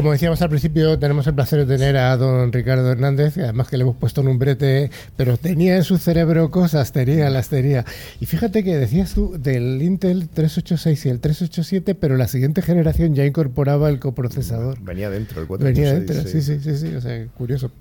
Como 0.01 0.13
decíamos 0.13 0.41
al 0.41 0.49
principio, 0.49 0.97
tenemos 0.97 1.27
el 1.27 1.35
placer 1.35 1.63
de 1.63 1.77
tener 1.77 1.95
a 1.95 2.17
don 2.17 2.51
Ricardo 2.51 2.91
Hernández, 2.91 3.37
además 3.37 3.67
que 3.67 3.77
le 3.77 3.83
hemos 3.83 3.95
puesto 3.97 4.21
un 4.21 4.39
brete, 4.39 4.89
pero 5.15 5.37
tenía 5.37 5.75
en 5.75 5.83
su 5.83 5.99
cerebro 5.99 6.49
cosas, 6.49 6.91
tenía, 6.91 7.29
las 7.29 7.49
tenía. 7.49 7.85
Y 8.19 8.25
fíjate 8.25 8.63
que 8.63 8.75
decías 8.77 9.13
tú 9.13 9.37
del 9.37 9.79
Intel 9.79 10.27
386 10.27 11.05
y 11.05 11.09
el 11.09 11.19
387, 11.19 11.93
pero 11.93 12.17
la 12.17 12.27
siguiente 12.27 12.63
generación 12.63 13.13
ya 13.13 13.27
incorporaba 13.27 13.89
el 13.89 13.99
coprocesador. 13.99 14.81
Venía 14.81 15.11
dentro, 15.11 15.39
el 15.39 15.45
486. 15.45 16.07
Venía 16.07 16.15
dentro, 16.15 16.31
sí, 16.31 16.41
sí, 16.41 16.59
sí, 16.63 16.77
sí, 16.79 16.95
o 16.95 17.01
sea, 17.01 17.27
curioso. 17.37 17.71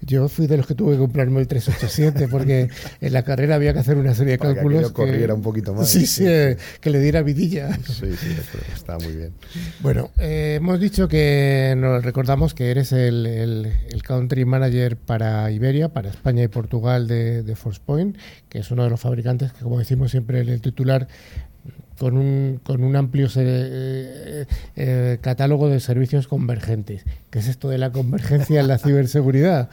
Yo 0.00 0.28
fui 0.28 0.46
de 0.46 0.58
los 0.58 0.68
que 0.68 0.76
tuve 0.76 0.92
que 0.92 0.98
comprarme 0.98 1.40
el 1.40 1.48
387 1.48 2.28
porque 2.28 2.68
en 3.00 3.12
la 3.12 3.24
carrera 3.24 3.56
había 3.56 3.72
que 3.72 3.80
hacer 3.80 3.96
una 3.96 4.14
serie 4.14 4.34
de 4.34 4.38
cálculos. 4.38 4.92
Que, 4.92 4.92
corriera 4.92 5.34
un 5.34 5.42
poquito 5.42 5.74
más. 5.74 5.88
Sí, 5.88 6.06
sí, 6.06 6.22
que 6.22 6.90
le 6.90 7.00
diera 7.00 7.22
vidilla. 7.22 7.76
Sí, 7.84 8.14
sí, 8.16 8.36
está 8.72 8.96
muy 8.96 9.12
bien. 9.12 9.32
Bueno, 9.80 10.12
eh, 10.18 10.54
hemos 10.58 10.78
dicho 10.78 11.08
que 11.08 11.63
nos 11.76 12.04
recordamos 12.04 12.54
que 12.54 12.70
eres 12.70 12.92
el, 12.92 13.72
country 14.02 14.44
manager 14.44 14.96
para 14.96 15.50
Iberia, 15.50 15.88
para 15.90 16.10
España 16.10 16.42
y 16.42 16.48
Portugal 16.48 17.06
de, 17.06 17.42
de 17.42 17.56
ForcePoint, 17.56 18.16
que 18.48 18.58
es 18.58 18.70
uno 18.70 18.84
de 18.84 18.90
los 18.90 19.00
fabricantes 19.00 19.52
que, 19.52 19.62
como 19.62 19.78
decimos 19.78 20.10
siempre 20.10 20.40
en 20.40 20.48
el 20.48 20.60
titular, 20.60 21.08
con 21.98 22.16
un, 22.16 22.60
con 22.62 22.82
un 22.82 22.96
amplio 22.96 23.28
eh, 23.36 24.46
eh, 24.76 25.18
catálogo 25.20 25.68
de 25.68 25.80
servicios 25.80 26.28
convergentes. 26.28 27.04
¿Qué 27.30 27.38
es 27.38 27.48
esto 27.48 27.68
de 27.68 27.78
la 27.78 27.92
convergencia 27.92 28.60
en 28.60 28.68
la 28.68 28.78
ciberseguridad? 28.78 29.70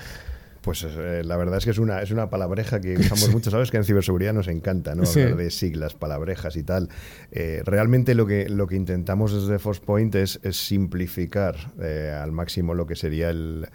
Pues 0.61 0.83
eh, 0.83 1.23
la 1.23 1.37
verdad 1.37 1.57
es 1.57 1.65
que 1.65 1.71
es 1.71 1.79
una, 1.79 2.01
es 2.01 2.11
una 2.11 2.29
palabreja 2.29 2.79
que 2.79 2.95
usamos 2.99 3.31
mucho, 3.31 3.49
¿sabes? 3.49 3.71
Que 3.71 3.77
en 3.77 3.83
ciberseguridad 3.83 4.33
nos 4.33 4.47
encanta, 4.47 4.93
¿no? 4.95 5.03
Hablar 5.03 5.35
de 5.35 5.49
siglas, 5.49 5.95
palabrejas 5.95 6.55
y 6.55 6.63
tal. 6.63 6.89
Eh, 7.31 7.63
realmente 7.65 8.13
lo 8.13 8.27
que, 8.27 8.47
lo 8.47 8.67
que 8.67 8.75
intentamos 8.75 9.33
desde 9.33 9.57
ForcePoint 9.57 10.13
es, 10.15 10.39
es 10.43 10.57
simplificar 10.57 11.55
eh, 11.81 12.15
al 12.15 12.31
máximo 12.31 12.75
lo 12.75 12.85
que 12.85 12.95
sería 12.95 13.31
el, 13.31 13.67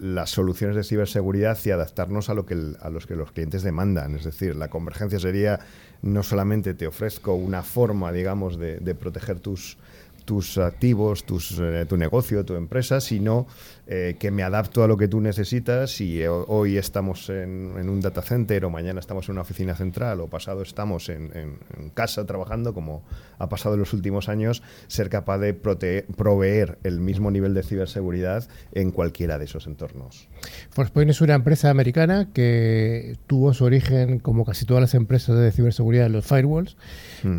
las 0.00 0.30
soluciones 0.30 0.74
de 0.74 0.82
ciberseguridad 0.82 1.56
y 1.64 1.70
adaptarnos 1.70 2.28
a 2.28 2.34
lo 2.34 2.44
que 2.44 2.56
a 2.80 2.90
los 2.90 3.06
que 3.06 3.14
los 3.14 3.30
clientes 3.30 3.62
demandan. 3.62 4.16
Es 4.16 4.24
decir, 4.24 4.56
la 4.56 4.68
convergencia 4.68 5.20
sería 5.20 5.60
no 6.02 6.24
solamente 6.24 6.74
te 6.74 6.88
ofrezco 6.88 7.34
una 7.34 7.62
forma, 7.62 8.10
digamos, 8.10 8.58
de, 8.58 8.78
de 8.78 8.94
proteger 8.96 9.38
tus 9.38 9.78
tus 10.24 10.58
activos, 10.58 11.24
tus, 11.24 11.60
tu 11.88 11.96
negocio, 11.96 12.44
tu 12.44 12.54
empresa, 12.54 13.00
sino 13.00 13.46
eh, 13.94 14.16
que 14.18 14.30
me 14.30 14.44
adapto 14.44 14.84
a 14.84 14.86
lo 14.86 14.96
que 14.96 15.08
tú 15.08 15.20
necesitas 15.20 16.00
y 16.00 16.24
hoy 16.24 16.78
estamos 16.78 17.28
en, 17.28 17.72
un 17.76 18.00
data 18.00 18.22
center 18.22 18.64
o 18.64 18.70
mañana 18.70 19.00
estamos 19.00 19.28
en 19.28 19.32
una 19.32 19.42
oficina 19.42 19.74
central 19.74 20.20
o 20.20 20.28
pasado 20.28 20.62
estamos 20.62 21.08
en, 21.08 21.58
casa 21.92 22.24
trabajando, 22.24 22.74
como 22.74 23.02
ha 23.38 23.48
pasado 23.48 23.74
en 23.74 23.80
los 23.80 23.92
últimos 23.92 24.28
años, 24.28 24.62
ser 24.86 25.10
capaz 25.10 25.38
de 25.38 25.52
proveer 25.52 26.78
el 26.84 27.00
mismo 27.00 27.32
nivel 27.32 27.54
de 27.54 27.64
ciberseguridad 27.64 28.48
en 28.72 28.92
cualquiera 28.92 29.36
de 29.38 29.46
esos 29.46 29.66
entornos. 29.66 30.28
Forcepoint 30.70 31.10
es 31.10 31.20
una 31.20 31.34
empresa 31.34 31.68
americana 31.68 32.28
que 32.32 33.18
tuvo 33.26 33.52
su 33.52 33.64
origen, 33.64 34.20
como 34.20 34.44
casi 34.44 34.64
todas 34.64 34.80
las 34.80 34.94
empresas 34.94 35.36
de 35.36 35.50
ciberseguridad, 35.50 36.06
en 36.06 36.12
los 36.12 36.24
firewalls, 36.24 36.76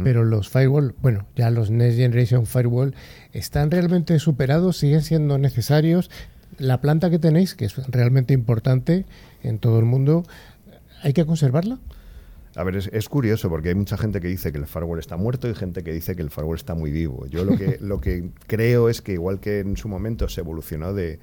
pero 0.03 0.23
los 0.23 0.49
firewalls, 0.49 0.93
bueno, 1.01 1.25
ya 1.35 1.49
los 1.49 1.71
Next 1.71 1.97
Generation 1.97 2.45
Están 3.31 3.71
realmente 3.71 4.17
superados, 4.19 4.77
siguen 4.77 5.01
siendo 5.01 5.37
necesarios 5.37 6.09
la 6.57 6.81
planta 6.81 7.09
que 7.09 7.19
tenéis, 7.19 7.55
que 7.55 7.65
es 7.65 7.75
realmente 7.87 8.33
importante 8.33 9.05
en 9.41 9.59
todo 9.59 9.79
el 9.79 9.85
mundo, 9.85 10.23
¿hay 11.01 11.13
que 11.13 11.25
conservarla? 11.25 11.79
A 12.55 12.63
ver, 12.63 12.75
es, 12.75 13.09
curioso 13.09 13.49
porque 13.49 13.69
hay 13.69 13.75
mucha 13.75 13.97
gente 13.97 14.21
que 14.21 14.27
dice 14.27 14.51
que 14.51 14.59
el 14.59 14.67
firewall 14.67 14.99
está 14.99 15.17
muerto 15.17 15.49
y 15.49 15.55
gente 15.55 15.83
que 15.83 15.91
dice 15.91 16.15
que 16.15 16.21
el 16.21 16.29
firewall 16.29 16.55
está 16.55 16.75
muy 16.75 16.91
vivo. 16.91 17.25
Yo 17.25 17.43
lo 17.45 17.57
que, 17.57 17.77
lo 17.81 17.99
que 17.99 18.29
creo 18.45 18.89
es 18.89 19.01
que 19.01 19.13
igual 19.13 19.39
que 19.39 19.59
en 19.59 19.75
su 19.75 19.87
momento 19.87 20.29
se 20.29 20.41
evolucionó 20.41 20.93
de, 20.93 21.19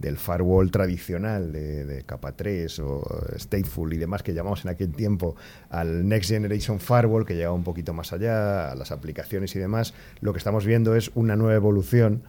del 0.00 0.16
firewall 0.16 0.70
tradicional 0.70 1.52
de, 1.52 2.02
capa 2.06 2.32
3 2.32 2.78
o 2.80 3.02
stateful 3.36 3.92
y 3.92 3.96
demás 3.96 4.22
que 4.22 4.32
llamamos 4.32 4.64
en 4.64 4.70
aquel 4.70 4.92
tiempo 4.92 5.36
al 5.70 6.08
Next 6.08 6.30
Generation 6.30 6.80
Firewall 6.80 7.26
que 7.26 7.34
llega 7.34 7.52
un 7.52 7.64
poquito 7.64 7.92
más 7.92 8.12
allá, 8.12 8.70
a 8.70 8.74
las 8.74 8.92
aplicaciones 8.92 9.54
y 9.56 9.58
demás, 9.58 9.94
lo 10.20 10.32
que 10.32 10.38
estamos 10.38 10.64
viendo 10.64 10.94
es 10.94 11.10
una 11.14 11.36
nueva 11.36 11.54
evolución 11.54 12.22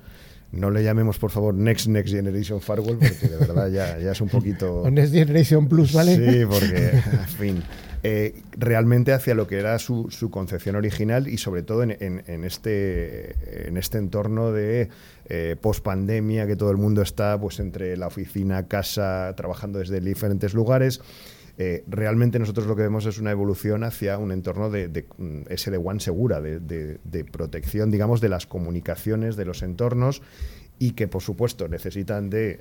no 0.51 0.71
le 0.71 0.83
llamemos, 0.83 1.19
por 1.19 1.29
favor, 1.29 1.53
Next 1.53 1.87
Next 1.87 2.11
Generation 2.11 2.59
Firewall, 2.59 2.97
porque 2.97 3.27
de 3.27 3.37
verdad 3.37 3.69
ya, 3.69 3.99
ya 3.99 4.13
es 4.13 4.21
un 4.21 4.29
poquito... 4.29 4.83
Next 4.91 5.13
Generation 5.13 5.67
Plus, 5.67 5.93
¿vale? 5.93 6.15
Sí, 6.15 6.45
porque, 6.45 6.89
en 6.89 7.27
fin, 7.27 7.63
eh, 8.01 8.41
realmente 8.57 9.11
hacia 9.11 9.35
lo 9.35 9.47
que 9.47 9.57
era 9.57 9.77
su, 9.77 10.09
su 10.09 10.29
concepción 10.29 10.75
original 10.75 11.27
y 11.27 11.37
sobre 11.37 11.63
todo 11.63 11.83
en, 11.83 11.91
en, 11.99 12.43
este, 12.45 13.67
en 13.67 13.77
este 13.77 13.97
entorno 13.97 14.51
de 14.51 14.89
eh, 15.25 15.55
post-pandemia, 15.59 16.47
que 16.47 16.55
todo 16.55 16.71
el 16.71 16.77
mundo 16.77 17.01
está 17.01 17.39
pues 17.39 17.59
entre 17.59 17.97
la 17.97 18.07
oficina, 18.07 18.67
casa, 18.67 19.33
trabajando 19.35 19.79
desde 19.79 19.99
diferentes 19.99 20.53
lugares. 20.53 21.01
Eh, 21.57 21.83
realmente 21.87 22.39
nosotros 22.39 22.67
lo 22.67 22.75
que 22.77 22.83
vemos 22.83 23.05
es 23.05 23.19
una 23.19 23.31
evolución 23.31 23.83
hacia 23.83 24.17
un 24.17 24.31
entorno 24.31 24.69
de, 24.69 24.87
de 24.87 25.05
mm, 25.17 25.41
SD-WAN 25.49 25.99
segura, 25.99 26.39
de, 26.39 26.59
de, 26.61 27.25
protección, 27.25 27.91
digamos, 27.91 28.21
de 28.21 28.29
las 28.29 28.47
comunicaciones, 28.47 29.35
de 29.35 29.43
los 29.43 29.61
entornos 29.61 30.21
y 30.79 30.91
que, 30.91 31.09
por 31.09 31.21
supuesto, 31.21 31.67
necesitan 31.67 32.29
de 32.29 32.57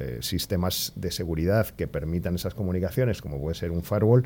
eh, 0.00 0.18
sistemas 0.20 0.92
de 0.96 1.12
seguridad 1.12 1.68
que 1.68 1.86
permitan 1.86 2.34
esas 2.34 2.54
comunicaciones, 2.54 3.22
como 3.22 3.40
puede 3.40 3.54
ser 3.54 3.70
un 3.70 3.84
firewall, 3.84 4.24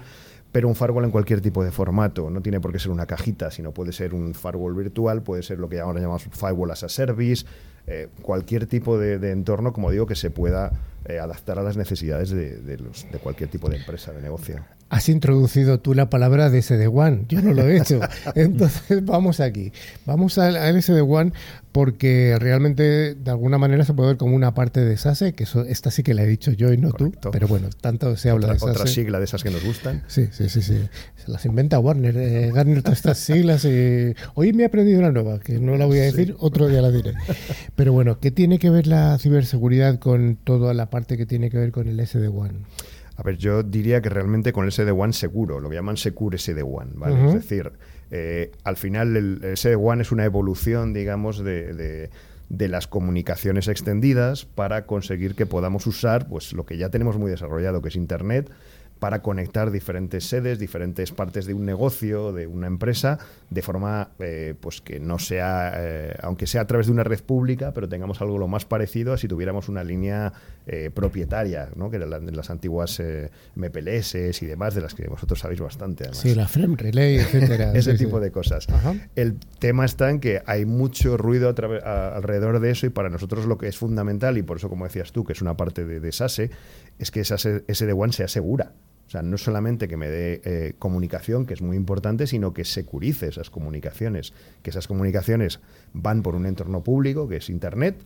pero 0.50 0.68
un 0.68 0.74
firewall 0.74 1.04
en 1.04 1.10
cualquier 1.10 1.42
tipo 1.42 1.62
de 1.62 1.70
formato. 1.70 2.30
No 2.30 2.40
tiene 2.40 2.60
por 2.60 2.72
qué 2.72 2.78
ser 2.78 2.90
una 2.90 3.04
cajita, 3.04 3.50
sino 3.50 3.72
puede 3.72 3.92
ser 3.92 4.14
un 4.14 4.34
firewall 4.34 4.74
virtual, 4.74 5.22
puede 5.22 5.42
ser 5.42 5.58
lo 5.58 5.68
que 5.68 5.80
ahora 5.80 6.00
llamamos 6.00 6.24
firewall 6.32 6.70
as 6.70 6.82
a 6.82 6.88
service, 6.88 7.44
eh, 7.86 8.08
cualquier 8.22 8.66
tipo 8.66 8.98
de, 8.98 9.18
de, 9.18 9.32
entorno, 9.32 9.74
como 9.74 9.90
digo, 9.90 10.06
que 10.06 10.14
se 10.14 10.30
pueda 10.30 10.72
eh, 11.04 11.18
adaptar 11.18 11.58
a 11.58 11.62
las 11.62 11.76
necesidades 11.76 12.30
de, 12.30 12.56
de, 12.56 12.78
los, 12.78 13.06
de 13.12 13.18
cualquier 13.18 13.50
tipo 13.50 13.68
de 13.68 13.76
empresa, 13.76 14.12
de 14.12 14.22
negocio. 14.22 14.64
Has 14.90 15.08
introducido 15.08 15.80
tú 15.80 15.94
la 15.94 16.08
palabra 16.08 16.48
de 16.48 16.62
SD-WAN, 16.62 17.26
yo 17.28 17.42
no 17.42 17.52
lo 17.52 17.68
he 17.68 17.76
hecho. 17.76 18.00
Entonces 18.34 19.04
vamos 19.04 19.40
aquí, 19.40 19.72
vamos 20.06 20.38
al, 20.38 20.56
al 20.56 20.82
SD-WAN 20.82 21.34
porque 21.72 22.36
realmente 22.40 23.14
de 23.14 23.30
alguna 23.30 23.58
manera 23.58 23.84
se 23.84 23.94
puede 23.94 24.08
ver 24.08 24.16
como 24.16 24.34
una 24.34 24.54
parte 24.54 24.84
de 24.84 24.96
SASE, 24.96 25.34
que 25.34 25.44
eso, 25.44 25.64
esta 25.64 25.90
sí 25.90 26.02
que 26.02 26.14
la 26.14 26.22
he 26.22 26.26
dicho 26.26 26.50
yo 26.52 26.72
y 26.72 26.78
no 26.78 26.90
Correcto. 26.90 27.20
tú, 27.20 27.30
pero 27.30 27.46
bueno, 27.46 27.68
tanto 27.80 28.16
se 28.16 28.30
habla 28.30 28.46
otra, 28.46 28.54
de 28.54 28.60
SASE. 28.60 28.72
Otra 28.72 28.86
sigla 28.86 29.18
de 29.18 29.24
esas 29.26 29.42
que 29.42 29.50
nos 29.50 29.64
gustan. 29.64 30.02
Sí, 30.08 30.28
sí, 30.32 30.48
sí, 30.48 30.62
sí. 30.62 30.76
Se 31.16 31.30
las 31.30 31.44
inventa 31.44 31.78
Warner, 31.78 32.16
eh, 32.16 32.50
Garner 32.52 32.82
todas 32.82 32.98
estas 32.98 33.18
siglas. 33.18 33.64
Y... 33.64 34.14
Hoy 34.34 34.52
me 34.52 34.62
he 34.62 34.66
aprendido 34.66 34.98
una 34.98 35.12
nueva, 35.12 35.38
que 35.38 35.60
no 35.60 35.76
la 35.76 35.86
voy 35.86 35.98
a 35.98 36.02
decir, 36.02 36.28
sí. 36.28 36.34
otro 36.40 36.66
día 36.66 36.80
la 36.82 36.90
diré. 36.90 37.14
Pero 37.76 37.92
bueno, 37.92 38.18
¿qué 38.18 38.30
tiene 38.30 38.58
que 38.58 38.70
ver 38.70 38.86
la 38.86 39.18
ciberseguridad 39.18 39.98
con 39.98 40.36
toda 40.36 40.74
la 40.74 40.90
parte 40.90 41.16
que 41.16 41.26
tiene 41.26 41.50
que 41.50 41.58
ver 41.58 41.70
con 41.70 41.86
el 41.86 42.00
SD-WAN? 42.00 42.64
A 43.18 43.22
ver, 43.24 43.36
yo 43.36 43.64
diría 43.64 44.00
que 44.00 44.08
realmente 44.08 44.52
con 44.52 44.64
el 44.64 44.70
SD-WAN 44.70 45.12
seguro, 45.12 45.58
lo 45.58 45.68
que 45.68 45.74
llaman 45.74 45.96
Secure 45.96 46.38
SD-WAN, 46.38 46.92
¿vale? 46.94 47.14
Uh 47.14 47.18
-huh. 47.18 47.28
Es 47.28 47.34
decir, 47.34 47.72
eh, 48.12 48.52
al 48.62 48.76
final 48.76 49.16
el, 49.16 49.40
el 49.42 49.56
SD-WAN 49.56 50.00
es 50.00 50.12
una 50.12 50.24
evolución, 50.24 50.92
digamos, 50.92 51.42
de, 51.42 51.74
de, 51.74 52.10
de, 52.48 52.68
las 52.68 52.86
comunicaciones 52.86 53.66
extendidas 53.66 54.44
para 54.44 54.86
conseguir 54.86 55.34
que 55.34 55.46
podamos 55.46 55.88
usar 55.88 56.28
pues, 56.28 56.52
lo 56.52 56.64
que 56.64 56.76
ya 56.76 56.90
tenemos 56.90 57.18
muy 57.18 57.28
desarrollado, 57.28 57.82
que 57.82 57.88
es 57.88 57.96
Internet, 57.96 58.52
para 58.98 59.22
conectar 59.22 59.70
diferentes 59.70 60.24
sedes, 60.28 60.58
diferentes 60.58 61.12
partes 61.12 61.46
de 61.46 61.54
un 61.54 61.64
negocio, 61.64 62.32
de 62.32 62.46
una 62.46 62.66
empresa, 62.66 63.18
de 63.50 63.62
forma 63.62 64.10
eh, 64.18 64.54
pues 64.60 64.80
que 64.80 65.00
no 65.00 65.18
sea, 65.18 65.72
eh, 65.76 66.14
aunque 66.22 66.46
sea 66.46 66.62
a 66.62 66.66
través 66.66 66.86
de 66.86 66.92
una 66.92 67.04
red 67.04 67.22
pública, 67.22 67.72
pero 67.72 67.88
tengamos 67.88 68.20
algo 68.20 68.38
lo 68.38 68.48
más 68.48 68.64
parecido 68.64 69.12
a 69.12 69.18
si 69.18 69.28
tuviéramos 69.28 69.68
una 69.68 69.84
línea 69.84 70.32
eh, 70.70 70.90
propietaria, 70.92 71.70
¿no? 71.76 71.90
que 71.90 71.96
eran 71.96 72.10
la, 72.10 72.18
las 72.18 72.50
antiguas 72.50 73.00
eh, 73.00 73.30
MPLS 73.54 74.42
y 74.42 74.46
demás, 74.46 74.74
de 74.74 74.82
las 74.82 74.94
que 74.94 75.08
vosotros 75.08 75.38
sabéis 75.38 75.60
bastante. 75.60 76.04
Además. 76.04 76.18
Sí, 76.18 76.34
la 76.34 76.46
frame 76.46 76.76
relay, 76.76 77.16
etcétera. 77.16 77.72
Ese 77.74 77.92
sí, 77.92 78.04
tipo 78.04 78.18
sí. 78.18 78.24
de 78.24 78.30
cosas. 78.30 78.68
Ajá. 78.68 78.94
El 79.16 79.38
tema 79.58 79.84
está 79.84 80.10
en 80.10 80.20
que 80.20 80.42
hay 80.44 80.66
mucho 80.66 81.16
ruido 81.16 81.48
a 81.48 81.54
a, 81.84 82.16
alrededor 82.16 82.60
de 82.60 82.70
eso 82.70 82.86
y 82.86 82.90
para 82.90 83.08
nosotros 83.08 83.46
lo 83.46 83.56
que 83.56 83.68
es 83.68 83.78
fundamental, 83.78 84.36
y 84.36 84.42
por 84.42 84.58
eso 84.58 84.68
como 84.68 84.84
decías 84.84 85.12
tú, 85.12 85.24
que 85.24 85.32
es 85.32 85.40
una 85.40 85.56
parte 85.56 85.84
de, 85.84 86.00
de 86.00 86.12
SASE, 86.12 86.50
es 86.98 87.10
que 87.10 87.20
esa 87.20 87.36
SD-WAN 87.36 88.12
sea 88.12 88.28
segura. 88.28 88.72
O 89.08 89.10
sea, 89.10 89.22
no 89.22 89.38
solamente 89.38 89.88
que 89.88 89.96
me 89.96 90.10
dé 90.10 90.42
eh, 90.44 90.74
comunicación, 90.78 91.46
que 91.46 91.54
es 91.54 91.62
muy 91.62 91.78
importante, 91.78 92.26
sino 92.26 92.52
que 92.52 92.66
securice 92.66 93.28
esas 93.28 93.48
comunicaciones, 93.48 94.34
que 94.62 94.68
esas 94.68 94.86
comunicaciones 94.86 95.60
van 95.94 96.22
por 96.22 96.34
un 96.34 96.44
entorno 96.44 96.84
público, 96.84 97.26
que 97.26 97.36
es 97.36 97.48
Internet, 97.48 97.96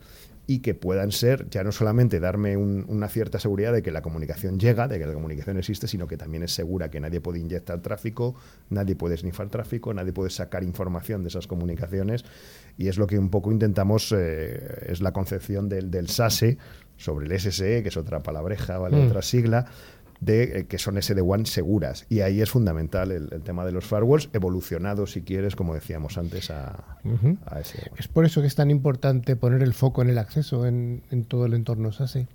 y 0.46 0.58
que 0.58 0.74
puedan 0.74 1.12
ser, 1.12 1.48
ya 1.50 1.62
no 1.62 1.70
solamente 1.70 2.18
darme 2.18 2.56
un, 2.56 2.84
una 2.88 3.08
cierta 3.08 3.38
seguridad 3.38 3.72
de 3.72 3.82
que 3.82 3.92
la 3.92 4.02
comunicación 4.02 4.58
llega, 4.58 4.88
de 4.88 4.98
que 4.98 5.06
la 5.06 5.14
comunicación 5.14 5.56
existe, 5.56 5.86
sino 5.86 6.08
que 6.08 6.16
también 6.16 6.42
es 6.42 6.52
segura 6.52 6.90
que 6.90 6.98
nadie 6.98 7.20
puede 7.20 7.38
inyectar 7.38 7.80
tráfico, 7.80 8.34
nadie 8.68 8.96
puede 8.96 9.16
snifar 9.16 9.48
tráfico, 9.50 9.94
nadie 9.94 10.12
puede 10.12 10.30
sacar 10.30 10.64
información 10.64 11.22
de 11.22 11.28
esas 11.28 11.46
comunicaciones, 11.46 12.24
y 12.76 12.88
es 12.88 12.98
lo 12.98 13.06
que 13.06 13.18
un 13.18 13.30
poco 13.30 13.52
intentamos, 13.52 14.12
eh, 14.16 14.86
es 14.88 15.00
la 15.00 15.12
concepción 15.12 15.68
del, 15.68 15.90
del, 15.90 16.08
SASE 16.08 16.58
sobre 16.96 17.26
el 17.26 17.38
SSE, 17.38 17.82
que 17.82 17.88
es 17.88 17.96
otra 17.96 18.22
palabreja, 18.22 18.78
¿vale? 18.78 18.96
Mm. 18.96 19.06
otra 19.06 19.22
sigla, 19.22 19.66
de 20.22 20.60
eh, 20.60 20.66
que 20.66 20.78
son 20.78 20.96
SD-WAN 20.96 21.46
seguras. 21.46 22.06
Y 22.08 22.20
ahí 22.20 22.40
es 22.40 22.50
fundamental 22.50 23.10
el, 23.10 23.28
el, 23.32 23.42
tema 23.42 23.64
de 23.64 23.72
los 23.72 23.84
firewalls, 23.84 24.30
evolucionados, 24.32 25.12
si 25.12 25.22
quieres, 25.22 25.56
como 25.56 25.74
decíamos 25.74 26.16
antes, 26.16 26.50
a, 26.50 26.98
uh 27.04 27.10
-huh. 27.10 27.38
a. 27.46 27.60
Es 27.60 28.08
por 28.08 28.24
eso 28.24 28.40
que 28.40 28.46
es 28.46 28.54
tan 28.54 28.70
importante 28.70 29.34
poner 29.36 29.62
el 29.62 29.74
foco 29.74 30.00
en 30.02 30.10
el 30.10 30.18
acceso 30.18 30.64
en, 30.66 31.02
en 31.10 31.24
todo 31.24 31.46
el 31.46 31.54
entorno 31.54 31.90
SASE. 31.90 32.28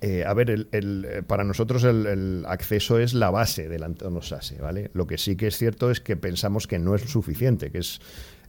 Eh, 0.00 0.24
a 0.24 0.34
ver, 0.34 0.50
el, 0.50 0.68
el, 0.72 1.06
eh, 1.08 1.22
para 1.22 1.44
nosotros 1.44 1.84
el, 1.84 2.06
el, 2.06 2.44
acceso 2.46 2.98
es 2.98 3.14
la 3.14 3.30
base 3.30 3.68
del 3.68 3.82
entorno 3.82 4.22
SASE, 4.22 4.60
¿vale? 4.60 4.90
Lo 4.94 5.06
que 5.06 5.18
sí 5.18 5.36
que 5.36 5.48
es 5.48 5.56
cierto 5.56 5.90
es 5.90 6.00
que 6.00 6.16
pensamos 6.16 6.66
que 6.66 6.78
no 6.78 6.94
es 6.94 7.02
suficiente, 7.02 7.70
que 7.70 7.78
es, 7.78 8.00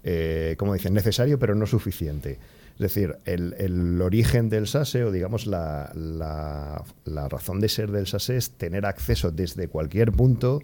eh, 0.03 0.55
como 0.57 0.73
dicen, 0.73 0.93
necesario 0.93 1.37
pero 1.39 1.53
no 1.55 1.65
suficiente. 1.65 2.39
Es 2.73 2.79
decir, 2.79 3.17
el, 3.25 3.53
el, 3.59 4.01
origen 4.01 4.49
del 4.49 4.67
SASE, 4.67 5.03
o 5.03 5.11
digamos 5.11 5.45
la, 5.45 5.91
la, 5.93 6.83
la, 7.05 7.29
razón 7.29 7.59
de 7.59 7.69
ser 7.69 7.91
del 7.91 8.07
SASE 8.07 8.37
es 8.37 8.51
tener 8.51 8.85
acceso 8.85 9.31
desde 9.31 9.67
cualquier 9.67 10.11
punto, 10.11 10.59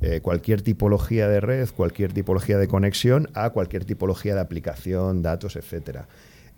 eh, 0.00 0.20
cualquier 0.20 0.62
tipología 0.62 1.28
de 1.28 1.40
red, 1.40 1.68
cualquier 1.70 2.12
tipología 2.12 2.58
de 2.58 2.68
conexión, 2.68 3.28
a 3.34 3.50
cualquier 3.50 3.84
tipología 3.84 4.34
de 4.34 4.40
aplicación, 4.40 5.22
datos, 5.22 5.56
etc. 5.56 6.02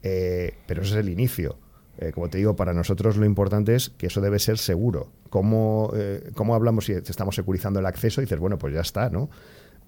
Eh, 0.02 0.54
pero 0.66 0.82
ese 0.82 0.92
es 0.92 0.96
el 0.98 1.08
inicio. 1.08 1.56
Eh, 2.00 2.12
como 2.12 2.30
te 2.30 2.38
digo, 2.38 2.56
para 2.56 2.72
nosotros 2.72 3.18
lo 3.18 3.26
importante 3.26 3.74
es 3.74 3.90
que 3.90 4.06
eso 4.06 4.22
debe 4.22 4.38
ser 4.38 4.56
seguro. 4.56 5.12
¿Cómo, 5.28 5.92
eh, 5.94 6.30
cómo 6.34 6.54
hablamos 6.54 6.86
si 6.86 6.92
estamos 6.92 7.34
securizando 7.34 7.78
el 7.78 7.86
acceso? 7.86 8.20
Y 8.20 8.24
dices, 8.24 8.38
bueno, 8.38 8.58
pues 8.58 8.72
ya 8.72 8.80
está, 8.80 9.10
¿no? 9.10 9.28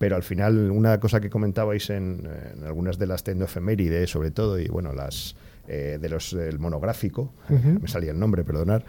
Pero 0.02 0.16
al 0.16 0.24
final 0.24 0.72
una 0.72 0.98
cosa 0.98 1.20
que 1.20 1.30
comentabais 1.30 1.88
en, 1.90 2.28
en 2.56 2.64
algunas 2.64 2.98
de 2.98 3.06
las 3.06 3.22
tecnoefemérides 3.22 4.10
sobre 4.10 4.32
todo 4.32 4.58
y 4.58 4.66
bueno 4.66 4.92
las 4.92 5.36
eh, 5.68 5.98
de 6.02 6.08
los 6.08 6.34
del 6.34 6.58
monográfico 6.58 7.32
uh 7.48 7.52
-huh. 7.54 7.80
me 7.80 7.86
salía 7.86 8.10
el 8.10 8.18
nombre 8.18 8.42
perdonar 8.42 8.84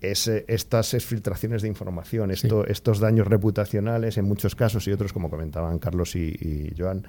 es 0.00 0.26
eh, 0.26 0.44
estas 0.48 0.92
exfiltraciones 0.94 1.62
de 1.62 1.68
información 1.68 2.32
esto, 2.32 2.64
sí. 2.64 2.72
estos 2.72 2.98
daños 2.98 3.28
reputacionales 3.28 4.18
en 4.18 4.24
muchos 4.24 4.56
casos 4.56 4.88
y 4.88 4.92
otros 4.92 5.12
como 5.12 5.30
comentaban 5.30 5.78
Carlos 5.78 6.16
y, 6.16 6.34
y 6.34 6.74
Joan 6.76 7.06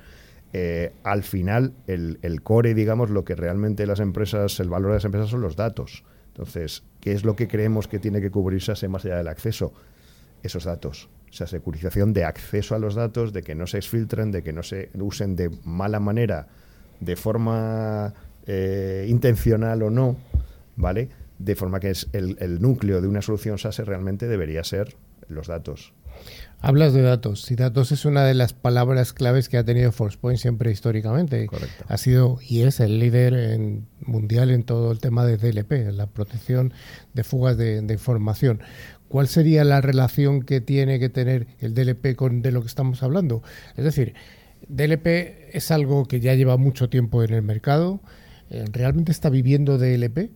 eh, 0.54 0.94
al 1.02 1.24
final 1.24 1.74
el, 1.88 2.20
el, 2.22 2.44
core 2.44 2.76
digamos 2.76 3.10
lo 3.10 3.26
que 3.26 3.34
realmente 3.34 3.88
las 3.88 4.00
empresas 4.00 4.60
el 4.60 4.70
valor 4.70 4.92
de 4.92 4.98
las 4.98 5.06
empresas 5.06 5.32
son 5.32 5.42
los 5.42 5.56
datos 5.56 6.04
entonces 6.28 6.84
qué 7.02 7.14
es 7.14 7.26
lo 7.26 7.36
que 7.36 7.48
creemos 7.48 7.88
que 7.88 7.98
tiene 7.98 8.22
que 8.22 8.30
cubrirse 8.30 8.88
más 8.88 9.04
allá 9.04 9.18
del 9.18 9.30
acceso 9.30 9.74
esos 10.44 10.64
datos 10.64 11.10
o 11.30 11.34
sea, 11.34 11.48
securización 11.48 12.14
de 12.14 12.24
acceso 12.24 12.76
a 12.76 12.80
los 12.80 12.96
datos, 12.96 13.34
de 13.34 13.44
que 13.44 13.56
no 13.56 13.68
se 13.68 13.78
exfiltren, 13.78 14.32
de 14.32 14.44
que 14.44 14.54
no 14.54 14.64
se 14.64 14.90
usen 14.96 15.36
de 15.36 15.50
mala 15.64 16.00
manera, 16.00 16.48
de 17.00 17.16
forma 17.16 18.14
eh, 18.46 19.06
intencional 19.10 19.84
o 19.84 19.90
no, 19.90 20.18
¿vale? 20.76 21.10
De 21.38 21.56
forma 21.56 21.80
que 21.80 21.92
es 21.92 22.08
el, 22.14 22.38
el, 22.40 22.62
núcleo 22.62 23.02
de 23.02 23.08
una 23.08 23.22
solución 23.22 23.58
SASE 23.58 23.84
realmente 23.84 24.28
debería 24.28 24.64
ser 24.64 24.96
los 25.28 25.48
datos. 25.48 25.94
Hablas 26.60 26.94
de 26.94 27.04
datos, 27.04 27.52
y 27.52 27.56
datos 27.56 27.92
es 27.92 28.06
una 28.06 28.24
de 28.24 28.34
las 28.34 28.54
palabras 28.54 29.14
claves 29.14 29.48
que 29.48 29.58
ha 29.58 29.64
tenido 29.64 29.92
ForcePoint 29.92 30.40
siempre 30.40 30.72
históricamente. 30.72 31.46
Correcto. 31.46 31.86
Ha 31.88 31.98
sido 31.98 32.40
y 32.42 32.62
es 32.62 32.80
el 32.80 33.00
líder 33.00 33.36
en, 33.36 33.86
mundial 34.02 34.50
en 34.50 34.64
todo 34.64 34.92
el 34.92 34.98
tema 34.98 35.24
de 35.24 35.38
DLP, 35.38 35.94
la 35.94 36.08
protección 36.08 36.74
de 37.14 37.24
fugas 37.24 37.58
de, 37.58 37.82
de 37.82 37.94
información. 37.94 38.62
¿Cuál 39.08 39.28
sería 39.28 39.64
la 39.64 39.82
relación 39.82 40.42
que 40.42 40.62
tiene 40.62 41.00
que 41.00 41.10
tener 41.10 41.48
el 41.60 41.74
DLP 41.74 42.16
con 42.16 42.42
de 42.42 42.52
lo 42.52 42.62
que 42.62 42.68
estamos 42.68 43.04
hablando? 43.04 43.44
Es 43.76 43.84
decir, 43.84 44.14
DLP 44.68 45.56
es 45.56 45.72
algo 45.72 46.06
que 46.06 46.20
ya 46.20 46.34
lleva 46.36 46.58
mucho 46.58 46.90
tiempo 46.90 47.24
en 47.24 47.34
el 47.34 47.42
mercado. 47.42 48.00
Eh, 48.50 48.66
¿Realmente 48.72 49.12
está 49.12 49.30
viviendo 49.30 49.78
DLP? 49.78 50.32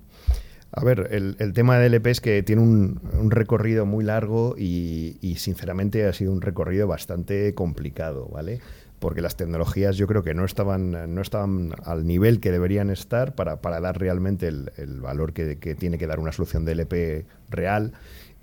A 0.74 0.86
ver, 0.86 1.10
el, 1.12 1.54
tema 1.54 1.78
de 1.78 1.90
DLP 1.90 2.08
es 2.08 2.22
que 2.22 2.44
tiene 2.44 2.62
un, 2.62 3.02
recorrido 3.30 3.86
muy 3.86 4.06
largo 4.06 4.56
y, 4.58 5.36
sinceramente 5.38 6.06
ha 6.06 6.14
sido 6.14 6.32
un 6.32 6.42
recorrido 6.42 6.88
bastante 6.88 7.54
complicado, 7.54 8.30
¿vale? 8.32 8.62
Porque 9.00 9.22
las 9.22 9.36
tecnologías 9.36 9.98
yo 9.98 10.08
creo 10.08 10.24
que 10.24 10.34
no 10.34 10.46
estaban, 10.46 11.14
no 11.14 11.22
estaban 11.22 11.74
al 11.84 12.06
nivel 12.06 12.40
que 12.40 12.52
deberían 12.52 12.90
estar 12.90 13.36
para, 13.36 13.58
dar 13.58 14.00
realmente 14.00 14.48
el, 14.48 15.02
valor 15.02 15.34
que, 15.34 15.56
tiene 15.76 15.98
que 15.98 16.08
dar 16.08 16.22
una 16.22 16.32
solución 16.32 16.64
DLP 16.64 17.26
real 17.50 17.92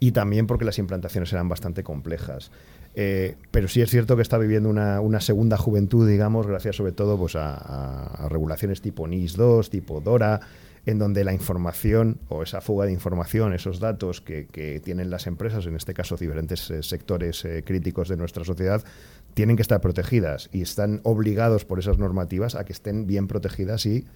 y 0.01 0.13
también 0.13 0.47
porque 0.47 0.65
las 0.65 0.79
implantaciones 0.79 1.33
eran 1.33 1.49
bastante 1.49 1.83
complejas. 1.83 2.51
Eh, 2.95 3.37
pero 3.51 3.69
sí 3.69 3.81
es 3.81 3.91
cierto 3.91 4.17
que 4.17 4.23
está 4.23 4.39
viviendo 4.39 4.69
una, 4.69 5.21
segunda 5.21 5.57
juventud, 5.57 6.09
digamos, 6.09 6.47
gracias 6.47 6.77
sobre 6.77 6.93
todo 6.93 7.17
pues, 7.17 7.37
a, 7.37 8.27
regulaciones 8.29 8.81
tipo 8.81 9.07
NIS 9.07 9.37
2, 9.37 9.71
tipo 9.71 10.01
DORA, 10.01 10.41
en 10.87 10.99
donde 10.99 11.23
la 11.23 11.33
información 11.33 12.19
o 12.29 12.43
esa 12.43 12.61
fuga 12.61 12.87
de 12.87 12.93
información, 12.93 13.53
esos 13.53 13.79
datos 13.79 14.21
que, 14.21 14.81
tienen 14.83 15.11
las 15.11 15.27
empresas, 15.27 15.67
en 15.67 15.77
este 15.77 15.95
caso 15.95 16.17
diferentes 16.17 16.71
eh, 16.71 16.83
sectores 16.83 17.45
eh, 17.45 17.63
críticos 17.65 18.09
de 18.09 18.17
nuestra 18.17 18.45
sociedad, 18.45 18.83
tienen 19.35 19.57
que 19.57 19.63
estar 19.63 19.81
protegidas 19.81 20.49
y 20.53 20.63
están 20.63 21.01
obligados 21.05 21.65
por 21.65 21.79
esas 21.79 21.99
normativas 21.99 22.55
a 22.55 22.65
que 22.65 22.73
estén 22.73 23.07
bien 23.07 23.29
protegidas 23.29 23.85
y 23.87 24.07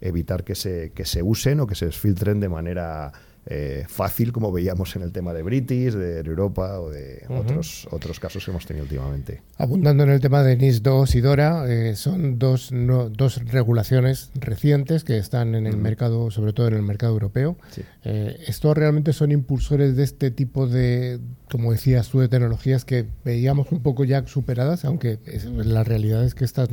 evitar 0.00 0.44
que 0.44 0.54
se, 0.54 0.92
que 0.92 1.04
se 1.04 1.22
usen 1.22 1.60
o 1.60 1.66
que 1.66 1.74
se 1.74 1.90
filtren 1.90 2.40
de 2.40 2.48
manera 2.48 3.12
eh, 3.46 3.84
fácil, 3.88 4.32
como 4.32 4.52
veíamos 4.52 4.94
en 4.96 5.02
el 5.02 5.12
tema 5.12 5.32
de 5.32 5.42
British, 5.42 5.94
de 5.94 6.20
Europa 6.20 6.78
o 6.78 6.90
de 6.90 7.24
otros, 7.28 7.88
otros 7.90 8.20
casos 8.20 8.44
que 8.44 8.50
hemos 8.50 8.66
tenido 8.66 8.84
últimamente. 8.84 9.42
Abundando 9.56 10.04
en 10.04 10.10
el 10.10 10.20
tema 10.20 10.42
de 10.42 10.56
NIS 10.56 10.82
2 10.82 11.14
y 11.14 11.20
DORA, 11.20 11.64
eh, 11.66 11.96
son 11.96 12.38
dos, 12.38 12.70
dos 12.70 13.44
regulaciones 13.46 14.30
recientes 14.34 15.04
que 15.04 15.16
están 15.16 15.54
en 15.54 15.66
el 15.66 15.78
mercado, 15.78 16.30
sobre 16.30 16.52
todo 16.52 16.68
en 16.68 16.74
el 16.74 16.82
mercado 16.82 17.14
europeo. 17.14 17.56
Eh, 18.04 18.36
¿Estos 18.46 18.76
realmente 18.76 19.12
son 19.14 19.32
impulsores 19.32 19.96
de 19.96 20.04
este 20.04 20.30
tipo 20.30 20.66
de, 20.66 21.18
como 21.50 21.72
decías 21.72 22.08
tú, 22.08 22.20
de 22.20 22.28
tecnologías 22.28 22.84
que 22.84 23.06
veíamos 23.24 23.72
un 23.72 23.82
poco 23.82 24.04
ya 24.04 24.26
superadas, 24.26 24.84
aunque 24.84 25.18
la 25.56 25.82
realidad 25.82 26.24
es 26.24 26.34
que 26.34 26.44
estas, 26.44 26.68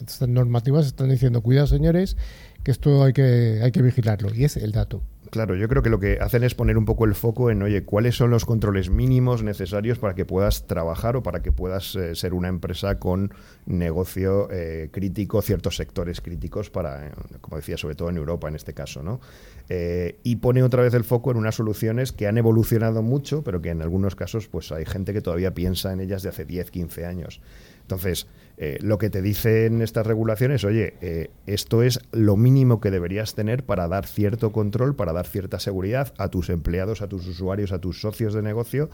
estas 0.00 0.28
normativas 0.28 0.86
están 0.86 1.08
diciendo, 1.08 1.40
cuidado 1.40 1.66
señores, 1.66 2.18
que 2.62 2.70
esto 2.70 3.02
hay 3.02 3.12
que, 3.14 3.60
hay 3.62 3.72
que 3.72 3.80
vigilarlo, 3.80 4.34
y 4.34 4.44
es 4.44 4.56
el 4.56 4.72
dato. 4.72 5.02
Claro, 5.36 5.54
yo 5.54 5.68
creo 5.68 5.82
que 5.82 5.90
lo 5.90 6.00
que 6.00 6.16
hacen 6.18 6.44
es 6.44 6.54
poner 6.54 6.78
un 6.78 6.86
poco 6.86 7.04
el 7.04 7.14
foco 7.14 7.50
en, 7.50 7.62
oye, 7.62 7.84
¿cuáles 7.84 8.16
son 8.16 8.30
los 8.30 8.46
controles 8.46 8.88
mínimos 8.88 9.42
necesarios 9.42 9.98
para 9.98 10.14
que 10.14 10.24
puedas 10.24 10.66
trabajar 10.66 11.14
o 11.14 11.22
para 11.22 11.42
que 11.42 11.52
puedas 11.52 11.94
eh, 11.94 12.14
ser 12.14 12.32
una 12.32 12.48
empresa 12.48 12.98
con 12.98 13.34
negocio 13.66 14.48
eh, 14.50 14.88
crítico, 14.90 15.42
ciertos 15.42 15.76
sectores 15.76 16.22
críticos 16.22 16.70
para, 16.70 17.08
eh, 17.08 17.10
como 17.42 17.58
decía, 17.58 17.76
sobre 17.76 17.96
todo 17.96 18.08
en 18.08 18.16
Europa 18.16 18.48
en 18.48 18.56
este 18.56 18.72
caso, 18.72 19.02
¿no? 19.02 19.20
y 19.68 20.36
pone 20.36 20.62
otra 20.62 20.80
vez 20.80 20.94
el 20.94 21.02
foco 21.02 21.32
en 21.32 21.36
unas 21.38 21.56
soluciones 21.56 22.12
que 22.12 22.28
han 22.28 22.38
evolucionado 22.38 23.02
mucho, 23.02 23.42
pero 23.42 23.60
que 23.60 23.70
en 23.70 23.82
algunos 23.82 24.14
casos 24.14 24.46
pues 24.46 24.70
hay 24.70 24.86
gente 24.86 25.12
que 25.12 25.20
todavía 25.20 25.54
piensa 25.54 25.92
en 25.92 25.98
ellas 25.98 26.22
de 26.22 26.28
hace 26.28 26.44
10, 26.44 26.70
15 26.70 27.04
años. 27.04 27.40
Entonces, 27.82 28.28
eh, 28.58 28.78
lo 28.80 28.96
que 28.96 29.10
te 29.10 29.20
dicen 29.20 29.82
estas 29.82 30.06
regulaciones, 30.06 30.64
oye, 30.64 30.94
eh, 31.02 31.28
esto 31.46 31.82
es 31.82 32.00
lo 32.12 32.38
mínimo 32.38 32.80
que 32.80 32.90
deberías 32.90 33.34
tener 33.34 33.64
para 33.64 33.86
dar 33.86 34.06
cierto 34.06 34.50
control, 34.50 34.96
para 34.96 35.12
dar 35.12 35.26
cierta 35.26 35.60
seguridad 35.60 36.14
a 36.16 36.28
tus 36.28 36.48
empleados, 36.48 37.02
a 37.02 37.08
tus 37.08 37.26
usuarios, 37.26 37.72
a 37.72 37.80
tus 37.80 38.00
socios 38.00 38.32
de 38.32 38.40
negocio, 38.40 38.88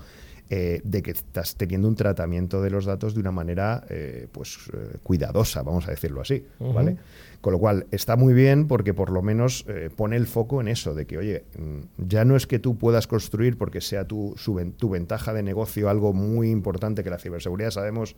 eh, 0.51 0.81
de 0.83 1.03
que 1.03 1.13
estás 1.13 1.55
teniendo 1.55 1.87
un 1.87 1.95
tratamiento 1.95 2.61
de 2.61 2.71
los 2.71 2.87
datos 2.87 3.15
de 3.15 3.21
una 3.21 3.31
manera 3.31 3.85
pues 4.33 4.59
cuidadosa, 5.05 5.63
vamos 5.63 5.87
a 5.87 5.93
decirlo 5.93 6.21
así, 6.21 6.45
¿vale? 6.59 6.97
Con 7.43 7.53
lo 7.53 7.59
cual, 7.59 7.87
está 7.91 8.15
muy 8.15 8.35
bien 8.35 8.69
porque 8.69 8.95
por 8.95 9.11
lo 9.11 9.21
menos 9.21 9.65
eh, 9.69 9.91
pone 9.95 10.17
el 10.17 10.29
foco 10.29 10.61
en 10.61 10.69
eso, 10.69 10.95
de 10.95 11.07
que, 11.07 11.19
oye, 11.19 11.45
mm, 11.59 12.07
ya 12.07 12.25
no 12.25 12.37
es 12.37 12.47
que 12.47 12.61
tú 12.61 12.79
puedas 12.79 13.09
construir 13.09 13.59
porque 13.59 13.81
sea 13.81 14.07
tu, 14.07 14.37
tu 14.77 14.89
ventaja 14.89 15.33
de 15.33 15.43
negocio 15.43 15.91
algo 15.91 16.13
muy 16.13 16.51
importante 16.51 17.03
que 17.03 17.11
la 17.11 17.19
ciberseguridad 17.19 17.73
sabemos 17.73 18.15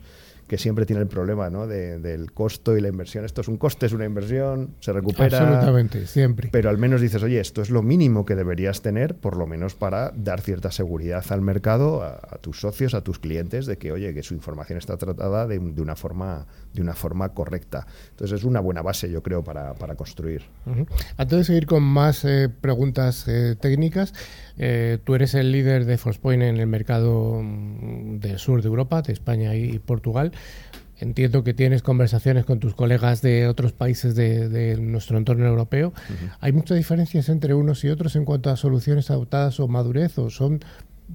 que 0.47 0.59
siempre 0.59 0.85
tiene 0.85 1.01
el 1.01 1.09
problema 1.09 1.49
¿no? 1.49 1.67
del 1.67 2.33
costo 2.33 2.77
y 2.77 2.81
la 2.81 2.89
inversión. 2.89 3.25
Esto 3.25 3.41
es 3.41 3.49
un 3.49 3.57
coste, 3.57 3.87
es 3.87 3.93
una 3.93 4.05
inversión, 4.05 4.75
se 4.81 4.93
recupera. 4.93 5.39
Absolutamente, 5.39 6.07
siempre. 6.07 6.51
Pero 6.53 6.69
al 6.69 6.77
menos 6.77 7.01
dices, 7.01 7.23
oye, 7.23 7.41
esto 7.41 7.63
es 7.63 7.71
lo 7.71 7.83
mínimo 7.83 8.27
que 8.27 8.35
deberías 8.35 8.83
tener, 8.83 9.17
por 9.17 9.37
lo 9.37 9.47
menos 9.47 9.75
para 9.75 10.13
dar 10.15 10.43
cierta 10.43 10.71
seguridad 10.71 11.25
al 11.31 11.41
mercado, 11.41 12.03
a, 12.03 12.39
tus 12.43 12.61
socios, 12.61 12.93
a 12.93 13.03
tus 13.03 13.19
clientes, 13.19 13.65
de 13.65 13.79
que, 13.79 13.91
oye, 13.93 14.13
que 14.13 14.23
su 14.23 14.35
información 14.35 14.79
está 14.79 14.99
tratada 14.99 15.47
de, 15.47 15.59
de, 15.59 15.81
una, 15.81 15.97
forma, 15.97 16.47
de 16.75 16.83
una 16.83 16.95
forma 16.95 17.31
correcta. 17.31 17.87
Entonces 18.11 18.41
es 18.41 18.45
una 18.45 18.61
buena 18.61 18.83
base 18.83 19.09
yo 19.15 19.23
creo, 19.23 19.45
para, 19.45 19.95
construir. 19.97 20.43
Antes 21.17 21.39
de 21.39 21.45
seguir 21.45 21.67
con 21.67 21.85
más 21.85 22.25
eh, 22.25 22.49
preguntas 22.49 23.29
eh, 23.29 23.55
técnicas, 23.55 24.13
eh, 24.59 24.99
tú 25.05 25.15
eres 25.15 25.35
el 25.35 25.53
líder 25.53 25.85
de 25.85 25.99
Forcepoint 25.99 26.43
en 26.43 26.57
el 26.57 26.67
mercado 26.67 27.41
mm, 27.41 28.19
del 28.19 28.39
sur 28.41 28.61
de 28.61 28.69
Europa, 28.69 29.03
de 29.03 29.13
España 29.13 29.55
y, 29.55 29.79
Portugal. 29.79 30.33
Entiendo 30.99 31.45
que 31.45 31.55
tienes 31.55 31.83
conversaciones 31.83 32.45
con 32.45 32.59
tus 32.59 32.75
colegas 32.75 33.23
de 33.23 33.47
otros 33.47 33.73
países 33.73 34.17
de, 34.17 34.77
nuestro 34.81 35.17
entorno 35.17 35.47
europeo. 35.47 35.93
¿Hay 36.41 36.53
muchas 36.53 36.77
diferencias 36.77 37.29
entre 37.29 37.55
unos 37.55 37.85
y 37.85 37.91
otros 37.91 38.17
en 38.17 38.25
cuanto 38.25 38.51
a 38.51 38.57
soluciones 38.57 39.11
adoptadas 39.11 39.61
o 39.61 39.69
madurez? 39.69 40.19
¿O 40.19 40.31
son 40.31 40.61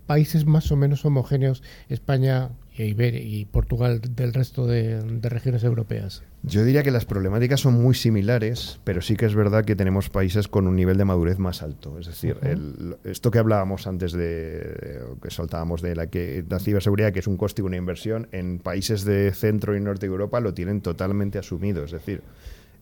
países 0.05 0.45
más 0.45 0.71
o 0.71 0.75
menos 0.75 1.05
homogéneos 1.05 1.63
España 1.87 2.49
y 2.87 3.45
Portugal 3.45 4.01
del 4.01 4.33
resto 4.33 4.65
de, 4.65 5.01
regiones 5.21 5.63
europeas? 5.63 6.23
Yo 6.43 6.63
diría 6.63 6.81
que 6.83 6.91
las 6.91 7.05
problemáticas 7.05 7.59
son 7.59 7.73
muy 7.73 7.93
similares, 7.93 8.79
pero 8.85 9.01
sí 9.01 9.17
que 9.17 9.25
es 9.25 9.35
verdad 9.35 9.65
que 9.65 9.75
tenemos 9.75 10.09
países 10.09 10.47
con 10.47 10.67
un 10.67 10.75
nivel 10.75 10.97
de 10.97 11.03
madurez 11.03 11.39
más 11.39 11.61
alto. 11.61 11.99
Es 11.99 12.07
decir, 12.07 12.37
esto 13.03 13.31
que 13.31 13.39
hablábamos 13.39 13.85
antes 13.87 14.13
de, 14.13 15.01
que 15.21 15.29
soltábamos 15.29 15.81
de 15.81 15.95
la, 15.95 16.07
que, 16.07 16.45
la 16.49 16.59
ciberseguridad, 16.59 17.11
que 17.11 17.19
es 17.19 17.27
un 17.27 17.35
coste 17.35 17.61
y 17.61 17.65
una 17.65 17.75
inversión, 17.75 18.29
en 18.31 18.59
países 18.59 19.03
de 19.03 19.33
centro 19.33 19.75
y 19.75 19.81
norte 19.81 20.05
de 20.05 20.11
Europa 20.11 20.39
lo 20.39 20.53
tienen 20.53 20.79
totalmente 20.79 21.37
asumido. 21.37 21.83
Es 21.83 21.91
decir, 21.91 22.21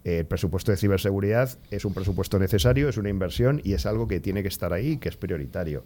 el 0.03 0.25
presupuesto 0.25 0.71
de 0.71 0.77
ciberseguridad 0.77 1.57
es 1.71 1.85
un 1.85 1.93
presupuesto 1.93 2.37
necesario, 2.37 2.87
es 2.87 2.97
una 2.97 3.09
inversión 3.09 3.61
y 3.63 3.73
es 3.73 3.87
algo 3.87 4.07
que 4.07 4.19
tiene 4.19 4.43
que 4.43 4.49
estar 4.49 4.73
ahí, 4.73 4.97
que 4.97 5.09
es 5.09 5.17
prioritario. 5.17 5.83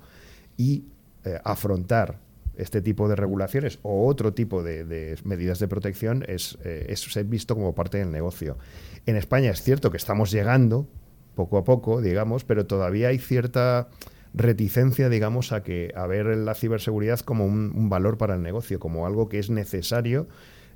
Y 0.58 0.84
eh, 1.24 1.40
afrontar 1.44 2.18
este 2.56 2.82
tipo 2.82 3.08
de 3.08 3.16
regulaciones 3.16 3.80
o 3.82 4.08
otro 4.08 4.34
tipo 4.34 4.64
de, 4.64 5.18
medidas 5.24 5.60
de 5.60 5.68
protección 5.68 6.24
es, 6.28 6.58
eh, 6.64 6.88
es 6.90 7.02
ser 7.02 7.26
visto 7.26 7.56
como 7.56 7.74
parte 7.74 7.98
del 7.98 8.12
negocio. 8.12 8.58
En 9.06 9.16
España 9.16 9.52
es 9.52 9.62
cierto 9.62 9.92
que 9.92 9.98
estamos 9.98 10.32
llegando 10.32 10.88
poco 11.36 11.58
a 11.58 11.64
poco, 11.64 12.02
digamos, 12.02 12.44
pero 12.44 12.66
todavía 12.66 13.10
hay 13.10 13.18
cierta 13.18 13.90
reticencia, 14.34 15.10
digamos, 15.10 15.52
a 15.52 15.64
que 15.64 15.92
a 15.96 16.08
ver 16.08 16.26
la 16.38 16.54
ciberseguridad 16.54 17.20
como 17.20 17.46
un, 17.46 17.90
valor 17.90 18.18
para 18.18 18.36
el 18.36 18.42
negocio, 18.42 18.80
como 18.80 19.06
algo 19.06 19.28
que 19.28 19.40
es 19.40 19.50
necesario 19.50 20.28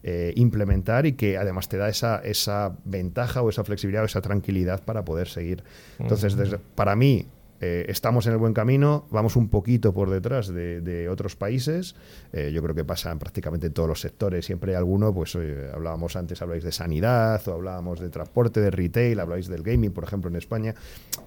eh, 0.04 0.34
implementar 0.36 1.06
y 1.06 1.14
que 1.14 1.38
además 1.38 1.70
te 1.70 1.78
da 1.78 1.90
esa, 1.90 2.20
esa 2.20 2.76
ventaja 2.84 3.42
o 3.42 3.50
esa 3.50 3.64
flexibilidad 3.64 4.04
o 4.04 4.06
esa 4.06 4.22
tranquilidad 4.22 4.84
para 4.84 5.06
poder 5.06 5.28
seguir. 5.28 5.64
Entonces, 6.00 6.36
para 6.76 6.96
mí, 6.96 7.28
eh, 7.62 7.86
estamos 7.88 8.28
en 8.28 8.34
el 8.34 8.38
buen 8.38 8.54
camino, 8.54 9.08
vamos 9.12 9.36
un 9.36 9.50
poquito 9.50 9.94
por 9.94 10.10
detrás 10.10 10.48
de, 10.48 11.08
otros 11.10 11.36
países. 11.36 11.96
Eh, 12.34 12.52
yo 12.54 12.62
creo 12.62 12.76
que 12.76 12.84
pasa 12.84 13.12
en 13.12 13.20
prácticamente 13.20 13.70
todos 13.70 13.88
los 13.88 14.02
sectores. 14.02 14.46
Siempre 14.46 14.72
hay 14.72 14.78
alguno, 14.78 15.14
pues 15.14 15.38
hablábamos 15.74 16.16
antes, 16.16 16.42
habláis 16.42 16.64
de 16.64 16.72
sanidad 16.72 17.48
o 17.48 17.54
hablábamos 17.54 18.00
de 18.00 18.10
transporte, 18.10 18.60
de 18.60 18.72
retail, 18.72 19.20
habláis 19.20 19.48
del 19.48 19.64
gaming, 19.64 19.92
por 19.92 20.04
ejemplo, 20.04 20.30
en 20.30 20.36
España. 20.36 20.76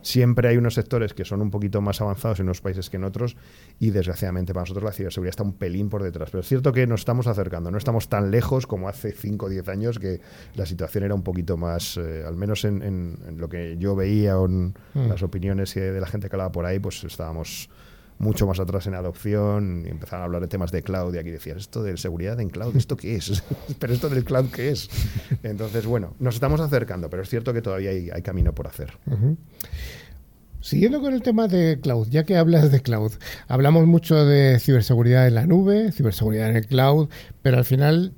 Siempre 0.02 0.48
hay 0.48 0.56
unos 0.56 0.74
sectores 0.74 1.14
que 1.14 1.24
son 1.24 1.42
un 1.42 1.50
poquito 1.50 1.80
más 1.80 2.00
avanzados 2.00 2.40
en 2.40 2.46
unos 2.46 2.60
países 2.60 2.90
que 2.90 2.96
en 2.96 3.04
otros 3.04 3.36
y 3.78 3.90
desgraciadamente 3.90 4.52
para 4.52 4.62
nosotros 4.62 4.84
la 4.84 4.92
ciberseguridad 4.92 5.30
está 5.30 5.42
un 5.42 5.54
pelín 5.54 5.88
por 5.88 6.02
detrás. 6.02 6.30
Pero 6.30 6.40
es 6.40 6.48
cierto 6.48 6.72
que 6.72 6.86
nos 6.86 7.00
estamos 7.00 7.26
acercando, 7.26 7.70
no 7.70 7.78
estamos 7.78 8.08
tan 8.08 8.30
lejos 8.30 8.66
como 8.66 8.88
hace 8.88 9.12
5 9.12 9.46
o 9.46 9.48
10 9.48 9.68
años 9.68 9.98
que 9.98 10.20
la 10.54 10.66
situación 10.66 11.04
era 11.04 11.14
un 11.14 11.22
poquito 11.22 11.56
más, 11.56 11.96
eh, 11.96 12.24
al 12.26 12.36
menos 12.36 12.64
en, 12.64 13.18
lo 13.36 13.48
que 13.48 13.76
yo 13.78 13.94
veía 13.94 14.38
o 14.38 14.46
en 14.46 14.74
mm. 14.94 15.08
las 15.08 15.22
opiniones 15.22 15.74
de 15.74 16.00
la 16.00 16.06
gente 16.06 16.17
que 16.20 16.34
hablaba 16.34 16.52
por 16.52 16.66
ahí, 16.66 16.78
pues 16.78 17.04
estábamos 17.04 17.68
mucho 18.18 18.46
más 18.46 18.58
atrás 18.58 18.86
en 18.86 18.94
adopción 18.94 19.84
y 19.86 19.90
empezaron 19.90 20.22
a 20.22 20.24
hablar 20.24 20.42
de 20.42 20.48
temas 20.48 20.72
de 20.72 20.82
cloud 20.82 21.14
y 21.14 21.18
aquí 21.18 21.30
decías, 21.30 21.58
esto 21.58 21.82
de 21.82 21.96
seguridad 21.96 22.40
en 22.40 22.50
cloud, 22.50 22.76
¿esto 22.76 22.96
qué 22.96 23.14
es? 23.14 23.42
pero 23.78 23.92
esto 23.92 24.08
del 24.08 24.24
cloud, 24.24 24.46
¿qué 24.50 24.70
es? 24.70 24.90
Entonces, 25.42 25.86
bueno, 25.86 26.14
nos 26.18 26.34
estamos 26.34 26.60
acercando, 26.60 27.08
pero 27.08 27.22
es 27.22 27.28
cierto 27.28 27.52
que 27.52 27.62
todavía 27.62 27.90
hay, 27.90 28.22
camino 28.22 28.54
por 28.54 28.66
hacer. 28.66 28.92
Siguiendo 30.60 31.00
con 31.00 31.14
el 31.14 31.22
tema 31.22 31.46
de 31.46 31.78
cloud, 31.80 32.08
ya 32.10 32.24
que 32.24 32.36
hablas 32.36 32.72
de 32.72 32.80
cloud, 32.80 33.12
hablamos 33.46 33.86
mucho 33.86 34.26
de 34.26 34.58
ciberseguridad 34.58 35.28
en 35.28 35.36
la 35.36 35.46
nube, 35.46 35.92
ciberseguridad 35.92 36.50
en 36.50 36.56
el 36.56 36.66
cloud, 36.66 37.08
pero 37.42 37.58
al 37.58 37.64
final 37.64 38.12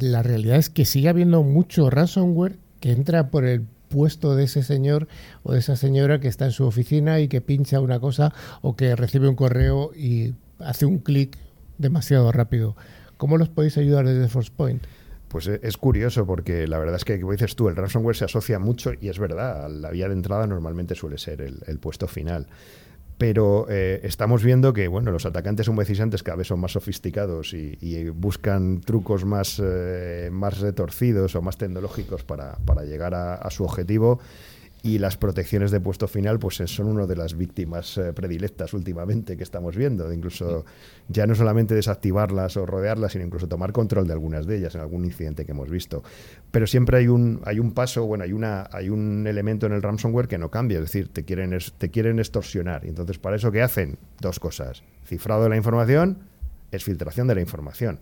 la 0.00 0.22
realidad 0.22 0.56
es 0.56 0.70
que 0.70 0.84
sigue 0.84 1.08
habiendo 1.08 1.42
mucho 1.44 1.88
ransomware 1.90 2.56
que 2.80 2.90
entra 2.90 3.30
por 3.30 3.44
el 3.44 3.62
puesto 3.94 4.34
de 4.34 4.44
ese 4.44 4.64
señor 4.64 5.06
o 5.44 5.52
de 5.52 5.60
esa 5.60 5.76
señora 5.76 6.18
que 6.18 6.26
está 6.26 6.46
en 6.46 6.50
su 6.50 6.66
oficina 6.66 7.20
y 7.20 7.28
que 7.28 7.40
pincha 7.40 7.78
una 7.78 8.00
cosa 8.00 8.34
o 8.60 8.74
que 8.74 8.96
recibe 8.96 9.28
un 9.28 9.36
correo 9.36 9.92
y 9.94 10.34
hace 10.58 10.84
un 10.84 10.98
clic 10.98 11.38
demasiado 11.78 12.32
rápido. 12.32 12.74
¿Cómo 13.18 13.38
los 13.38 13.50
podéis 13.50 13.78
ayudar 13.78 14.04
desde 14.04 14.28
ForcePoint? 14.28 14.82
Pues 15.28 15.46
eh, 15.46 15.60
es 15.62 15.76
curioso 15.76 16.26
porque 16.26 16.66
la 16.66 16.78
verdad 16.78 16.96
es 16.96 17.04
que, 17.04 17.20
como 17.20 17.30
dices 17.30 17.54
tú, 17.54 17.68
el 17.68 17.76
ransomware 17.76 18.16
se 18.16 18.24
asocia 18.24 18.58
mucho 18.58 18.90
y 19.00 19.08
es 19.10 19.20
verdad, 19.20 19.70
la 19.70 19.90
vía 19.90 20.08
de 20.08 20.14
entrada 20.14 20.48
normalmente 20.48 20.96
suele 20.96 21.18
ser 21.18 21.40
el 21.40 21.78
puesto 21.78 22.08
final 22.08 22.48
pero 23.18 23.66
eh, 23.68 24.00
estamos 24.02 24.42
viendo 24.42 24.72
que 24.72 24.88
bueno, 24.88 25.10
los 25.10 25.26
atacantes 25.26 25.68
humecisantes 25.68 26.22
cada 26.22 26.36
vez 26.36 26.48
son 26.48 26.60
más 26.60 26.72
sofisticados 26.72 27.54
y, 27.54 28.08
buscan 28.10 28.80
trucos 28.80 29.24
más, 29.24 29.60
eh, 29.62 30.28
más 30.32 30.60
retorcidos 30.60 31.34
o 31.36 31.42
más 31.42 31.56
tecnológicos 31.56 32.24
para, 32.24 32.56
llegar 32.84 33.14
a, 33.14 33.50
su 33.50 33.64
objetivo. 33.64 34.20
Y 34.84 34.98
las 34.98 35.16
protecciones 35.16 35.70
de 35.70 35.80
puesto 35.80 36.06
final 36.06 36.38
pues 36.38 36.56
son 36.66 36.88
una 36.88 37.06
de 37.06 37.16
las 37.16 37.38
víctimas 37.38 37.96
eh, 37.96 38.12
predilectas 38.12 38.74
últimamente 38.74 39.34
que 39.34 39.42
estamos 39.42 39.74
viendo, 39.74 40.12
incluso 40.12 40.66
ya 41.08 41.26
no 41.26 41.34
solamente 41.34 41.74
desactivarlas 41.74 42.58
o 42.58 42.66
rodearlas, 42.66 43.12
sino 43.12 43.24
incluso 43.24 43.48
tomar 43.48 43.72
control 43.72 44.06
de 44.06 44.12
algunas 44.12 44.46
de 44.46 44.58
ellas 44.58 44.74
en 44.74 44.82
algún 44.82 45.06
incidente 45.06 45.46
que 45.46 45.52
hemos 45.52 45.70
visto. 45.70 46.02
Pero 46.50 46.66
siempre 46.66 46.98
hay 46.98 47.08
un, 47.08 47.40
hay 47.46 47.60
un 47.60 47.72
paso, 47.72 48.04
bueno, 48.04 48.24
hay, 48.24 48.34
una, 48.34 48.68
hay 48.72 48.90
un 48.90 49.26
elemento 49.26 49.64
en 49.64 49.72
el 49.72 49.80
ransomware 49.80 50.28
que 50.28 50.36
no 50.36 50.50
cambia, 50.50 50.76
es 50.80 50.84
decir, 50.84 51.08
te 51.08 51.24
quieren, 51.24 51.58
te 51.78 51.90
quieren 51.90 52.18
extorsionar. 52.18 52.84
Entonces, 52.84 53.18
¿para 53.18 53.36
eso 53.36 53.50
qué 53.50 53.62
hacen? 53.62 53.96
Dos 54.20 54.38
cosas. 54.38 54.82
Cifrado 55.06 55.44
de 55.44 55.48
la 55.48 55.56
información, 55.56 56.18
es 56.72 56.84
filtración 56.84 57.26
de 57.26 57.36
la 57.36 57.40
información. 57.40 58.00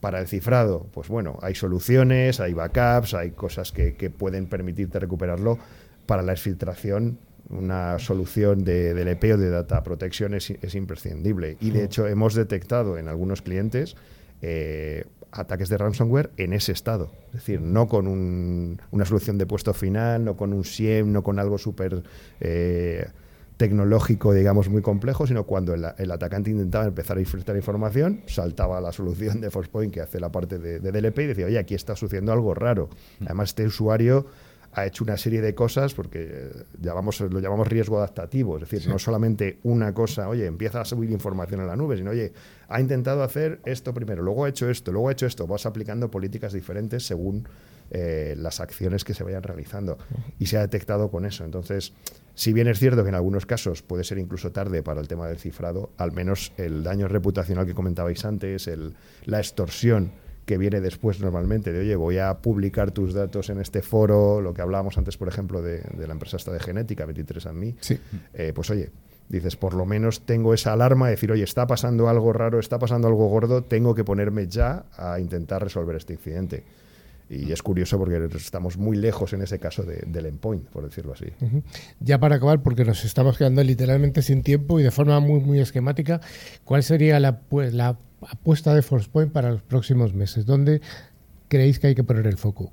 Para 0.00 0.20
el 0.20 0.28
cifrado, 0.28 0.86
pues 0.94 1.08
bueno, 1.08 1.38
hay 1.42 1.54
soluciones, 1.54 2.40
hay 2.40 2.54
backups, 2.54 3.12
hay 3.12 3.32
cosas 3.32 3.72
que 3.72 4.10
pueden 4.16 4.46
permitirte 4.46 4.98
recuperarlo 4.98 5.58
para 6.06 6.22
la 6.22 6.32
exfiltración 6.32 7.18
una 7.50 7.98
solución 7.98 8.64
de, 8.64 8.94
del 8.94 9.08
EP 9.08 9.24
o 9.34 9.36
de 9.36 9.50
data 9.50 9.82
protection 9.82 10.34
es, 10.34 10.74
imprescindible. 10.74 11.56
Y 11.60 11.70
de 11.70 11.84
hecho 11.84 12.06
hemos 12.06 12.34
detectado 12.34 12.98
en 12.98 13.08
algunos 13.08 13.42
clientes 13.42 13.96
eh, 14.42 15.04
ataques 15.30 15.68
de 15.68 15.78
ransomware 15.78 16.30
en 16.36 16.52
ese 16.52 16.72
estado. 16.72 17.12
Es 17.28 17.34
decir, 17.34 17.60
no 17.60 17.86
con 17.88 18.06
una 18.08 19.04
solución 19.04 19.38
de 19.38 19.46
puesto 19.46 19.74
final, 19.74 20.24
no 20.24 20.36
con 20.36 20.52
un 20.52 20.64
SIEM, 20.64 21.12
no 21.12 21.22
con 21.22 21.38
algo 21.38 21.58
súper 21.58 22.02
eh, 22.40 23.06
tecnológico, 23.56 24.34
digamos, 24.34 24.68
muy 24.68 24.82
complejo, 24.82 25.26
sino 25.26 25.44
cuando 25.44 25.74
el, 25.74 26.10
atacante 26.10 26.50
intentaba 26.50 26.86
empezar 26.86 27.16
a 27.16 27.20
infiltrar 27.20 27.56
información, 27.56 28.22
saltaba 28.26 28.80
la 28.80 28.92
solución 28.92 29.40
de 29.40 29.50
Forcepoint 29.50 29.92
que 29.92 30.00
hace 30.00 30.20
la 30.20 30.30
parte 30.30 30.58
de, 30.58 30.80
de 30.80 30.92
DLP 30.92 31.18
y 31.20 31.26
decía, 31.26 31.46
oye, 31.46 31.58
aquí 31.58 31.74
está 31.74 31.96
sucediendo 31.96 32.32
algo 32.32 32.54
raro. 32.54 32.90
Además, 33.20 33.50
este 33.50 33.64
usuario 33.64 34.26
ha 34.76 34.84
hecho 34.84 35.04
una 35.04 35.16
serie 35.16 35.40
de 35.40 35.54
cosas 35.54 35.94
porque 35.94 36.50
llamamos, 36.78 37.18
lo 37.22 37.40
llamamos 37.40 37.66
riesgo 37.66 37.96
adaptativo, 37.96 38.58
es 38.58 38.68
decir, 38.68 38.86
no 38.90 38.98
solamente 38.98 39.58
una 39.62 39.94
cosa, 39.94 40.28
oye, 40.28 40.44
empieza 40.44 40.82
a 40.82 40.84
subir 40.84 41.10
información 41.10 41.62
en 41.62 41.66
la 41.66 41.76
nube, 41.76 41.96
sino, 41.96 42.10
oye, 42.10 42.34
ha 42.68 42.78
intentado 42.78 43.22
hacer 43.22 43.60
esto 43.64 43.94
primero, 43.94 44.22
luego 44.22 44.44
ha 44.44 44.50
hecho 44.50 44.68
esto, 44.68 44.92
luego 44.92 45.08
ha 45.08 45.12
hecho 45.12 45.24
esto, 45.24 45.46
vas 45.46 45.64
aplicando 45.64 46.10
políticas 46.10 46.52
diferentes 46.52 47.06
según 47.06 47.48
eh, 47.90 48.34
las 48.36 48.60
acciones 48.60 49.02
que 49.02 49.14
se 49.14 49.24
vayan 49.24 49.42
realizando 49.42 49.96
y 50.38 50.44
se 50.44 50.58
ha 50.58 50.60
detectado 50.60 51.10
con 51.10 51.24
eso. 51.24 51.46
Entonces, 51.46 51.94
si 52.34 52.52
bien 52.52 52.68
es 52.68 52.78
cierto 52.78 53.02
que 53.02 53.08
en 53.08 53.14
algunos 53.14 53.46
casos 53.46 53.80
puede 53.80 54.04
ser 54.04 54.18
incluso 54.18 54.52
tarde 54.52 54.82
para 54.82 55.00
el 55.00 55.08
tema 55.08 55.26
del 55.26 55.38
cifrado, 55.38 55.88
al 55.96 56.12
menos 56.12 56.52
el 56.58 56.82
daño 56.82 57.08
reputacional 57.08 57.64
que 57.64 57.72
comentabais 57.72 58.22
antes, 58.26 58.66
el, 58.66 58.92
la 59.24 59.38
extorsión, 59.38 60.12
que 60.46 60.56
viene 60.56 60.80
después 60.80 61.20
normalmente 61.20 61.72
de, 61.72 61.80
oye, 61.80 61.96
voy 61.96 62.18
a 62.18 62.38
publicar 62.38 62.92
tus 62.92 63.12
datos 63.12 63.50
en 63.50 63.60
este 63.60 63.82
foro, 63.82 64.40
lo 64.40 64.54
que 64.54 64.62
hablábamos 64.62 64.96
antes, 64.96 65.16
por 65.16 65.28
ejemplo, 65.28 65.60
de, 65.60 65.82
la 65.98 66.12
empresa 66.12 66.36
esta 66.36 66.52
de 66.52 66.60
genética, 66.60 67.06
23andMe, 67.06 67.74
sí. 67.80 67.98
Eh, 68.32 68.52
pues 68.54 68.70
oye, 68.70 68.90
dices, 69.28 69.56
por 69.56 69.74
lo 69.74 69.84
menos 69.84 70.20
tengo 70.20 70.54
esa 70.54 70.72
alarma 70.72 71.06
de 71.06 71.12
decir, 71.12 71.32
oye, 71.32 71.42
está 71.42 71.66
pasando 71.66 72.08
algo 72.08 72.32
raro, 72.32 72.60
está 72.60 72.78
pasando 72.78 73.08
algo 73.08 73.28
gordo, 73.28 73.62
tengo 73.64 73.94
que 73.94 74.04
ponerme 74.04 74.46
ya 74.46 74.86
a 74.96 75.18
intentar 75.18 75.62
resolver 75.62 75.96
este 75.96 76.12
incidente. 76.12 76.64
Y 77.28 77.50
es 77.50 77.62
curioso 77.62 77.98
porque 77.98 78.28
estamos 78.36 78.76
muy 78.76 78.96
lejos 78.96 79.32
en 79.32 79.42
ese 79.42 79.58
caso 79.58 79.82
del 79.82 80.26
endpoint, 80.26 80.68
por 80.68 80.84
decirlo 80.84 81.12
así. 81.12 81.26
Ya 81.98 82.18
para 82.18 82.36
acabar, 82.36 82.62
porque 82.62 82.84
nos 82.84 83.04
estamos 83.04 83.36
quedando 83.36 83.64
literalmente 83.64 84.22
sin 84.22 84.42
tiempo 84.42 84.78
y 84.78 84.84
de 84.84 84.92
forma 84.92 85.18
muy, 85.18 85.40
muy 85.40 85.58
esquemática, 85.58 86.20
¿cuál 86.64 86.84
sería 86.84 87.18
la, 87.18 87.40
pues, 87.40 87.74
la 87.74 87.98
apuesta 88.20 88.74
de 88.74 88.82
Forcepoint 88.82 89.32
para 89.32 89.50
los 89.50 89.62
próximos 89.62 90.14
meses? 90.14 90.46
¿Dónde 90.46 90.80
creéis 91.48 91.80
que 91.80 91.88
hay 91.88 91.94
que 91.94 92.04
poner 92.04 92.26
el 92.26 92.36
foco? 92.36 92.72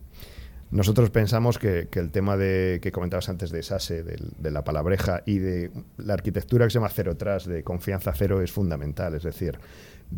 Nosotros 0.74 1.12
pensamos 1.12 1.60
que, 1.60 1.88
el 1.94 2.10
tema 2.10 2.36
de, 2.36 2.80
que 2.82 2.92
comentabas 2.92 3.30
antes 3.30 3.52
de 3.52 3.62
SASE, 3.62 4.02
de, 4.02 4.52
la 4.52 4.64
palabreja 4.64 5.22
y 5.24 5.38
de 5.38 5.70
la 5.98 6.16
arquitectura 6.16 6.66
que 6.66 6.72
se 6.72 6.80
llama 6.80 6.90
Cero 6.90 7.16
Trust, 7.16 7.46
de 7.46 7.64
confianza 7.64 8.12
cero, 8.16 8.42
es 8.42 8.52
fundamental. 8.52 9.14
Es 9.14 9.22
decir, 9.22 9.60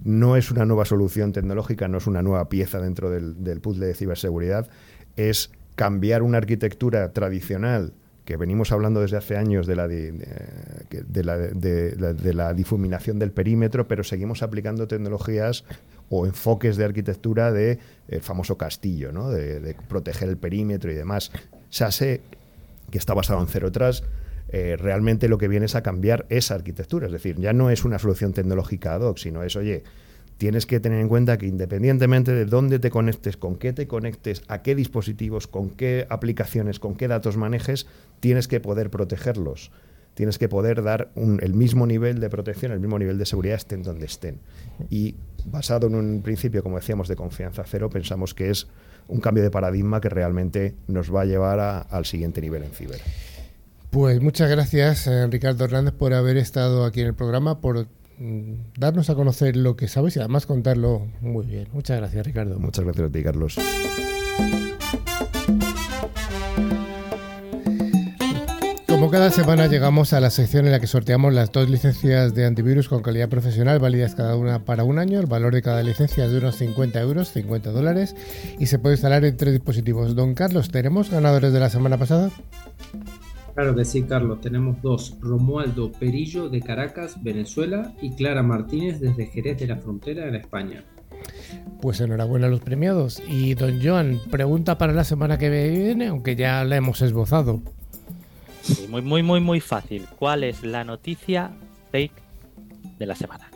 no 0.04 0.36
es 0.36 0.52
una 0.52 0.66
nueva 0.66 0.86
solución 0.86 1.32
tecnológica, 1.32 1.88
no 1.88 1.98
es 1.98 2.08
una 2.08 2.22
nueva 2.22 2.50
pieza 2.50 2.80
dentro 2.80 3.10
del, 3.10 3.44
del 3.44 3.62
puzzle 3.62 3.88
de 3.88 3.94
ciberseguridad, 3.94 4.70
es 5.16 5.52
cambiar 5.76 6.24
una 6.24 6.38
arquitectura 6.38 7.12
tradicional 7.14 7.94
que 8.26 8.38
venimos 8.38 8.72
hablando 8.72 9.02
desde 9.02 9.18
hace 9.18 9.38
años 9.38 9.68
de 9.68 9.76
la, 9.76 9.88
de, 9.88 10.14
la, 12.34 12.54
difuminación 12.54 13.20
del 13.20 13.32
perímetro, 13.32 13.88
pero 13.88 14.04
seguimos 14.04 14.42
aplicando 14.42 14.88
tecnologías 14.88 15.64
o 16.10 16.26
enfoques 16.26 16.76
de 16.76 16.86
arquitectura 16.86 17.52
del 17.52 17.78
el 18.08 18.22
famoso 18.22 18.58
castillo, 18.58 19.12
¿no? 19.12 19.30
de, 19.30 19.76
proteger 19.88 20.28
el 20.30 20.38
perímetro 20.38 20.92
y 20.92 20.96
demás. 20.96 21.32
SASE, 21.70 22.22
que 22.90 22.98
está 22.98 23.14
basado 23.14 23.42
en 23.42 23.48
Zero 23.48 23.72
Trust, 23.72 24.04
eh, 24.50 24.78
realmente 24.78 25.28
lo 25.28 25.38
que 25.38 25.48
viene 25.48 25.66
es 25.66 25.76
a 25.76 25.84
cambiar 25.84 26.26
esa 26.30 26.56
arquitectura. 26.56 27.08
Es 27.08 27.12
decir, 27.12 27.40
ya 27.40 27.54
no 27.54 27.70
es 27.70 27.86
una 27.86 28.00
solución 28.00 28.34
tecnológica 28.34 28.96
ad 28.96 29.02
hoc, 29.02 29.18
sino 29.18 29.44
es, 29.44 29.56
oye, 29.56 29.84
tienes 30.38 30.66
que 30.66 30.80
tener 30.80 31.00
en 31.00 31.08
cuenta 31.08 31.38
que 31.38 31.48
independientemente 31.48 32.34
de 32.34 32.46
dónde 32.46 32.80
te 32.80 32.90
conectes, 32.90 33.38
con 33.38 33.56
qué 33.56 33.74
te 33.74 33.88
conectes, 33.88 34.44
a 34.48 34.62
qué 34.62 34.76
dispositivos, 34.76 35.48
con 35.48 35.70
qué 35.70 36.06
aplicaciones, 36.10 36.80
con 36.80 36.96
qué 36.96 37.08
datos 37.08 37.38
manejes, 37.38 37.88
tienes 38.20 38.48
que 38.48 38.60
poder 38.60 38.90
protegerlos. 38.90 39.72
Tienes 40.14 40.38
que 40.38 40.48
poder 40.48 40.82
dar 40.82 41.12
el 41.16 41.54
mismo 41.54 41.86
nivel 41.86 42.22
de 42.22 42.30
protección, 42.30 42.72
el 42.72 42.80
mismo 42.80 42.98
nivel 42.98 43.18
de 43.18 43.26
seguridad 43.26 43.58
estén 43.58 43.84
donde 43.84 44.06
estén. 44.06 44.40
Y 44.90 45.16
basado 45.46 45.88
en 45.88 45.96
un 45.96 46.22
principio, 46.22 46.64
como 46.64 46.78
decíamos, 46.78 47.10
de 47.10 47.18
confianza 47.18 47.66
cero, 47.66 47.90
pensamos 47.90 48.34
que 48.34 48.50
es 48.50 48.68
un 49.10 49.20
cambio 49.20 49.44
de 49.44 49.52
paradigma 49.52 50.00
que 50.00 50.08
realmente 50.08 50.76
nos 50.88 51.14
va 51.14 51.22
a 51.22 51.26
llevar 51.26 51.88
al 51.90 52.06
siguiente 52.06 52.40
nivel 52.40 52.64
en 52.64 52.72
ciber. 52.72 53.02
Pues 53.96 54.22
muchas 54.22 54.50
gracias, 54.50 55.08
eh, 55.08 55.26
Ricardo 55.28 55.64
Hernández, 55.64 55.94
por 55.94 56.14
haber 56.14 56.38
estado 56.38 56.84
aquí 56.84 57.00
en 57.00 57.08
el 57.08 57.14
programa, 57.16 57.62
por 57.62 57.88
Mm, 58.18 58.54
darnos 58.78 59.10
a 59.10 59.16
conocer 59.16 59.58
lo 59.58 59.76
que 59.76 59.90
sabes 59.90 60.16
y 60.16 60.20
además 60.20 60.46
contarlo 60.46 61.08
muy 61.20 61.46
bien. 61.46 61.68
Muchas 61.74 61.98
gracias, 61.98 62.26
Ricardo. 62.26 62.60
Muchas 62.60 62.86
gracias 62.86 63.10
a 63.10 63.12
ti, 63.12 63.24
Carlos. 63.24 63.58
Como 68.88 69.12
cada 69.12 69.30
semana 69.30 69.68
llegamos 69.68 70.14
a 70.14 70.22
la 70.22 70.30
sección 70.30 70.66
en 70.66 70.72
la 70.72 70.80
que 70.80 70.88
sorteamos 70.88 71.34
las 71.34 71.52
dos 71.52 71.70
licencias 71.70 72.34
de 72.34 72.46
antivirus 72.46 72.88
con 72.88 73.02
calidad 73.02 73.28
profesional, 73.28 73.80
válidas 73.80 74.16
cada 74.16 74.38
una 74.38 74.64
para 74.64 74.86
un 74.86 74.98
año. 74.98 75.20
El 75.20 75.26
valor 75.26 75.54
de 75.54 75.62
cada 75.62 75.84
licencia 75.84 76.24
es 76.24 76.32
de 76.32 76.38
unos 76.38 76.56
50 76.56 77.02
euros, 77.02 77.32
50 77.34 77.72
dólares, 77.72 78.16
y 78.58 78.68
se 78.68 78.80
puede 78.80 78.96
instalar 78.96 79.26
en 79.26 79.36
tres 79.36 79.54
dispositivos. 79.54 80.16
Don 80.16 80.34
Carlos, 80.34 80.70
¿tenemos 80.70 81.12
ganadores 81.12 81.52
de 81.52 81.60
la 81.60 81.70
semana 81.70 81.98
pasada? 81.98 82.32
Claro 83.56 83.74
que 83.74 83.86
sí, 83.86 84.04
Carlos. 84.04 84.42
Tenemos 84.42 84.82
dos. 84.82 85.16
Romualdo 85.22 85.92
Perillo 85.94 86.50
de 86.50 86.62
Caracas, 86.62 87.24
Venezuela, 87.24 87.94
y 88.02 88.12
Clara 88.12 88.44
Martínez 88.44 89.00
desde 89.00 89.28
Jerez 89.28 89.58
de 89.60 89.68
la 89.68 89.78
Frontera, 89.78 90.28
en 90.28 90.36
España. 90.36 90.84
Pues 91.82 92.02
enhorabuena 92.02 92.48
a 92.48 92.50
los 92.50 92.60
premiados. 92.60 93.24
Y 93.28 93.56
don 93.56 93.82
Joan, 93.82 94.20
pregunta 94.30 94.78
para 94.78 94.92
la 94.92 95.06
semana 95.06 95.38
que 95.38 95.50
viene, 95.50 96.08
aunque 96.08 96.36
ya 96.36 96.66
la 96.66 96.76
hemos 96.76 97.02
esbozado. 97.02 97.62
muy, 98.90 99.02
muy, 99.02 99.24
muy, 99.24 99.40
muy 99.40 99.60
fácil. 99.62 100.06
¿Cuál 100.20 100.44
es 100.44 100.62
la 100.64 100.84
noticia 100.84 101.52
fake 101.92 102.22
de 103.00 103.06
la 103.06 103.16
semana? 103.16 103.55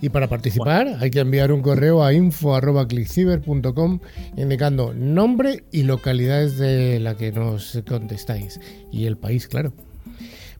Y 0.00 0.10
para 0.10 0.28
participar 0.28 0.98
hay 1.00 1.10
que 1.10 1.20
enviar 1.20 1.52
un 1.52 1.62
correo 1.62 2.04
a 2.04 2.12
info.clickciber.com 2.12 4.00
indicando 4.36 4.92
nombre 4.92 5.64
y 5.72 5.84
localidades 5.84 6.58
de 6.58 7.00
la 7.00 7.16
que 7.16 7.32
nos 7.32 7.80
contestáis. 7.88 8.60
Y 8.92 9.06
el 9.06 9.16
país, 9.16 9.48
claro. 9.48 9.72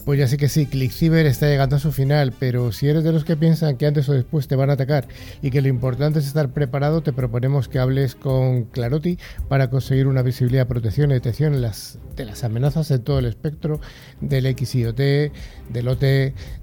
Pues 0.07 0.21
ya 0.21 0.29
sé 0.29 0.37
que 0.37 0.49
sí, 0.49 0.67
ClickCiber 0.67 1.27
está 1.27 1.49
llegando 1.49 1.75
a 1.75 1.79
su 1.81 1.91
final, 1.91 2.33
pero 2.39 2.71
si 2.71 2.87
eres 2.87 3.03
de 3.03 3.11
los 3.11 3.25
que 3.25 3.37
piensan 3.37 3.77
que 3.77 3.89
antes 3.89 4.09
o 4.09 4.13
después 4.13 4.47
te 4.47 4.55
van 4.55 4.71
a 4.71 4.75
atacar 4.75 5.09
y 5.43 5.51
que 5.51 5.61
lo 5.61 5.67
importante 5.67 6.21
es 6.21 6.29
estar 6.29 6.51
preparado, 6.51 7.03
te 7.03 7.13
proponemos 7.13 7.67
que 7.67 7.81
hables 7.81 8.15
con 8.15 8.67
Claroti 8.67 9.19
para 9.49 9.69
conseguir 9.69 10.07
una 10.07 10.23
visibilidad, 10.23 10.69
protección 10.69 11.11
y 11.11 11.15
detección 11.15 11.55
de 11.55 11.59
las, 11.59 11.99
de 12.15 12.25
las 12.25 12.45
amenazas 12.45 12.89
en 12.93 13.03
todo 13.03 13.19
el 13.19 13.27
espectro 13.27 13.81
del 14.21 14.47
XIOT, 14.57 14.97
del 14.97 15.89
OT, 15.89 16.05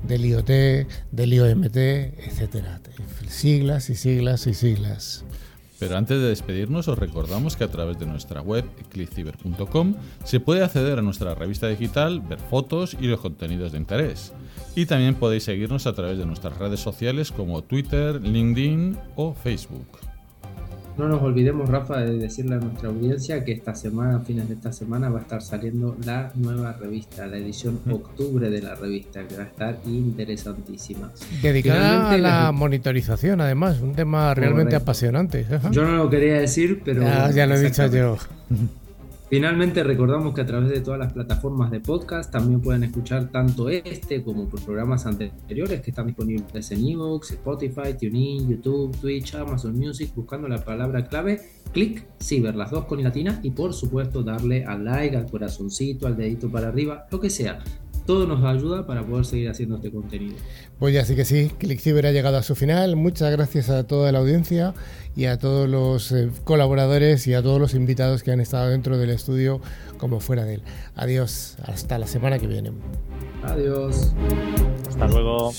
del 0.07 0.25
IoT, 0.25 0.87
del 1.11 1.33
IOMT, 1.33 1.75
etcétera. 1.75 2.79
Siglas 3.27 3.89
y 3.89 3.95
siglas 3.95 4.47
y 4.47 4.53
siglas. 4.53 5.25
Pero 5.83 5.97
antes 5.97 6.17
de 6.17 6.29
despedirnos 6.29 6.87
os 6.87 6.97
recordamos 6.97 7.57
que 7.57 7.65
a 7.65 7.67
través 7.67 7.99
de 7.99 8.05
nuestra 8.05 8.41
web 8.41 8.63
clickciber.com 8.89 9.95
se 10.23 10.39
puede 10.39 10.63
acceder 10.63 10.97
a 10.97 11.01
nuestra 11.01 11.35
revista 11.35 11.67
digital, 11.67 12.21
ver 12.21 12.39
fotos 12.39 12.95
y 12.97 13.07
los 13.07 13.19
contenidos 13.19 13.73
de 13.73 13.79
interés. 13.79 14.31
Y 14.77 14.85
también 14.85 15.15
podéis 15.15 15.43
seguirnos 15.43 15.85
a 15.85 15.91
través 15.91 16.17
de 16.17 16.25
nuestras 16.25 16.57
redes 16.57 16.79
sociales 16.79 17.33
como 17.33 17.65
Twitter, 17.65 18.21
LinkedIn 18.21 18.97
o 19.17 19.33
Facebook. 19.33 20.02
No 20.97 21.07
nos 21.07 21.21
olvidemos, 21.21 21.69
Rafa, 21.69 22.01
de 22.01 22.17
decirle 22.19 22.55
a 22.55 22.59
nuestra 22.59 22.89
audiencia 22.89 23.43
que 23.43 23.51
esta 23.51 23.73
semana, 23.73 24.17
a 24.17 24.19
fines 24.19 24.47
de 24.47 24.53
esta 24.53 24.71
semana, 24.71 25.09
va 25.09 25.19
a 25.19 25.21
estar 25.23 25.41
saliendo 25.41 25.97
la 26.05 26.31
nueva 26.35 26.73
revista, 26.73 27.25
la 27.25 27.37
edición 27.37 27.79
octubre 27.89 28.49
de 28.49 28.61
la 28.61 28.75
revista, 28.75 29.27
que 29.27 29.35
va 29.35 29.43
a 29.43 29.47
estar 29.47 29.79
interesantísima. 29.87 31.11
Dedicada 31.41 32.11
a 32.11 32.17
la 32.17 32.51
monitorización, 32.51 33.41
además, 33.41 33.81
un 33.81 33.95
tema 33.95 34.33
realmente 34.35 34.75
apasionante. 34.75 35.47
Yo 35.71 35.83
no 35.83 35.95
lo 35.95 36.09
quería 36.09 36.35
decir, 36.35 36.81
pero... 36.85 37.01
ya 37.01 37.47
lo 37.47 37.55
he 37.55 37.61
dicho 37.61 37.87
yo. 37.87 38.17
Finalmente 39.33 39.83
recordamos 39.83 40.35
que 40.35 40.41
a 40.41 40.45
través 40.45 40.69
de 40.69 40.81
todas 40.81 40.99
las 40.99 41.11
plataformas 41.11 41.71
de 41.71 41.79
podcast 41.79 42.31
también 42.31 42.61
pueden 42.61 42.83
escuchar 42.83 43.31
tanto 43.31 43.67
este 43.67 44.21
como 44.21 44.47
programas 44.47 45.07
anteriores 45.07 45.81
que 45.81 45.89
están 45.89 46.05
disponibles 46.05 46.71
en 46.71 46.87
Evox, 46.87 47.31
Spotify, 47.31 47.95
TuneIn, 47.99 48.47
YouTube, 48.47 48.95
Twitch, 49.01 49.33
Amazon 49.33 49.75
Music, 49.75 50.11
buscando 50.15 50.47
la 50.47 50.63
palabra 50.63 51.07
clave 51.07 51.41
clic 51.71 52.05
ciber, 52.21 52.53
las 52.55 52.69
dos 52.69 52.85
con 52.85 53.01
latina 53.01 53.39
y 53.41 53.49
por 53.49 53.73
supuesto 53.73 54.21
darle 54.21 54.65
al 54.65 54.85
like, 54.85 55.17
al 55.17 55.25
corazoncito, 55.25 56.05
al 56.05 56.15
dedito 56.15 56.51
para 56.51 56.67
arriba, 56.67 57.07
lo 57.09 57.19
que 57.19 57.31
sea 57.31 57.57
todo 58.05 58.27
nos 58.27 58.43
ayuda 58.43 58.85
para 58.85 59.05
poder 59.05 59.25
seguir 59.25 59.49
haciendo 59.49 59.75
este 59.75 59.91
contenido. 59.91 60.35
Pues 60.79 60.93
ya 60.93 61.05
sí 61.05 61.15
que 61.15 61.25
sí, 61.25 61.51
ClickCiber 61.57 62.05
ha 62.07 62.11
llegado 62.11 62.37
a 62.37 62.43
su 62.43 62.55
final. 62.55 62.95
Muchas 62.95 63.31
gracias 63.31 63.69
a 63.69 63.85
toda 63.85 64.11
la 64.11 64.19
audiencia 64.19 64.73
y 65.15 65.25
a 65.25 65.37
todos 65.37 65.69
los 65.69 66.11
eh, 66.11 66.29
colaboradores 66.43 67.27
y 67.27 67.33
a 67.33 67.41
todos 67.41 67.59
los 67.59 67.73
invitados 67.73 68.23
que 68.23 68.31
han 68.31 68.39
estado 68.39 68.69
dentro 68.69 68.97
del 68.97 69.09
estudio 69.09 69.61
como 69.97 70.19
fuera 70.19 70.43
de 70.45 70.55
él. 70.55 70.61
Adiós, 70.95 71.57
hasta 71.65 71.97
la 71.97 72.07
semana 72.07 72.39
que 72.39 72.47
viene. 72.47 72.71
Adiós. 73.43 74.13
Hasta 74.87 75.07
luego. 75.07 75.51